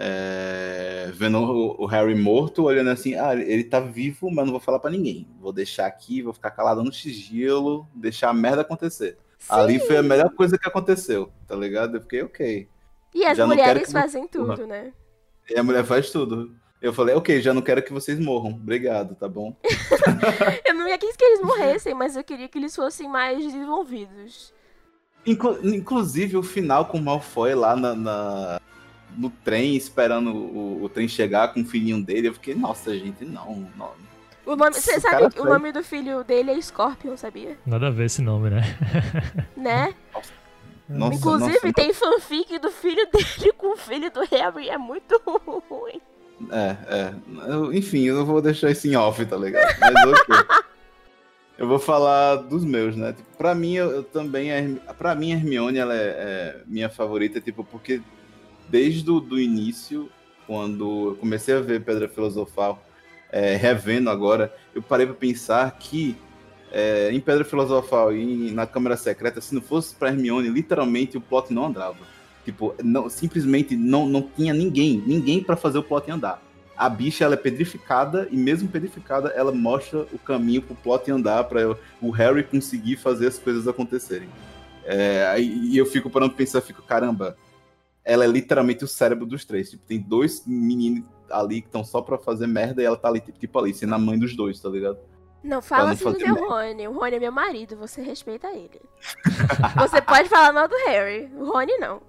[0.01, 4.59] é, vendo o, o Harry morto, olhando assim, ah, ele tá vivo, mas não vou
[4.61, 5.27] falar pra ninguém.
[5.41, 9.17] Vou deixar aqui, vou ficar calado no sigilo, deixar a merda acontecer.
[9.49, 11.97] Ali foi a melhor coisa que aconteceu, tá ligado?
[11.97, 12.67] Eu fiquei, ok.
[13.13, 14.93] E as Já mulheres que fazem tudo, né?
[15.49, 16.55] E a mulher faz tudo.
[16.81, 18.51] Eu falei, ok, já não quero que vocês morram.
[18.51, 19.53] Obrigado, tá bom?
[20.65, 24.53] Eu não quis que eles morressem, mas eu queria que eles fossem mais desenvolvidos.
[25.25, 28.58] Inclu- inclusive o final com o Malfoy lá na, na-
[29.17, 32.27] no trem, esperando o, o trem chegar com o filhinho dele.
[32.29, 33.67] Eu fiquei, nossa, gente, não.
[33.77, 33.91] não.
[34.45, 37.57] O nome, você sabe que o nome do filho dele é Scorpion, sabia?
[37.65, 38.61] Nada a ver esse nome, né?
[39.55, 39.93] Né?
[40.87, 44.69] Nossa, Inclusive, nossa, tem fanfic do filho dele com o filho do Harry.
[44.69, 45.21] É muito
[45.69, 46.01] ruim.
[46.51, 47.13] É, é.
[47.47, 49.77] Eu- enfim, eu não vou deixar isso em off, tá ligado?
[49.79, 50.35] Mas ok.
[51.59, 53.13] eu vou falar dos meus, né?
[53.13, 54.51] Tipo, pra mim, eu, eu também.
[54.51, 58.01] A Hermi- Pra mim, a Hermione, ela é, é minha favorita, tipo, porque
[58.69, 60.09] desde o início,
[60.45, 62.83] quando eu comecei a ver Pedra Filosofal,
[63.31, 66.15] é, revendo agora, eu parei pra pensar que
[66.71, 71.21] é, em Pedra Filosofal e na Câmara Secreta, se não fosse pra Hermione, literalmente o
[71.21, 71.97] plot não andava.
[72.45, 76.41] Tipo, não, simplesmente não, não tinha ninguém, ninguém pra fazer o plot andar.
[76.75, 81.43] A bicha ela é pedrificada e mesmo pedrificada ela mostra o caminho pro plot andar
[81.43, 84.29] para o Harry conseguir fazer as coisas acontecerem.
[84.85, 87.37] É, e eu fico parando pensar, fico caramba,
[88.11, 89.69] ela é literalmente o cérebro dos três.
[89.69, 93.19] Tipo, tem dois meninos ali que estão só pra fazer merda e ela tá ali
[93.19, 94.97] tipo, tipo ali sendo a mãe dos dois, tá ligado?
[95.43, 96.41] Não fala não assim do merda.
[96.41, 96.87] Rony.
[96.87, 98.81] O Rony é meu marido, você respeita ele.
[99.77, 101.29] você pode falar mal do Harry.
[101.37, 102.01] O Rony não.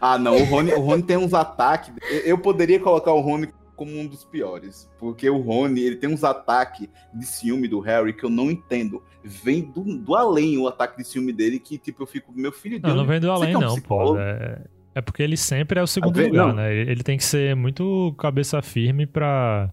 [0.00, 1.92] Ah, não, o Rony, o Rony tem uns ataques.
[2.10, 6.08] eu- Eu poderia colocar o Rony como um dos piores, porque o Rony, ele tem
[6.10, 9.02] uns ataques de ciúme do Harry que eu não entendo.
[9.22, 12.78] Vem do, do além o ataque de ciúme dele que, tipo, eu fico, meu filho
[12.80, 14.16] de Não, não vem do além, é um não, pô.
[14.18, 14.62] É,
[14.94, 16.54] é porque ele sempre é o segundo vê- lugar, não.
[16.54, 16.74] né?
[16.74, 19.70] Ele tem que ser muito cabeça firme pra.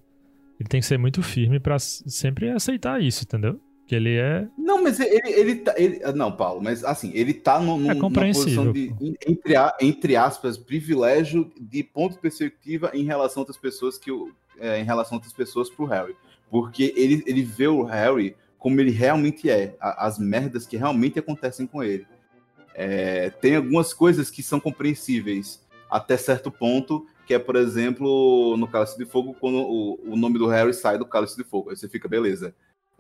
[0.60, 3.60] Ele tem que ser muito firme pra s- sempre aceitar isso, entendeu?
[3.94, 4.48] Que ele é.
[4.58, 5.74] Não, mas ele, ele tá.
[5.78, 8.10] Ele, não, Paulo, mas assim, ele tá no, no, É numa
[8.44, 8.92] posição de,
[9.28, 14.12] entre, a- entre aspas, privilégio de ponto de perspectiva em relação a outras pessoas que
[14.12, 16.16] o- é, em relação a outras pessoas pro Harry.
[16.50, 21.20] Porque ele, ele vê o Harry como ele realmente é, a- as merdas que realmente
[21.20, 22.06] acontecem com ele.
[22.76, 28.68] É, tem algumas coisas que são compreensíveis até certo ponto, que é, por exemplo, no
[28.68, 31.70] Cálice de Fogo, quando o, o nome do Harry sai do Cálice de Fogo.
[31.70, 32.54] Aí você fica, beleza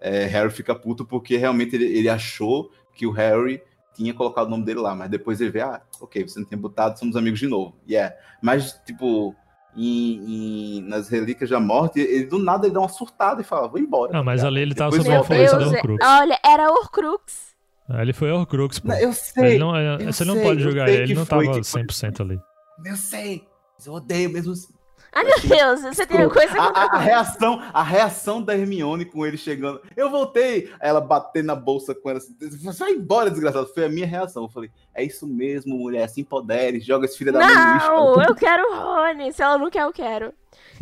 [0.03, 3.61] é, Harry fica puto porque realmente ele, ele achou que o Harry
[3.95, 6.57] tinha colocado o nome dele lá, mas depois ele vê, ah, ok, você não tinha
[6.57, 7.75] botado, somos amigos de novo.
[7.87, 8.13] Yeah.
[8.41, 9.35] Mas, tipo,
[9.75, 13.67] em- em- nas Relíquias da Morte, ele do nada ele dá uma surtada e fala,
[13.67, 14.17] vou embora.
[14.17, 14.47] Ah, mas ligado?
[14.53, 16.05] ali ele tava Depois sob a influência é- Horcrux.
[16.05, 17.53] olha, era Horcrux.
[17.89, 18.87] Ah, Ele foi Horcrux, pô.
[18.87, 21.13] Não, Eu sei, Ele não, é- eu você não sei, pode eu julgar ele, ele
[21.15, 21.81] não foi tava que foi.
[21.83, 22.39] 100% ali.
[22.85, 23.43] eu sei,
[23.77, 24.72] mas eu odeio mesmo assim.
[25.15, 29.37] Ai, meu Deus, você tem coisa a, a- reação, a reação da Hermione com ele
[29.37, 29.79] chegando.
[29.95, 30.71] Eu voltei.
[30.79, 32.17] Ela bater na bolsa com ela.
[32.19, 32.35] assim,
[32.79, 33.67] Vai embora, desgraçado.
[33.73, 34.43] Foi a minha reação.
[34.43, 36.07] Eu falei, é isso mesmo, mulher.
[36.09, 37.53] Se empodere, joga esse filho da mãe.
[37.55, 39.31] Não, eu quero o Rony.
[39.33, 40.33] Se ela não quer, eu quero.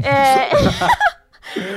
[0.02, 0.50] É,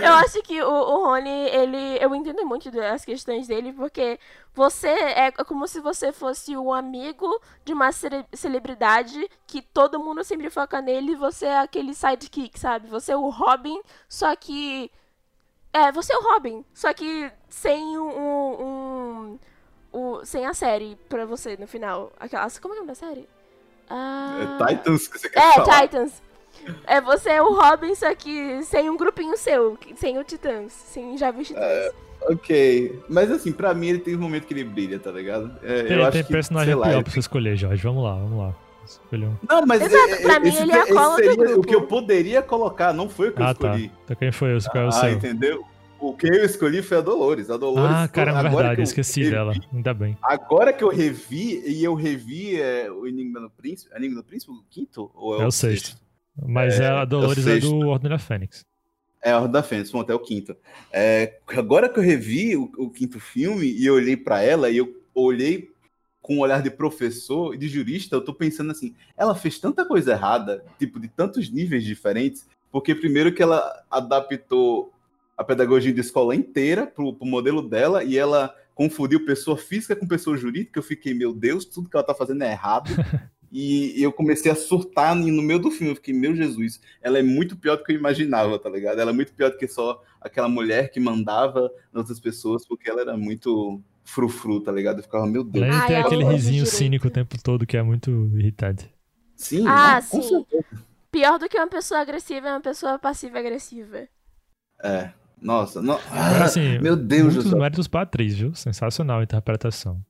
[0.03, 1.99] eu acho que o, o Rony, ele.
[2.01, 4.19] Eu entendo muito das questões dele, porque
[4.55, 10.23] você é como se você fosse um amigo de uma cele- celebridade que todo mundo
[10.23, 12.89] sempre foca nele e você é aquele sidekick, sabe?
[12.89, 14.91] Você é o Robin, só que.
[15.73, 18.09] É, você é o Robin, só que sem um.
[18.09, 19.39] um- um-
[19.97, 22.13] o, sem a série pra você no final.
[22.19, 23.29] Aquela, como é o nome da série?
[23.89, 24.59] Ah...
[24.61, 25.83] É Titans que você quer É, falar.
[25.83, 26.23] Titans.
[26.87, 31.17] É você é o Robin, só que sem um grupinho seu, sem o Titãs, sem
[31.19, 31.93] já os Titãs.
[32.23, 32.99] Ok.
[33.09, 35.53] Mas assim, pra mim ele tem um momento que ele brilha, tá ligado?
[35.63, 37.83] É, Tem, eu acho tem que, personagem sei lá, pior pra você escolher, Jorge.
[37.83, 38.55] Vamos lá, vamos lá.
[38.87, 39.35] Escolha um.
[39.49, 41.61] Não, mas Exato, é- pra é- mim esse, ele é a cola do grupo.
[41.61, 43.69] o que eu poderia colocar, não foi o que eu Ah, tá.
[43.69, 43.93] escolhi.
[44.05, 44.51] Então quem foi?
[44.53, 45.11] É o Ah, seu?
[45.11, 45.65] entendeu?
[45.99, 47.49] O que eu escolhi foi a Dolores.
[47.49, 47.91] A Dolores.
[47.95, 49.53] Ah, caramba, agora verdade, eu esqueci revi- dela.
[49.73, 50.19] Ainda bem.
[50.23, 53.95] Agora que eu revi, e eu revi é, o Enigma do Príncipe.
[53.97, 55.11] Enigma do Príncipe, o quinto?
[55.15, 55.97] Ou é, É o sexto.
[56.43, 57.71] Mas É, a é Dolores é, sexto.
[57.71, 58.65] do Ordem da Fênix.
[59.23, 60.57] É a Ordem da Fênix, pronto, é o quinto.
[60.93, 64.77] É, agora que eu revi o, o quinto filme e eu olhei pra ela e
[64.77, 65.71] eu olhei
[66.21, 69.85] com um olhar de professor e de jurista, eu tô pensando assim, ela fez tanta
[69.85, 74.91] coisa errada, tipo, de tantos níveis diferentes, porque primeiro que ela adaptou
[75.37, 80.07] a pedagogia de escola inteira pro, pro modelo dela e ela confundiu pessoa física com
[80.07, 82.91] pessoa jurídica, eu fiquei, meu Deus, tudo que ela tá fazendo é errado.
[83.57, 85.93] E eu comecei a surtar no meio do filme.
[85.93, 88.99] Eu fiquei, meu Jesus, ela é muito pior do que eu imaginava, tá ligado?
[88.99, 92.91] Ela é muito pior do que só aquela mulher que mandava nas outras pessoas, porque
[92.91, 94.99] ela era muito frufru, tá ligado?
[94.99, 95.65] Eu ficava, meu Deus.
[95.65, 98.93] Além de Ai, ter a aquele risinho cínico o tempo todo que é muito irritante.
[99.37, 100.45] Sim, Ah, não, sim.
[101.13, 104.09] Pior do que uma pessoa agressiva é uma pessoa passiva-agressiva.
[104.83, 105.11] É.
[105.41, 106.01] Nossa, não.
[106.11, 107.61] Agora, assim, meu Deus do muitos céu.
[107.61, 108.53] méritos pra atriz, viu?
[108.53, 110.05] Sensacional a interpretação.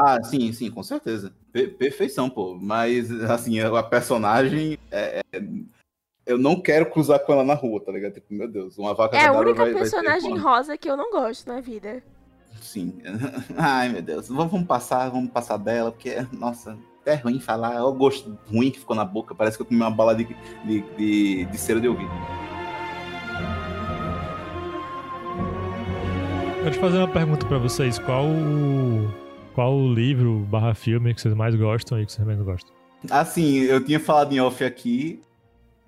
[0.00, 1.32] Ah, sim, sim, com certeza.
[1.52, 2.56] Per perfeição, pô.
[2.60, 4.78] Mas, assim, a personagem.
[4.92, 5.42] É, é,
[6.24, 8.12] eu não quero cruzar com ela na rua, tá ligado?
[8.12, 11.10] Tipo, meu Deus, uma vaca É a única vai, personagem vai rosa que eu não
[11.10, 12.00] gosto na vida.
[12.60, 13.00] Sim.
[13.56, 14.28] Ai, meu Deus.
[14.28, 17.74] Vamos passar, vamos passar dela, porque, nossa, é ruim falar.
[17.74, 19.34] É o gosto ruim que ficou na boca.
[19.34, 20.28] Parece que eu comi uma bala de,
[20.64, 22.10] de, de, de cera de ouvido.
[26.62, 27.98] Quero te fazer uma pergunta para vocês.
[27.98, 28.26] Qual
[29.58, 32.72] qual o livro barra filme que vocês mais gostam e que vocês menos gostam?
[33.10, 35.20] Assim, eu tinha falado em off aqui.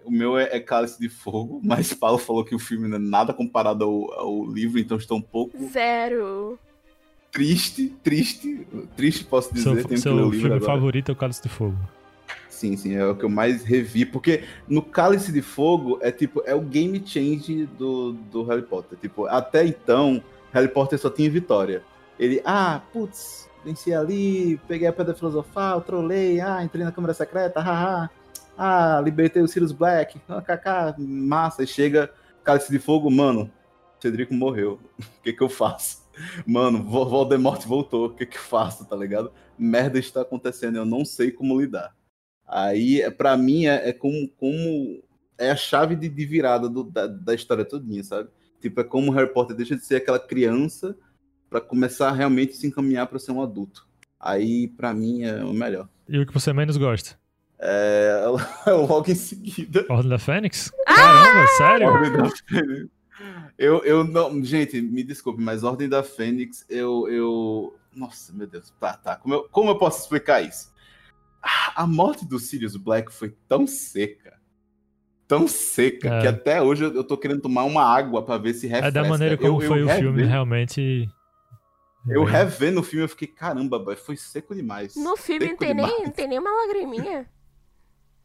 [0.04, 2.98] O meu é, é Cálice de Fogo, mas Paulo falou que o filme não é
[2.98, 5.56] nada comparado ao, ao livro, então estou um pouco.
[5.72, 6.58] Zero.
[7.30, 8.66] Triste, triste,
[8.96, 9.86] triste posso dizer.
[9.86, 10.60] Seu, seu filme agora.
[10.62, 11.78] favorito é o Cálice de Fogo.
[12.48, 16.42] Sim, sim, é o que eu mais revi, porque no Cálice de Fogo é tipo,
[16.44, 18.98] é o game change do, do Harry Potter.
[18.98, 20.20] Tipo, até então,
[20.52, 21.84] Harry Potter só tinha vitória.
[22.18, 27.60] Ele, ah, putz, venci ali, peguei a pedra filosofal, trolei, ah, entrei na câmara secreta,
[27.60, 28.10] haha.
[28.56, 31.62] Ah, libertei o Sirius Black, kkk, massa.
[31.62, 32.12] E chega
[32.44, 33.50] Cálice de Fogo, mano,
[34.00, 34.78] Cedrico morreu.
[35.20, 36.00] O que que eu faço?
[36.46, 39.32] Mano, Voldemort voltou, o que que eu faço, tá ligado?
[39.58, 41.94] Merda está acontecendo, eu não sei como lidar.
[42.46, 45.02] Aí, para mim, é, é, como, como
[45.38, 48.30] é a chave de, de virada do, da, da história todinha, sabe?
[48.60, 50.96] Tipo, é como Harry Potter deixa de ser aquela criança
[51.50, 53.86] para começar a realmente se encaminhar para ser um adulto.
[54.18, 55.88] Aí, para mim, é o melhor.
[56.08, 57.18] E o que você menos gosta?
[57.58, 58.24] É,
[58.88, 59.84] logo em seguida.
[59.88, 60.72] Ordem da Fênix?
[60.86, 60.94] Ah!
[60.94, 61.88] Caramba, sério?
[61.88, 62.90] Ordem da Fênix.
[63.58, 64.42] Eu, eu não.
[64.42, 67.08] Gente, me desculpe, mas Ordem da Fênix, eu.
[67.08, 67.76] eu...
[67.94, 68.72] Nossa, meu Deus.
[68.78, 69.16] Tá, tá.
[69.16, 70.72] Como eu, como eu posso explicar isso?
[71.74, 74.38] A morte do Sirius Black foi tão seca
[75.30, 76.20] tão seca é.
[76.22, 78.88] que até hoje eu tô querendo tomar uma água para ver se refresca.
[78.88, 81.08] É da maneira como eu, foi eu o filme, realmente.
[82.06, 82.30] Eu é.
[82.30, 84.96] revendo o filme, eu fiquei, caramba, boy, foi seco demais.
[84.96, 87.28] No filme não tem, nem, não tem nem uma lagriminha.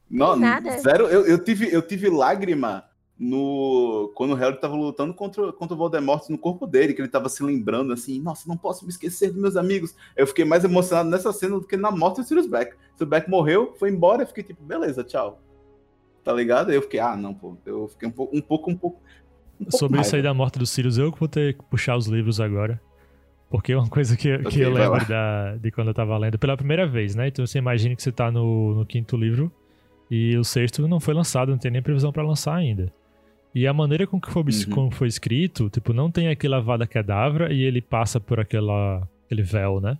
[0.09, 0.77] Não, nada.
[0.79, 1.07] Zero.
[1.07, 2.85] Eu, eu, tive, eu tive lágrima
[3.17, 7.07] no quando o Harry tava lutando contra, contra o Voldemort no corpo dele, que ele
[7.09, 9.95] tava se lembrando assim, nossa, não posso me esquecer dos meus amigos.
[10.15, 12.75] Eu fiquei mais emocionado nessa cena do que na morte do Sirius Black.
[12.93, 15.41] Sirius Black morreu, foi embora, eu fiquei tipo, beleza, tchau
[16.25, 16.71] tá ligado?
[16.71, 18.99] Aí eu fiquei, ah, não, pô, eu fiquei um pouco, um pouco, um pouco.
[19.61, 21.95] Um pouco Sobre isso aí da morte dos Sirius, eu que vou ter que puxar
[21.95, 22.81] os livros agora.
[23.49, 26.37] Porque é uma coisa que, okay, que eu lembro da, de quando eu tava lendo
[26.37, 27.27] pela primeira vez, né?
[27.27, 29.51] Então você imagina que você tá no, no quinto livro
[30.09, 32.91] e o sexto não foi lançado, não tem nem previsão para lançar ainda.
[33.53, 34.69] E a maneira com que foi, uhum.
[34.71, 39.43] como foi escrito, tipo, não tem aquela vada cadavra e ele passa por aquela, aquele
[39.43, 39.97] véu, né?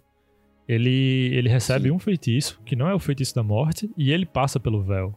[0.68, 1.96] Ele, ele recebe Sim.
[1.96, 5.14] um feitiço, que não é o feitiço da morte, e ele passa pelo véu.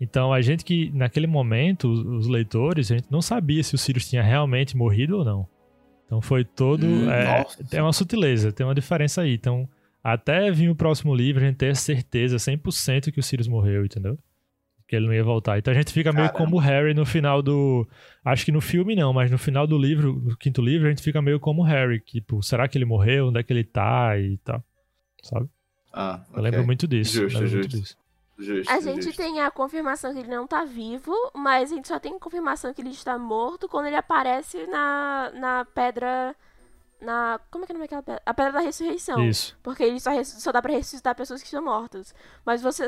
[0.00, 4.08] Então a gente que, naquele momento, os, leitores, a gente não sabia se o Sirius
[4.08, 5.46] tinha realmente morrido ou não.
[6.06, 6.86] Então foi todo.
[6.86, 9.34] Hum, é, tem uma sutileza, tem uma diferença aí.
[9.34, 9.68] Então,
[10.02, 14.16] até vir o próximo livro, a gente ter certeza 100% que o Sirius morreu, entendeu?
[14.86, 15.58] Que ele não ia voltar.
[15.58, 17.86] Então a gente fica meio como o Harry no final do.
[18.24, 21.02] Acho que no filme não, mas no final do livro, no quinto livro, a gente
[21.02, 21.98] fica meio como o Harry.
[21.98, 23.28] Tipo, será que ele morreu?
[23.28, 24.16] Onde é que ele tá?
[24.16, 24.62] E tal.
[25.24, 25.48] Sabe?
[25.92, 26.38] Ah, okay.
[26.38, 27.14] Eu lembro muito disso.
[27.14, 27.56] Justo, justo.
[27.56, 27.96] Muito disso.
[28.38, 29.16] Justo, a gente justo.
[29.16, 32.82] tem a confirmação que ele não tá vivo, mas a gente só tem confirmação que
[32.82, 36.36] ele está morto quando ele aparece na, na pedra.
[37.00, 37.40] Na.
[37.50, 38.22] Como é que é o nome daquela pedra?
[38.26, 39.26] A pedra da ressurreição.
[39.26, 39.56] Isso.
[39.62, 42.14] Porque ele só, só dá pra ressuscitar pessoas que estão mortas.
[42.44, 42.86] Mas você,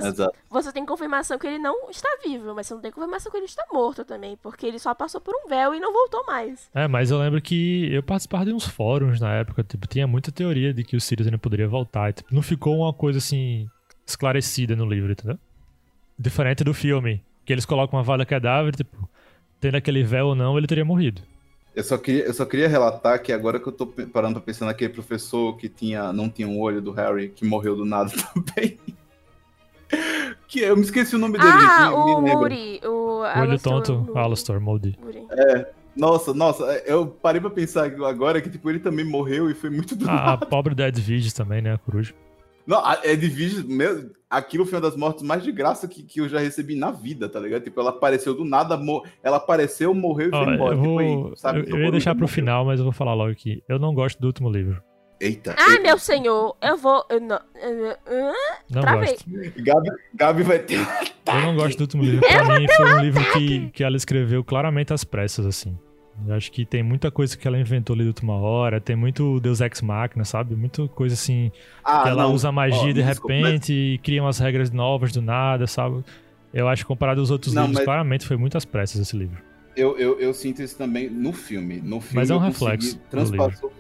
[0.51, 3.47] você tem confirmação que ele não está vivo, mas você não tem confirmação que ele
[3.47, 4.37] está morto também.
[4.37, 6.71] Porque ele só passou por um véu e não voltou mais.
[6.75, 9.65] É, mas eu lembro que eu participava de uns fóruns na época.
[9.65, 12.11] Tipo, tinha muita teoria de que o Sirius ainda poderia voltar.
[12.11, 13.69] E, tipo, não ficou uma coisa assim
[14.09, 15.39] esclarecida no livro, entendeu?
[16.19, 19.09] Diferente do filme, que eles colocam uma vada cadáver, tipo,
[19.61, 21.23] tendo aquele véu ou não, ele teria morrido.
[21.77, 24.67] Eu só, queria, eu só queria relatar que agora que eu tô parando pra pensar
[24.67, 28.79] naquele professor que tinha, não tinha um olho do Harry, que morreu do nada também.
[30.49, 31.51] que eu me esqueci o nome dele.
[31.53, 32.81] Ah, o Moody.
[32.85, 34.99] O olho tonto, Alastor Moody.
[35.31, 39.71] É, nossa, nossa, eu parei pra pensar agora que tipo, ele também morreu e foi
[39.71, 42.13] muito do ah, A pobre Dead Edwige também, né, a coruja.
[42.69, 46.29] Não, a Edwige, meu, aquilo foi uma das mortes mais de graça que, que eu
[46.29, 47.63] já recebi na vida, tá ligado?
[47.63, 48.79] Tipo, ela apareceu do nada,
[49.23, 50.75] ela apareceu, morreu e foi embora.
[50.75, 51.61] Eu, vou, tipo, aí, sabe?
[51.61, 52.35] eu, eu ia deixar pro morreu.
[52.35, 53.65] final, mas eu vou falar logo aqui.
[53.67, 54.83] Eu não gosto do último livro.
[55.19, 55.57] Eita.
[55.59, 55.83] Ah, eita.
[55.83, 57.07] meu senhor, eu vou.
[57.09, 58.33] Eu não, eu,
[58.71, 59.25] não gosto.
[59.57, 60.79] Gabi, Gabi vai ter.
[61.27, 62.21] Eu não gosto do último livro.
[62.21, 65.75] Pra mim, foi um livro que, que ela escreveu claramente às pressas, assim.
[66.27, 69.39] Eu acho que tem muita coisa que ela inventou ali de última hora, tem muito
[69.41, 70.55] Deus Ex Machina, sabe?
[70.55, 71.53] Muita coisa assim,
[71.85, 72.35] ah, que ela não.
[72.35, 76.05] usa magia oh, de repente e cria umas regras novas do nada, sabe?
[76.53, 77.85] Eu acho que comparado aos outros não, livros, mas...
[77.85, 79.39] claramente foi muitas pressas esse livro.
[79.77, 81.77] Eu, eu, eu, sinto isso também no filme.
[81.77, 82.99] No filme mas é um reflexo.
[83.11, 83.73] Transpassou...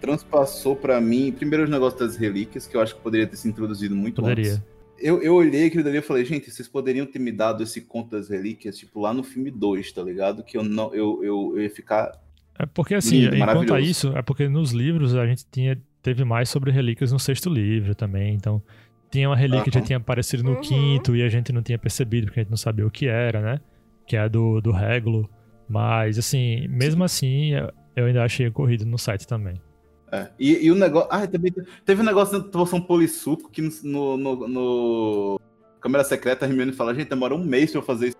[0.00, 3.48] transpassou para mim, primeiro os negócios das relíquias, que eu acho que poderia ter se
[3.48, 4.54] introduzido muito Poderia.
[4.54, 4.75] antes.
[4.98, 8.10] Eu, eu olhei aquilo dali e falei, gente, vocês poderiam ter me dado esse conto
[8.12, 10.42] das relíquias, tipo, lá no filme 2, tá ligado?
[10.42, 12.12] Que eu não eu, eu, eu ia ficar.
[12.58, 16.24] É porque, assim, Lindo, enquanto a isso, é porque nos livros a gente tinha, teve
[16.24, 18.34] mais sobre relíquias no sexto livro também.
[18.34, 18.62] Então,
[19.10, 20.60] tinha uma relíquia que já tinha aparecido no Uhum.
[20.60, 23.40] quinto e a gente não tinha percebido, porque a gente não sabia o que era,
[23.42, 23.60] né?
[24.06, 25.28] Que é a do, do Regulo.
[25.68, 29.54] Mas, assim, mesmo assim, eu- eu ainda achei corrido no site também.
[30.16, 30.30] É.
[30.38, 31.08] E, e o negócio.
[31.10, 35.40] Ah, também te- teve um negócio da poção polissuco que no, no, no
[35.80, 38.16] Câmera Secreta a Hermione fala, gente, demora um mês pra eu fazer isso.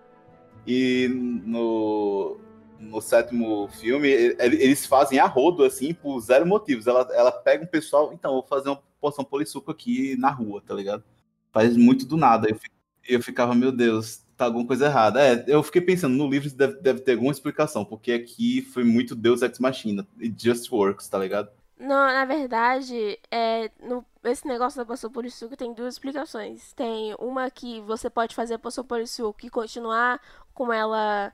[0.67, 2.37] E no,
[2.79, 6.85] no sétimo filme, eles fazem a rodo, assim, por zero motivos.
[6.85, 10.73] Ela, ela pega um pessoal, então, vou fazer uma poção polissuco aqui na rua, tá
[10.75, 11.03] ligado?
[11.51, 12.47] Faz muito do nada.
[12.49, 12.59] Eu,
[13.07, 15.19] eu ficava, meu Deus, tá alguma coisa errada.
[15.21, 19.15] É, eu fiquei pensando, no livro deve, deve ter alguma explicação, porque aqui foi muito
[19.15, 20.05] Deus Ex Machina.
[20.21, 21.49] It just works, tá ligado?
[21.79, 26.73] Não, na verdade, é, no, esse negócio da poção polissuco tem duas explicações.
[26.73, 30.19] Tem uma que você pode fazer a poção polissuco e continuar
[30.55, 31.31] com ela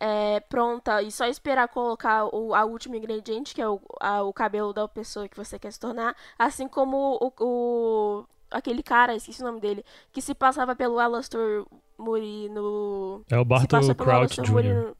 [0.00, 4.32] é, pronta e só esperar colocar o a último ingrediente, que é o, a- o
[4.32, 6.16] cabelo da pessoa que você quer se tornar.
[6.38, 11.66] Assim como o, o- aquele cara, esqueci o nome dele, que se passava pelo Alastor
[11.98, 14.94] Muri no É o Bartol pelo Crouch Jr.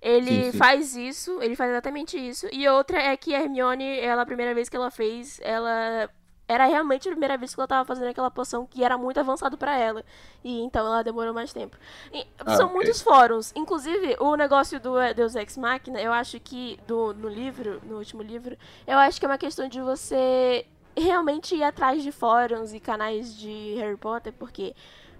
[0.00, 0.58] Ele Sim, sim.
[0.58, 2.46] faz isso, ele faz exatamente isso.
[2.52, 6.08] E outra é que a Hermione, ela, a primeira vez que ela fez, ela.
[6.48, 9.58] Era realmente a primeira vez que ela tava fazendo aquela poção que era muito avançado
[9.58, 10.04] pra ela.
[10.44, 11.76] E então ela demorou mais tempo.
[12.12, 12.76] E Ah, são ok.
[12.76, 13.52] muitos fóruns.
[13.56, 17.96] Inclusive, o negócio do eh, Deus Ex Machina, eu acho que do, no livro, no
[17.98, 20.64] último livro, eu acho que é uma questão de você
[20.96, 24.72] realmente ir atrás de fóruns e canais de Harry Potter, porque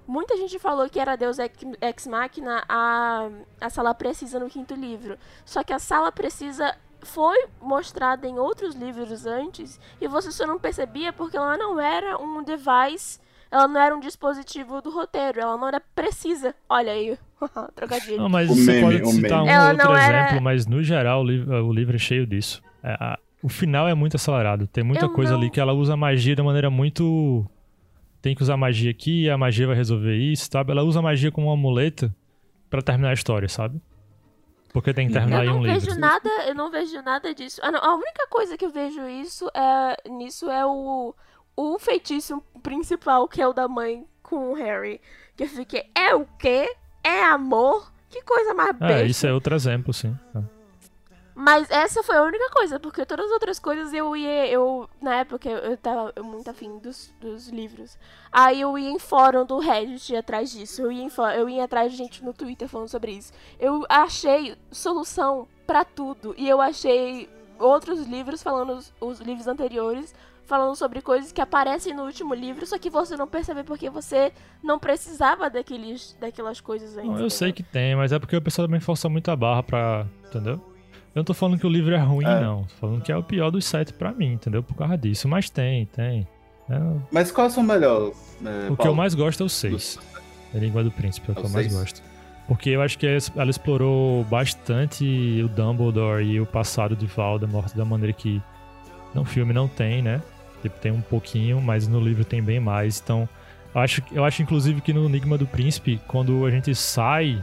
[0.07, 3.28] muita gente falou que era Deus Ex Machina a,
[3.61, 5.16] a sala precisa no quinto livro.
[5.44, 10.59] Só que a sala precisa foi mostrada em outros livros antes e você só não
[10.59, 15.57] percebia porque ela não era um device, ela não era um dispositivo do roteiro, ela
[15.57, 16.54] não era precisa.
[16.68, 17.16] Olha aí,
[17.76, 18.16] trocadilho.
[18.18, 19.44] Não, mas O você meme, pode citar meme.
[19.44, 22.26] um Ela outro não era- exemplo, mas no geral o livro, o livro é cheio
[22.26, 22.61] disso.
[22.82, 24.66] É, a- o final é muito acelerado.
[24.66, 27.46] Tem muita Eu coisa não- ali que ela usa magia de maneira muito.
[28.26, 30.72] Tem que usar magia aqui, a magia vai resolver isso, sabe?
[30.72, 32.12] Ela usa magia como uma muleta
[32.68, 33.80] pra terminar a história, sabe?
[34.72, 36.00] Porque tem que terminar Eu em não um vejo livro.
[36.00, 37.60] nada, eu não vejo nada disso.
[37.62, 41.14] Ah, não, a única coisa que eu vejo isso é nisso é o
[41.56, 45.00] o feitiço principal que é o da mãe com o Harry,
[45.36, 46.68] que eu fiquei, é o quê?
[47.04, 47.92] É amor?
[48.10, 49.02] Que coisa mais besta.
[49.04, 50.12] É, isso é outro exemplo, sim.
[50.34, 50.55] É.
[51.39, 54.49] Mas essa foi a única coisa, porque todas as outras coisas eu ia.
[54.49, 57.99] Eu, na época eu, tava muito afim dos, dos livros.
[58.32, 60.80] Aí eu ia em fórum do Reddit atrás disso.
[60.80, 63.34] Eu ia, em eu ia atrás de gente no Twitter falando sobre isso.
[63.61, 66.34] Eu achei solução pra tudo.
[66.39, 67.28] E eu achei
[67.59, 70.14] outros livros falando, os, os livros anteriores,
[70.47, 74.32] falando sobre coisas que aparecem no último livro, só que você não percebe porque você
[74.62, 76.95] não precisava daqueles, daquelas coisas.
[76.95, 79.62] Não, eu sei que tem, mas é porque o pessoal também força muito a barra
[79.62, 80.07] pra.
[80.28, 80.75] Entendeu?
[81.16, 82.40] Eu não tô falando que o livro é ruim, É.
[82.42, 82.64] não.
[82.64, 84.62] Tô falando que é o pior dos sete pra mim, entendeu?
[84.62, 85.26] Por causa disso.
[85.26, 86.28] Mas tem, tem.
[86.68, 86.78] É,
[87.10, 88.12] Mas qual é o seu melhor?
[88.44, 89.98] é, o que eu mais gosto é o 6.
[90.54, 91.78] A Língua do Príncipe é o É que eu mais seis?
[91.78, 92.02] gosto.
[92.46, 97.84] Porque eu acho que ela explorou bastante o Dumbledore e o passado de Voldemort da
[97.84, 98.40] maneira que
[99.14, 100.20] no filme não tem, né?
[100.60, 103.00] Tipo, tem um pouquinho, mas no livro tem bem mais.
[103.02, 103.26] Então,
[103.74, 107.42] eu acho, eu acho inclusive que no Enigma do Príncipe, quando a gente sai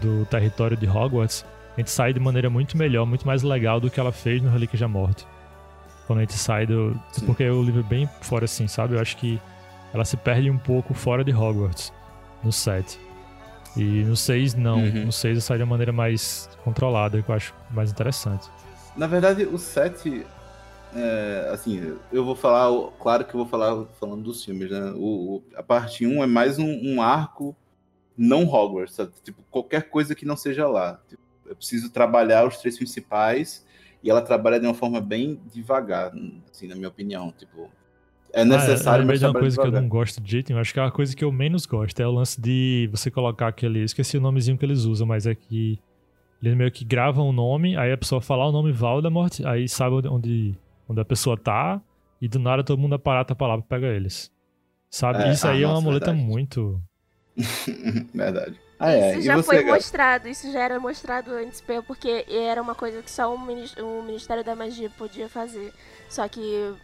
[0.00, 1.44] do território de Hogwarts,
[1.76, 4.50] a gente sai de maneira muito melhor, muito mais legal do que ela fez no
[4.50, 5.26] Relíquia da Morte.
[6.06, 6.98] Quando a gente sai do.
[7.12, 7.26] Sim.
[7.26, 8.94] Porque o livro é bem fora assim, sabe?
[8.96, 9.40] Eu acho que
[9.94, 11.92] ela se perde um pouco fora de Hogwarts
[12.42, 12.98] no 7.
[13.76, 14.78] E no 6 não.
[14.78, 15.06] Uhum.
[15.06, 18.48] No 6 eu saio de uma maneira mais controlada, que eu acho mais interessante.
[18.96, 20.26] Na verdade, o 7.
[20.92, 22.90] É, assim, eu vou falar.
[23.00, 24.92] Claro que eu vou falar falando dos filmes, né?
[24.96, 27.54] O, o- a parte 1 é mais um, um arco
[28.18, 29.12] não Hogwarts, sabe?
[29.22, 30.98] Tipo, qualquer coisa que não seja lá.
[31.08, 33.66] Tipo, eu preciso trabalhar os três principais
[34.02, 36.12] e ela trabalha de uma forma bem devagar,
[36.50, 37.34] assim, na minha opinião.
[37.36, 37.68] Tipo,
[38.32, 39.82] é necessário, ah, mas mas é uma coisa que eu devagar.
[39.82, 40.60] não gosto de jeito nenhum.
[40.60, 42.00] Acho que é a coisa que eu menos gosto.
[42.00, 43.82] É o lance de você colocar aquele.
[43.82, 45.78] Esqueci o nomezinho que eles usam, mas é que.
[46.40, 49.96] Eles meio que gravam o nome, aí a pessoa falar o nome Voldemort, aí sabe
[50.08, 50.56] onde,
[50.88, 51.82] onde a pessoa tá,
[52.18, 54.32] e do nada todo mundo aparata a palavra e pega eles.
[54.88, 55.24] Sabe?
[55.24, 56.26] É, Isso ah, aí é uma nossa, muleta verdade.
[56.26, 56.80] muito.
[58.14, 58.58] Verdade.
[58.80, 59.12] Ah, é.
[59.12, 63.10] Isso já você, foi mostrado, isso já era mostrado antes, porque era uma coisa que
[63.10, 65.72] só o, minis- o Ministério da Magia podia fazer.
[66.08, 66.74] Só que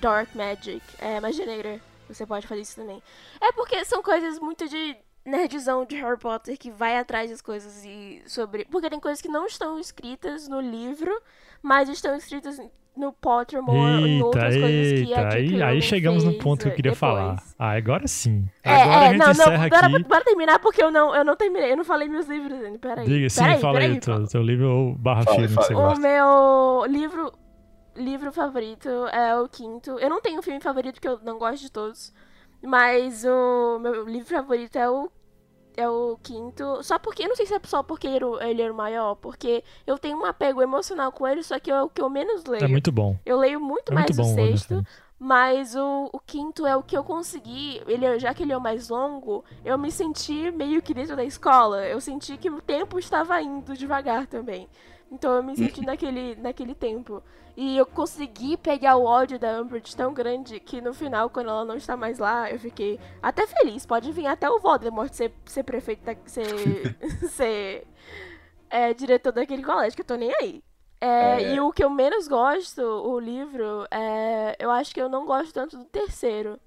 [0.00, 3.02] Dark Magic, é, magia negra, você pode fazer isso também.
[3.40, 7.84] É porque são coisas muito de nerdzão de Harry Potter que vai atrás das coisas
[7.84, 8.64] e sobre.
[8.66, 11.20] Porque tem coisas que não estão escritas no livro,
[11.60, 12.58] mas estão escritas
[12.96, 16.74] no Pottermore, em outras coisas que a eita, aí, aí chegamos no ponto que eu
[16.74, 16.98] queria depois.
[16.98, 17.42] falar.
[17.58, 18.46] Ah, agora sim.
[18.62, 20.04] É, Agora a é, gente não, não, encerra bora, aqui.
[20.04, 23.06] bora terminar porque eu não, eu não terminei, eu não falei meus livros ainda, peraí.
[23.06, 25.66] Diga, sim, peraí, fala aí o teu, teu livro ou barra Fala, filme que fala.
[25.66, 26.00] você O gosta.
[26.00, 27.32] meu livro,
[27.96, 29.98] livro favorito é o quinto.
[29.98, 32.12] Eu não tenho um filme favorito porque eu não gosto de todos.
[32.62, 35.10] Mas o meu livro favorito é o,
[35.80, 36.82] é o quinto.
[36.82, 39.98] Só porque, eu não sei se é só porque ele, era o maior, porque eu
[39.98, 42.64] tenho um apego emocional com ele, só que é o que eu menos leio.
[42.64, 43.16] É muito bom.
[43.24, 44.84] Eu leio muito É mais muito o sexto.
[45.22, 47.82] Mas o, o quinto é o que eu consegui.
[47.86, 51.14] Ele, é- já que ele é o mais longo, eu me senti meio que dentro
[51.14, 51.86] da escola.
[51.86, 54.66] Eu senti que o tempo estava indo devagar também.
[55.12, 57.22] Então eu me senti naquele, naquele tempo.
[57.60, 61.62] E eu consegui pegar o ódio da Umbridge tão grande que no final, quando ela
[61.62, 63.84] não está mais lá, eu fiquei até feliz.
[63.84, 66.96] Pode vir até o Voldemort ser, ser prefeito, da, ser,
[67.28, 67.86] ser
[68.70, 70.64] é, diretor daquele colégio, que eu tô nem aí.
[71.02, 71.54] É, É.
[71.54, 75.52] E o que eu menos gosto, o livro, é, eu acho que eu não gosto
[75.52, 76.58] tanto do terceiro.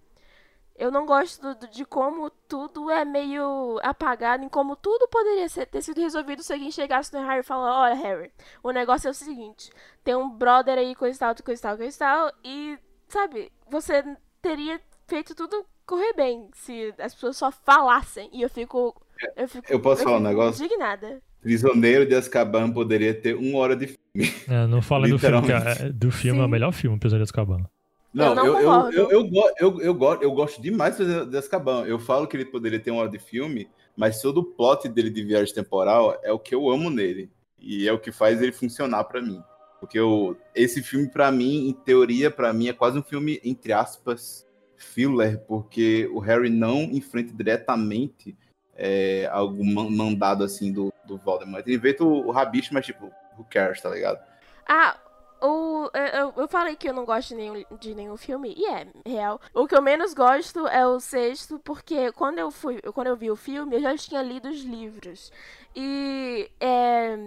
[0.76, 5.68] Eu não gosto do- de como tudo é meio apagado, em como tudo poderia ser-
[5.68, 8.32] ter sido resolvido se alguém chegasse no Harry e falasse, olha, Harry,
[8.64, 9.70] o negócio é o seguinte,
[10.04, 14.04] tem um brother aí, coisa e tal, coisa tal, coisa e tal, e, sabe, você
[14.42, 18.30] teria feito tudo correr bem se as pessoas só falassem.
[18.34, 18.96] E eu fico.
[19.36, 20.66] Eu, fico, Eu posso falar um negócio?
[20.66, 21.22] Indignada.
[21.42, 24.34] Prisioneiro de Azkaban poderia ter uma hora de filme.
[24.50, 27.70] É, não falem do filme, é, do filme é o melhor filme, Prisioneiro de Azkaban.
[28.14, 31.86] Não, não eu, eu, eu, eu, eu, eu, go- eu gosto demais de Azkaban.
[31.86, 35.10] Eu falo que ele poderia ter uma hora de filme, mas todo o plot dele
[35.10, 37.32] de viagem temporal é o que eu amo nele.
[37.60, 39.42] E é o que faz ele funcionar pra mim.
[39.80, 43.74] Porque eu, esse filme, pra mim, em teoria, pra mim, é quase um filme, entre
[43.74, 44.46] aspas,
[44.78, 48.38] filler, porque o Harry não enfrenta diretamente
[48.76, 51.66] é, algum man- mandado assim do, do Voldemort.
[51.66, 54.20] Ele inventa o, o rabicho, mas tipo, who cares, tá ligado?
[54.68, 54.98] Ah,
[55.44, 58.66] o, eu, eu- eu falei que eu não gosto de nenhum, de nenhum filme, e
[58.66, 59.40] é real.
[59.54, 63.30] O que eu menos gosto é o sexto, porque quando eu fui, quando eu vi
[63.32, 65.32] o filme, eu já tinha lido os livros.
[65.76, 67.18] E é,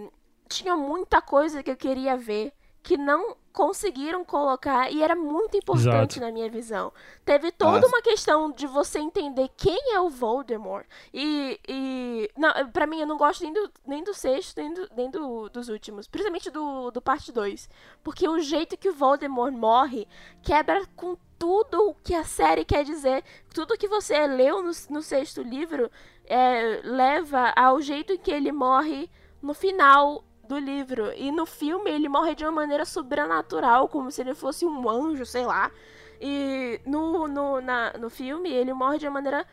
[0.49, 2.53] tinha muita coisa que eu queria ver
[2.83, 6.19] que não conseguiram colocar e era muito importante Exato.
[6.19, 6.93] na minha visão.
[7.25, 7.87] Teve toda Nossa.
[7.87, 10.85] uma questão de você entender quem é o Voldemort.
[11.11, 14.87] E, e não, pra mim eu não gosto nem do, nem do sexto, nem, do,
[14.95, 17.67] nem do- dos últimos, principalmente do, do parte 2,
[18.03, 20.07] porque o jeito que o Voldemort morre
[20.43, 25.01] quebra com tudo o que a série quer dizer, tudo que você leu no, no
[25.01, 25.89] sexto livro
[26.25, 29.09] é, leva ao jeito em que ele morre
[29.41, 31.11] no final do livro.
[31.15, 35.25] E no filme ele morre de uma maneira sobrenatural, como se ele fosse um anjo,
[35.25, 35.71] sei lá.
[36.19, 39.45] E no, no, na, no filme ele morre de uma maneira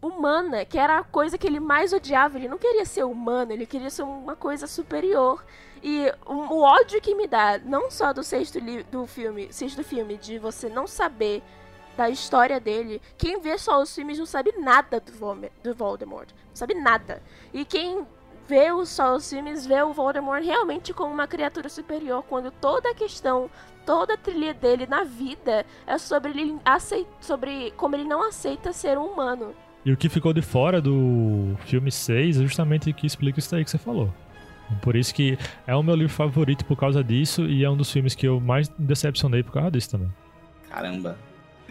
[0.00, 2.36] humana, que era a coisa que ele mais odiava.
[2.36, 5.44] Ele não queria ser humano, ele queria ser uma coisa superior.
[5.82, 8.58] E o, ódio que me dá, não só do sexto
[8.90, 11.42] do filme, sexto filme, de você não saber
[11.96, 13.00] da história dele.
[13.18, 15.12] Quem vê só os filmes não sabe nada do,
[15.62, 16.28] do Voldemort.
[16.30, 17.22] Não sabe nada.
[17.52, 18.06] E quem
[18.48, 22.90] vê os- só os filmes vê o Voldemort realmente como uma criatura superior, quando toda
[22.90, 23.50] a questão,
[23.86, 28.72] toda a trilha dele na vida é sobre ele acei- sobre como ele não aceita
[28.72, 29.54] ser um humano.
[29.84, 33.54] E o que ficou de fora do filme 6 é justamente o que explica isso
[33.54, 34.12] aí que você falou.
[34.80, 35.36] Por isso que
[35.66, 38.40] é o meu livro favorito por causa disso e é um dos filmes que eu
[38.40, 40.08] mais decepcionei por causa disso também.
[40.70, 41.18] Caramba.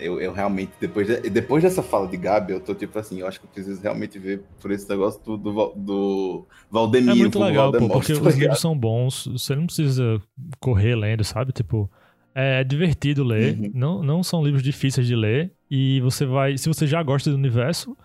[0.02, 3.28] Eu, eu realmente, depois, de- depois dessa fala de Gabi, eu tô tipo assim, eu
[3.28, 7.12] acho que eu preciso realmente ver por esse negócio do, do, do Valdemiro.
[7.12, 10.22] É muito legal, pô, porque tá os livros são bons, você não precisa
[10.60, 11.52] correr lendo, sabe?
[11.52, 11.90] Tipo,
[12.34, 13.74] é divertido ler, Uhum.
[13.74, 17.36] não, não são livros difíceis de ler e você vai, se você já gosta do
[17.36, 17.98] universo,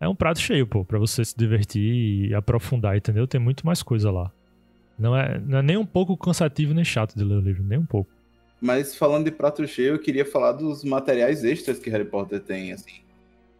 [0.00, 3.26] é um prato cheio, pô, pra você se divertir e aprofundar, entendeu?
[3.26, 4.32] Tem muito mais coisa lá.
[4.98, 7.78] Não é, não é nem um pouco cansativo nem chato de ler o livro, nem
[7.78, 8.10] um pouco.
[8.62, 12.72] Mas falando de prato cheio, eu queria falar dos materiais extras que Harry Potter tem,
[12.72, 13.00] assim.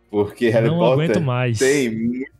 [0.09, 1.59] Porque Harry não Potter aguento mais.
[1.59, 2.31] tem muito,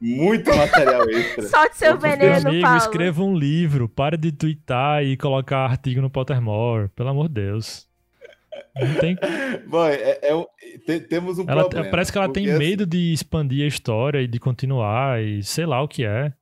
[0.00, 1.44] muito material extra.
[1.48, 2.76] Solte seu veneno, Meu amigo, Paulo.
[2.76, 7.86] escreva um livro, para de twittar e colocar artigo no Pottermore, pelo amor de Deus.
[8.78, 9.16] Não tem
[9.66, 10.46] Bom, é, é
[10.86, 11.90] te- temos um Ela, problema.
[11.90, 15.64] parece que ela tem assim, medo de expandir a história e de continuar e sei
[15.64, 16.32] lá o que é.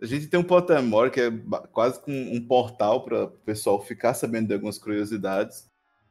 [0.00, 1.32] A gente tem um Pottermore que é
[1.72, 5.68] quase com um portal para o pessoal ficar sabendo de algumas curiosidades.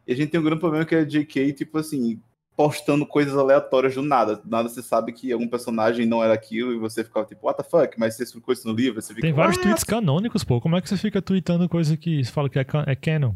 [0.08, 2.20] E a gente tem um grande problema que é a J.K., tipo assim,
[2.56, 4.38] postando coisas aleatórias do nada.
[4.38, 7.62] Do nada você sabe que algum personagem não era aquilo e você ficava tipo, what
[7.62, 8.00] the fuck?
[8.00, 9.22] Mas você explicou isso no livro, você fica.
[9.28, 10.60] Tem vários tweets canônicos, pô.
[10.62, 13.34] Como é que você fica tweetando coisa que você fala que é, can- é canon?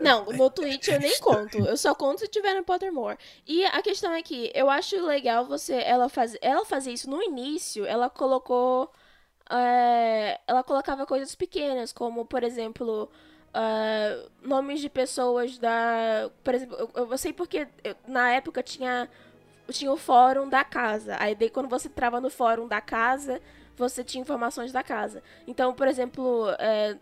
[0.00, 1.58] Não, no Twitch eu nem conto.
[1.58, 3.18] Eu só conto se tiver no Pottermore.
[3.46, 5.74] E a questão é que eu acho legal você.
[5.74, 8.90] Ela, faz, ela fazer isso no início, ela colocou.
[9.50, 13.10] É, ela colocava coisas pequenas, como, por exemplo.
[13.56, 16.30] uh, nomes de pessoas da.
[16.44, 19.08] Por exemplo, eu, eu sei porque eu, na época tinha,
[19.70, 21.16] tinha o fórum da casa.
[21.18, 23.40] Aí daí, quando você entrava no fórum da casa,
[23.76, 25.22] você tinha informações da casa.
[25.46, 26.96] Então, por exemplo, é,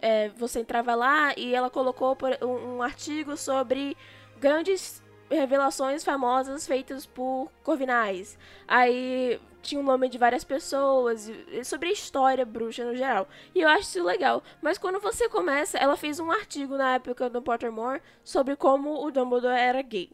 [0.00, 3.96] é, você entrava lá e ela colocou um, um artigo sobre
[4.38, 8.38] grandes revelações famosas feitas por Corvinais.
[8.66, 11.30] Aí tinha o nome de várias pessoas,
[11.64, 13.28] sobre a história bruxa no geral.
[13.54, 14.42] E eu acho isso legal.
[14.60, 19.10] Mas quando você começa, ela fez um artigo na época do Pottermore sobre como o
[19.10, 20.10] Dumbledore era gay.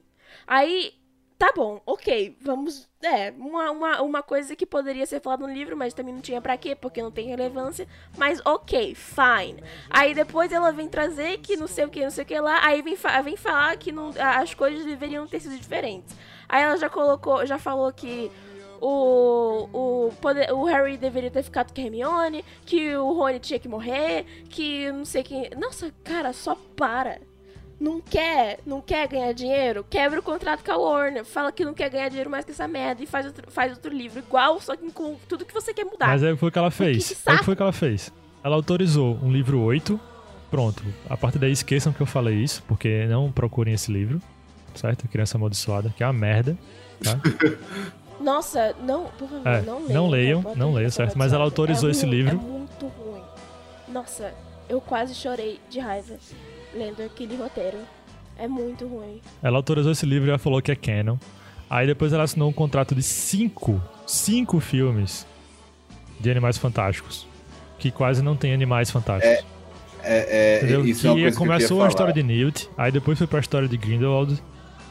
[0.46, 0.94] Aí
[1.38, 2.88] tá bom, ok, vamos.
[3.02, 6.40] É, uma, uma, uma coisa que poderia ser falada no livro, mas também não tinha
[6.40, 7.86] pra quê, porque não tem relevância.
[8.16, 9.62] Mas ok, fine.
[9.90, 12.64] Aí depois ela vem trazer que não sei o que, não sei o que lá.
[12.64, 16.16] Aí vem, vem falar que não, as coisas deveriam ter sido diferentes.
[16.48, 18.30] Aí ela já colocou, já falou que
[18.80, 23.58] o, o, poder, o Harry deveria ter ficado com a Hermione, que o Rony tinha
[23.58, 25.50] que morrer, que não sei quem.
[25.56, 27.20] Nossa, cara, só para
[27.78, 31.74] não quer, não quer ganhar dinheiro, quebra o contrato com a Warner, fala que não
[31.74, 34.74] quer ganhar dinheiro mais que essa merda e faz outro, faz outro livro igual, só
[34.74, 36.08] que com tudo que você quer mudar.
[36.08, 37.08] Mas aí foi o que ela fez.
[37.08, 38.12] Que aí foi o que ela fez.
[38.42, 40.00] Ela autorizou um livro 8,
[40.50, 40.82] pronto.
[41.08, 44.20] A partir daí esqueçam que eu falei isso, porque não procurem esse livro,
[44.74, 45.06] certo?
[45.08, 46.56] Criança Amaldiçoada, que é uma merda,
[47.02, 47.20] tá?
[48.18, 49.92] Nossa, não, por favor, é, não leiam.
[49.92, 51.18] Não leiam, não leiam, certo?
[51.18, 52.32] Mas ela autorizou é esse livro.
[52.32, 53.22] É muito ruim.
[53.88, 54.32] Nossa,
[54.68, 56.16] eu quase chorei de raiva
[56.76, 57.78] lendo aquele roteiro.
[58.38, 59.20] É muito ruim.
[59.42, 61.16] Ela autorizou esse livro e ela falou que é canon.
[61.68, 65.26] Aí depois ela assinou um contrato de cinco, cinco filmes
[66.20, 67.26] de Animais Fantásticos.
[67.78, 69.44] Que quase não tem Animais Fantásticos.
[70.02, 73.26] É, é, é isso que, é começou que a história de Newt, aí depois foi
[73.26, 74.40] pra história de Grindelwald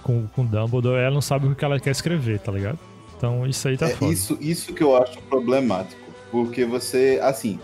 [0.04, 2.78] com, com Dumbledore, ela não sabe o que ela quer escrever, tá ligado?
[3.18, 4.12] Então isso aí tá é, foda.
[4.12, 6.02] Isso, isso que eu acho problemático.
[6.30, 7.60] Porque você, assim,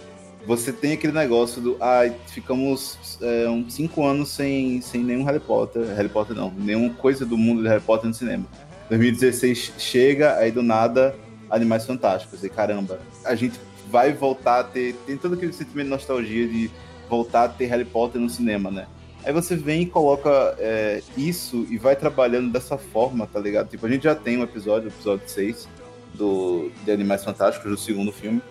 [0.46, 1.78] você tem aquele negócio do.
[1.80, 5.86] Ah, ficamos é, uns 5 anos sem, sem nenhum Harry Potter.
[5.96, 8.46] Harry Potter não, nenhuma coisa do mundo de Harry Potter no cinema.
[8.90, 11.16] 2016 chega, aí do nada,
[11.50, 12.44] Animais Fantásticos.
[12.44, 14.96] E caramba, a gente vai voltar a ter.
[15.06, 16.72] Tem todo aquele sentimento de nostalgia de
[17.10, 18.88] voltar a ter Harry Potter no cinema, né?
[19.24, 23.70] Aí você vem e coloca é, isso e vai trabalhando dessa forma, tá ligado?
[23.70, 25.70] Tipo, a gente já tem um episódio, o episódio 6
[26.16, 28.42] do, de Animais Fantásticos, do segundo filme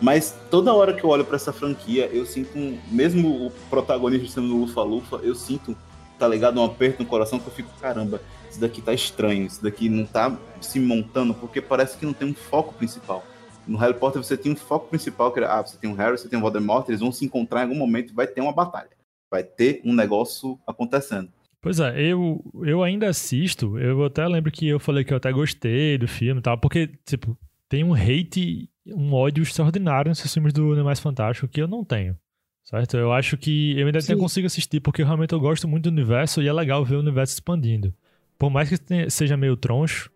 [0.00, 2.78] mas toda hora que eu olho para essa franquia, eu sinto um.
[2.90, 5.76] Mesmo o protagonista sendo Lufa-Lufa, eu sinto,
[6.18, 6.60] tá ligado?
[6.60, 8.20] Um aperto no coração que eu fico, caramba,
[8.50, 12.28] isso daqui tá estranho, isso daqui não tá se montando, porque parece que não tem
[12.28, 13.24] um foco principal.
[13.66, 16.18] No Harry Potter você tem um foco principal, que era, ah, você tem o Harry,
[16.18, 18.90] você tem o Voldemort, eles vão se encontrar em algum momento vai ter uma batalha.
[19.30, 21.28] Vai ter um negócio acontecendo.
[21.62, 25.30] Pois é, eu, eu ainda assisto, eu até lembro que eu falei que eu até
[25.30, 27.36] gostei do filme e tal, porque, tipo,
[27.68, 32.16] tem um hate um ódio extraordinário nesses filmes do Animais Fantástico que eu não tenho.
[32.64, 32.96] Certo?
[32.96, 34.16] Eu acho que eu ainda Sim.
[34.16, 37.34] consigo assistir porque realmente eu gosto muito do universo e é legal ver o universo
[37.34, 37.92] expandindo.
[38.38, 40.10] Por mais que tenha, seja meio troncho,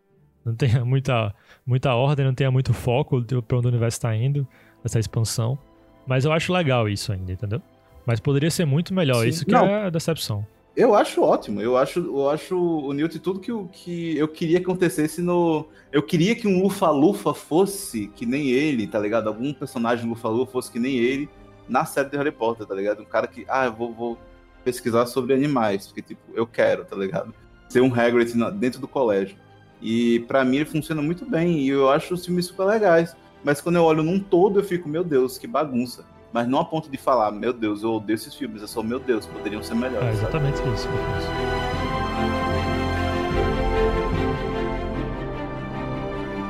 [0.44, 1.34] não tenha muita,
[1.66, 4.46] muita ordem, não tenha muito foco para onde o universo está indo,
[4.84, 5.58] essa expansão.
[6.06, 7.60] Mas eu acho legal isso ainda, entendeu?
[8.06, 9.28] Mas poderia ser muito melhor, Sim.
[9.28, 9.66] isso que não.
[9.66, 10.46] é a decepção.
[10.76, 11.60] Eu acho ótimo.
[11.60, 15.68] Eu acho, eu acho o Newt tudo que, que eu queria que acontecesse no.
[15.92, 19.28] Eu queria que um Lufa-Lufa fosse que nem ele, tá ligado?
[19.28, 21.28] Algum personagem Lufa-Lufa fosse que nem ele
[21.68, 23.02] na série de Harry Potter, tá ligado?
[23.02, 24.18] Um cara que, ah, eu vou, vou
[24.64, 27.32] pesquisar sobre animais, porque, tipo, eu quero, tá ligado?
[27.68, 29.36] Ser um Hagrid dentro do colégio.
[29.80, 33.16] E para mim ele funciona muito bem, e eu acho os filmes super legais.
[33.42, 36.04] Mas quando eu olho num todo, eu fico, meu Deus, que bagunça
[36.34, 38.98] mas não a ponto de falar, meu Deus, eu odeio esses filmes, é só, meu
[38.98, 40.08] Deus, poderiam ser melhores.
[40.08, 40.74] É exatamente sabe?
[40.74, 40.88] isso.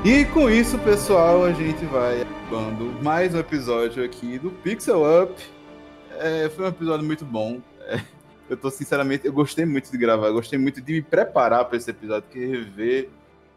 [0.03, 5.35] E com isso, pessoal, a gente vai acabando mais um episódio aqui do Pixel Up.
[6.13, 7.61] É, foi um episódio muito bom.
[7.81, 8.01] É,
[8.49, 11.91] eu tô sinceramente, eu gostei muito de gravar, gostei muito de me preparar para esse
[11.91, 13.11] episódio, porque rever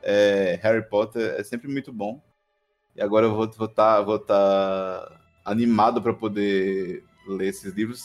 [0.04, 2.22] é, Harry Potter é sempre muito bom.
[2.98, 5.17] E agora eu vou estar vou tá, vou tá
[5.48, 8.04] animado para poder ler esses livros.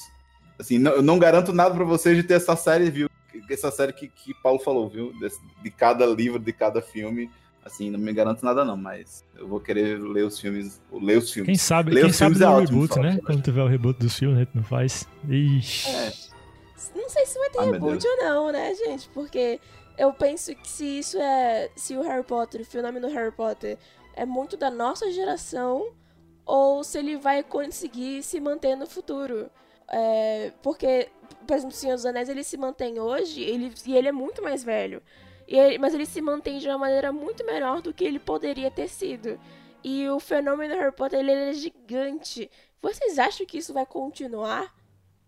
[0.59, 3.11] Assim, não, eu não garanto nada para vocês de ter essa série, viu?
[3.51, 5.13] Essa série que, que Paulo falou, viu?
[5.19, 5.29] De,
[5.63, 7.29] de, cada livro, de cada filme.
[7.65, 11.33] Assim, não me garanto nada não, mas eu vou querer ler os filmes, ler os
[11.33, 11.47] filmes.
[11.47, 13.21] Quem sabe, ler quem sabe do é reboot, né?
[13.25, 15.07] Quando tiver o reboot dos filmes, a gente não faz.
[15.29, 15.89] Ixi.
[15.89, 16.13] É.
[16.95, 19.09] Não sei se vai ter ah, reboot ou não, né, gente?
[19.11, 19.61] Porque
[19.99, 21.71] eu penso que se isso é.
[21.77, 23.79] Se o Harry Potter, o fenômeno Harry Potter
[24.15, 25.93] é muito da nossa geração,
[26.45, 29.51] ou se ele vai conseguir se manter no futuro.
[29.91, 31.09] É, porque,
[31.47, 34.43] por exemplo, o Senhor dos Anéis ele se mantém hoje ele, e ele é muito
[34.43, 35.03] mais velho.
[35.47, 38.89] Ele, mas ele se mantém de uma maneira muito melhor do que ele poderia ter
[38.89, 39.39] sido.
[39.85, 42.51] E o fenômeno Harry Potter ele é gigante.
[42.81, 44.73] Vocês acham que isso vai continuar?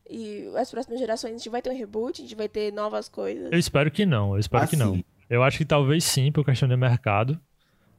[0.08, 3.08] E as próximas gerações a gente vai ter um reboot, a gente vai ter novas
[3.08, 3.50] coisas.
[3.52, 4.94] Eu espero que não, eu espero Ah, que não.
[4.94, 5.04] sim.
[5.28, 7.40] Eu acho que talvez sim, por questão de mercado.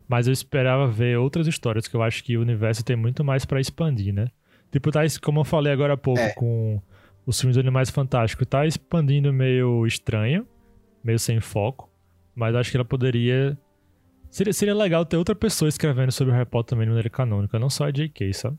[0.08, 3.46] Mas eu esperava ver outras histórias que eu acho que o universo tem muito mais
[3.46, 4.28] pra expandir, né?
[4.72, 6.34] Tipo, tá, como eu falei agora há pouco É.
[6.34, 6.82] com
[7.26, 10.46] os filmes do Animais Fantásticos, tá expandindo meio estranho,
[11.04, 11.90] meio sem foco.
[12.36, 13.58] Mas acho que ela poderia.
[14.30, 17.58] Seria, seria legal ter outra pessoa escrevendo sobre o Harry Potter também de maneira canônica,
[17.58, 18.58] não só a J.K., sabe?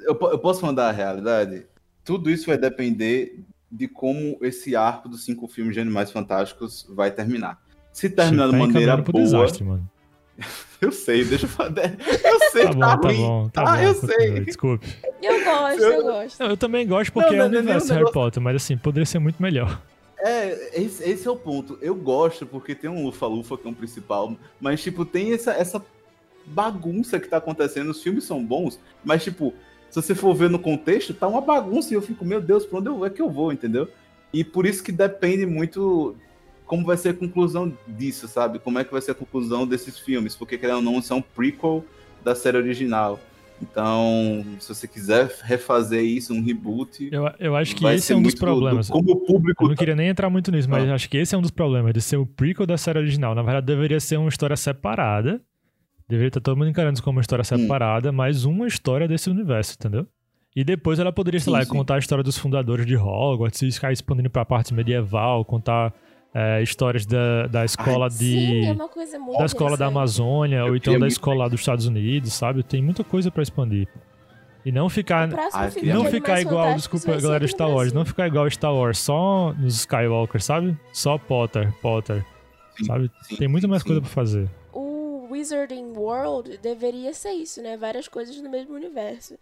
[0.00, 1.64] Eu, eu posso mandar a realidade?
[2.04, 7.12] Tudo isso vai depender de como esse arco dos cinco filmes de Animais Fantásticos vai
[7.12, 7.62] terminar.
[7.92, 9.88] Se terminar de tá maneira pro boa, desastre, mano.
[10.82, 11.72] eu sei, deixa eu falar.
[11.78, 13.16] Eu sei Tá que bom, tá tá ruim.
[13.16, 13.82] bom, tá Ah, bom.
[13.82, 14.40] eu sei.
[14.40, 14.86] Desculpe.
[15.22, 16.40] Eu gosto, eu gosto.
[16.40, 18.14] Não, eu também gosto porque Não, é não, o não é nem universo Harry negócio-
[18.14, 19.80] Potter, mas assim, poderia ser muito melhor.
[20.18, 21.76] É, esse, esse é o ponto.
[21.82, 25.84] Eu gosto porque tem um Lufa-Lufa que é um principal, mas, tipo, tem essa, essa
[26.46, 27.90] bagunça que tá acontecendo.
[27.90, 29.52] Os filmes são bons, mas, tipo,
[29.90, 32.78] se você for ver no contexto, tá uma bagunça e eu fico, meu Deus, pra
[32.78, 33.88] onde eu, é que eu vou, entendeu?
[34.32, 36.16] E por isso que depende muito
[36.72, 38.58] como vai ser a conclusão disso, sabe?
[38.58, 41.84] Como é que vai ser a conclusão desses filmes, porque, querendo ou não, são prequel
[42.24, 43.20] da série original.
[43.60, 48.22] Então, se você quiser refazer isso, um reboot, Eu, eu acho que esse é um
[48.22, 48.86] dos muito do- problemas.
[48.86, 50.94] do, como o público Eu não queria nem entrar muito nisso, mas Ah.
[50.94, 53.34] acho que esse é um dos problemas de ser o prequel da série original.
[53.34, 55.42] Na verdade, deveria ser uma história separada.
[56.08, 57.58] Deveria estar todo mundo encarando isso como uma história Hum.
[57.58, 60.06] separada, mas uma história desse universo, entendeu?
[60.56, 61.70] E depois ela poderia, sei Sim, lá, sim.
[61.70, 65.92] contar a história dos fundadores de Hogwarts, e ficar expandindo pra parte medieval, contar
[66.34, 68.16] é, histórias da, da escola de.
[68.16, 69.86] Sim, é uma coisa muito da escola da.
[69.86, 72.62] Amazônia, Eu ou então da escola dos Estados Unidos, sabe?
[72.62, 73.86] Tem muita coisa pra expandir.
[74.64, 75.28] E não ficar.
[75.52, 77.94] Ah, Não de ficar igual, desculpa, galera Star Wars, Brasil.
[77.98, 80.76] não ficar igual Star Wars, só nos Skywalker, sabe?
[80.92, 82.24] Só Potter, Potter,
[82.78, 83.10] Sim, sabe?
[83.22, 83.88] sim, Tem muito mais sim.
[83.88, 84.48] coisa pra fazer.
[84.72, 87.76] O Wizarding World deveria ser isso, né?
[87.76, 89.34] Várias coisas no mesmo universo.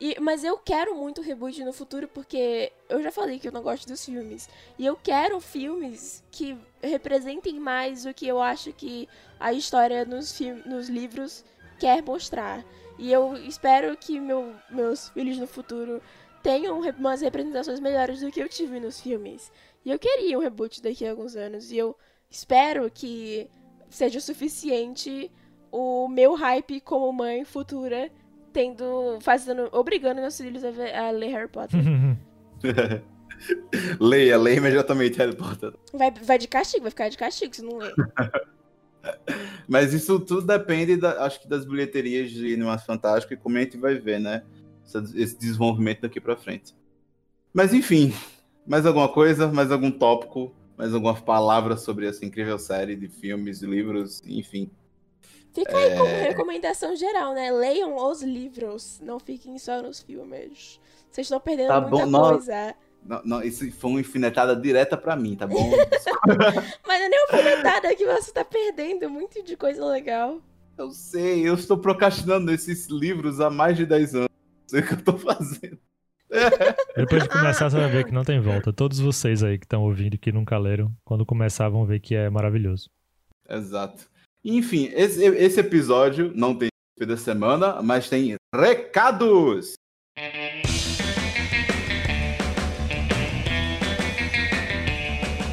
[0.00, 3.62] E, mas eu quero muito reboot no futuro porque eu já falei que eu não
[3.62, 4.48] gosto dos filmes.
[4.78, 9.08] E eu quero filmes que representem mais o que eu acho que
[9.40, 11.44] a história nos, nos livros
[11.80, 12.64] quer mostrar.
[12.98, 16.00] E eu espero que meu- meus filhos no futuro
[16.42, 19.50] tenham umas representações melhores do que eu tive nos filmes.
[19.84, 21.72] E eu queria um reboot daqui a alguns anos.
[21.72, 21.96] E eu
[22.30, 23.48] espero que
[23.90, 25.30] seja o suficiente
[25.70, 28.10] o meu hype como mãe futura
[28.52, 31.80] tendo fazendo obrigando meus filhos a, ver- a ler Harry Potter.
[34.00, 35.72] leia, leia imediatamente Harry Potter.
[35.92, 37.94] vai, vai de castigo, vai ficar de castigo se não ler.
[39.68, 43.60] Mas isso tudo depende, da, acho que das bilheterias de Animais Fantásticos e como a
[43.60, 44.42] gente vai ver, né?
[45.14, 46.74] Esse desenvolvimento daqui pra frente.
[47.52, 48.12] Mas enfim,
[48.66, 49.46] mais alguma coisa?
[49.48, 50.54] Mais algum tópico?
[50.76, 54.70] Mais alguma palavra sobre essa incrível série de filmes, livros, enfim.
[55.54, 57.50] Fica aí como recomendação geral, né?
[57.50, 60.80] Leiam os livros, não fiquem só nos filmes.
[61.10, 62.74] Vocês estão perdendo Tá muita bom, não- coisa.
[63.04, 65.70] Não, não, isso foi uma infinetada direta pra mim, tá bom?
[66.86, 70.40] Mas não é nem uma comentada que você tá perdendo muito de coisa legal.
[70.76, 74.28] eu sei, eu estou procrastinando esses livros há mais de 10 anos.
[74.28, 75.78] Não sei o que eu tô fazendo.
[76.96, 78.72] Depois de começar, você vai ver que não tem volta.
[78.72, 82.14] Todos vocês aí que estão ouvindo e que nunca leram, quando começar vão ver que
[82.14, 82.90] é maravilhoso.
[83.48, 84.10] Exato.
[84.44, 86.68] Enfim, esse, esse episódio não tem
[87.00, 89.74] da semana, mas tem recados.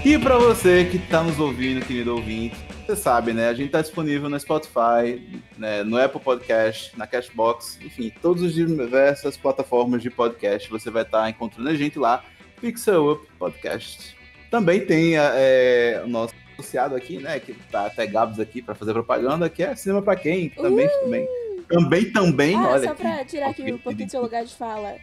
[0.03, 2.55] E para você que está nos ouvindo, querido ouvinte,
[2.85, 3.49] você sabe, né?
[3.49, 8.53] A gente está disponível no Spotify, né, no Apple Podcast, na Cashbox, enfim, todas as
[8.53, 10.69] diversas plataformas de podcast.
[10.69, 12.23] Você vai estar encontrando a gente lá,
[12.61, 14.15] Pixel Up Podcast.
[14.51, 17.39] Também tem é, o nosso associado aqui, né?
[17.39, 20.87] Que tá até Gabs aqui para fazer propaganda, que é Cinema para Quem, que também,
[21.01, 21.27] também,
[21.67, 24.95] também, também, Ah, olha só pra tirar aqui um pouquinho do seu lugar de fala.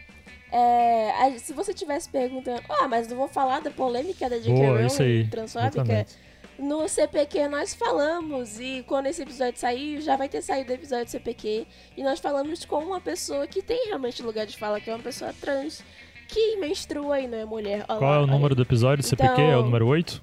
[0.51, 4.67] É, se você tivesse perguntando, ah, mas não vou falar da polêmica da J.K.
[4.67, 5.81] Rowling transfóbica.
[5.81, 6.15] Exatamente.
[6.59, 11.05] No CPQ nós falamos, e quando esse episódio sair, já vai ter saído o episódio
[11.05, 11.65] do CPQ.
[11.97, 15.01] E nós falamos com uma pessoa que tem realmente lugar de fala, que é uma
[15.01, 15.83] pessoa trans,
[16.27, 17.83] que menstrua e não é mulher.
[17.89, 19.03] Olha Qual é o olha número do episódio?
[19.03, 20.21] CPQ é o Então- número 8?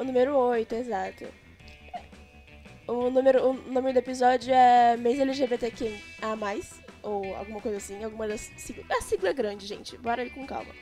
[0.00, 1.26] O número 8, exato.
[2.88, 8.02] O número, o nome do episódio é Mês LGBTQ a mais, ou alguma coisa assim,
[8.02, 8.86] alguma das siglas.
[8.90, 10.72] A sigla é grande, gente, bora ir com calma.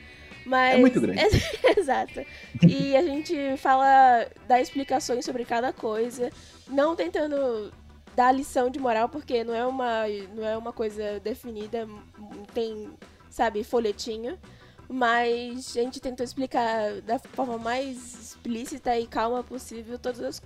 [0.45, 1.19] Mas, É muito grande.
[1.77, 2.25] Exato.
[2.65, 6.31] E a gente fala, dá explicações sobre cada coisa,
[6.69, 7.73] não tentando
[8.15, 11.85] dar lição de moral, porque não é uma, não é uma coisa definida,
[12.53, 12.89] tem,
[13.29, 14.39] sabe, folhetinho.
[14.91, 20.41] Mas a gente tentou explicar da forma mais explícita e calma possível todas as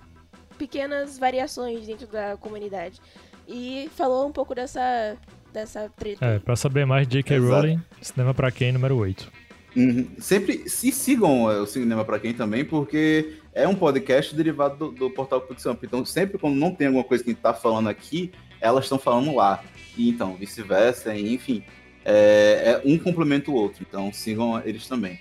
[0.58, 3.00] pequenas variações dentro da comunidade.
[3.48, 5.16] E falou um pouco dessa,
[5.52, 6.24] dessa treta.
[6.24, 7.38] É, pra saber mais de J.K.
[7.38, 9.32] Rowling, Cinema pra quem, número 8.
[9.76, 10.08] Uhum.
[10.18, 14.92] Sempre se sigam é, o Cinema para quem também, porque é um podcast derivado do,
[14.92, 15.76] do portal Pixel.
[15.82, 18.30] Então, sempre quando não tem alguma coisa que a gente tá falando aqui,
[18.60, 19.62] elas estão falando lá.
[19.96, 21.64] E então, vice-versa, enfim.
[22.04, 23.84] É, é, um complementa o outro.
[23.88, 25.18] Então, sigam eles também.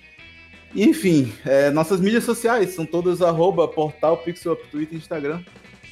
[0.76, 5.44] Enfim, é, nossas mídias sociais são todas arroba portal Pixel Twitter e Instagram.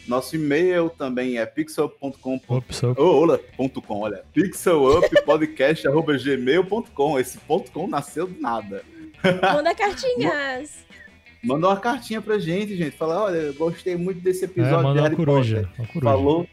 [0.08, 2.42] Nosso e-mail também é pixel.com.
[2.98, 3.40] Oh, olha,
[4.34, 7.20] pixeluppodcast.gmail.com.
[7.20, 8.84] Esse ponto .com nasceu do nada.
[9.24, 10.84] Manda cartinhas.
[11.44, 12.96] Manda uma cartinha pra gente, gente.
[12.96, 15.80] Fala, olha, gostei muito desse episódio é, manda de Harry uma coruja, Potter.
[15.80, 16.12] Uma coruja.
[16.12, 16.48] Falou.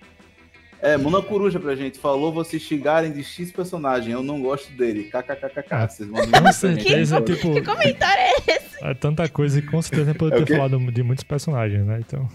[0.80, 1.98] É, manda uma coruja pra gente.
[1.98, 4.12] Falou vocês xingarem de X personagem.
[4.12, 5.05] Eu não gosto dele.
[5.05, 5.88] KKKKK.
[5.88, 7.52] Vocês mandam com certeza, que, tipo.
[7.52, 8.84] Que comentário é esse?
[8.84, 12.00] É tanta coisa e com certeza poder ter falado de muitos personagens, né?
[12.06, 12.28] Então.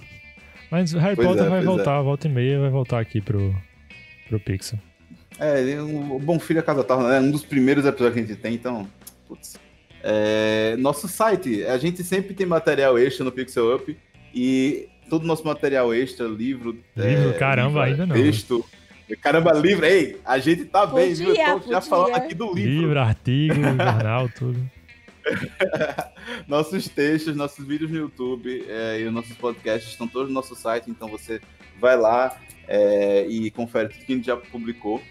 [0.69, 2.03] Mas Harry pois Potter é, vai voltar, é.
[2.03, 3.55] volta e meia, vai voltar aqui pro,
[4.27, 4.79] pro Pixel.
[5.39, 8.41] É, o Bom Filho a Casa Torna, é um dos primeiros episódios que a gente
[8.41, 8.87] tem, então.
[9.27, 9.57] Putz.
[10.03, 13.97] É, nosso site, a gente sempre tem material extra no Pixel Up
[14.33, 16.77] e todo o nosso material extra, livro.
[16.95, 18.15] Livro, é, caramba, livro, ainda não.
[18.15, 18.65] Texto.
[19.21, 21.35] Caramba, livro, ei, a gente tá bem, podia, viu?
[21.35, 22.81] Eu tô já falando aqui do livro.
[22.81, 24.59] Livro, artigo, jornal, tudo.
[26.47, 30.55] nossos textos, nossos vídeos no YouTube é, e os nossos podcasts estão todos no nosso
[30.55, 31.41] site, então você
[31.79, 35.01] vai lá é, e confere tudo que a gente já publicou.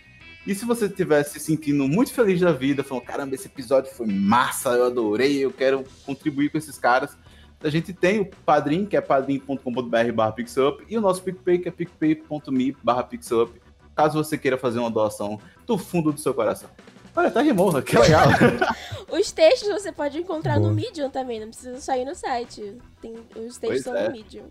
[0.46, 4.06] E se você estiver se sentindo muito feliz da vida, falando, caramba, esse episódio foi
[4.06, 7.16] massa, eu adorei, eu quero contribuir com esses caras,
[7.62, 11.68] a gente tem o Padrim, que é padrim.com.br barra pixup, e o nosso PicPay, que
[11.68, 13.60] é picpay.me barra pixup,
[13.94, 16.68] caso você queira fazer uma doação do fundo do seu coração.
[17.14, 18.26] Olha, tá rimou, que legal.
[19.12, 20.70] os textos você pode encontrar Boa.
[20.70, 22.76] no Medium também, não precisa sair no site.
[23.00, 24.08] Tem, os textos são é.
[24.08, 24.44] no Medium.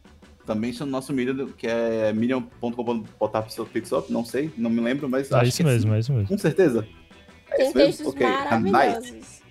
[0.46, 2.76] Também está no nosso Medium, que é medium.com.br
[4.10, 5.96] não sei, não me lembro, mas é acho isso mesmo, sim.
[5.96, 6.28] é isso mesmo.
[6.28, 6.88] Com certeza.
[7.50, 8.28] É Tem textos okay.
[8.28, 9.12] maravilhosos.
[9.12, 9.42] Nice.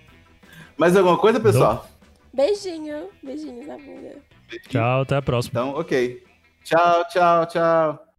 [0.77, 1.87] Mais alguma coisa, pessoal?
[2.33, 3.09] Beijinho.
[3.21, 4.15] Beijinhos na bunda.
[4.69, 5.59] Tchau, até a próxima.
[5.59, 6.23] Então, ok.
[6.63, 8.10] Tchau, tchau, tchau.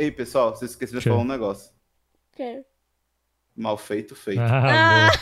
[0.00, 1.70] Ei, pessoal, vocês esqueceram de falar um negócio.
[2.32, 2.64] Que?
[3.54, 4.40] Mal feito, feito.
[4.40, 5.19] Ah, boa.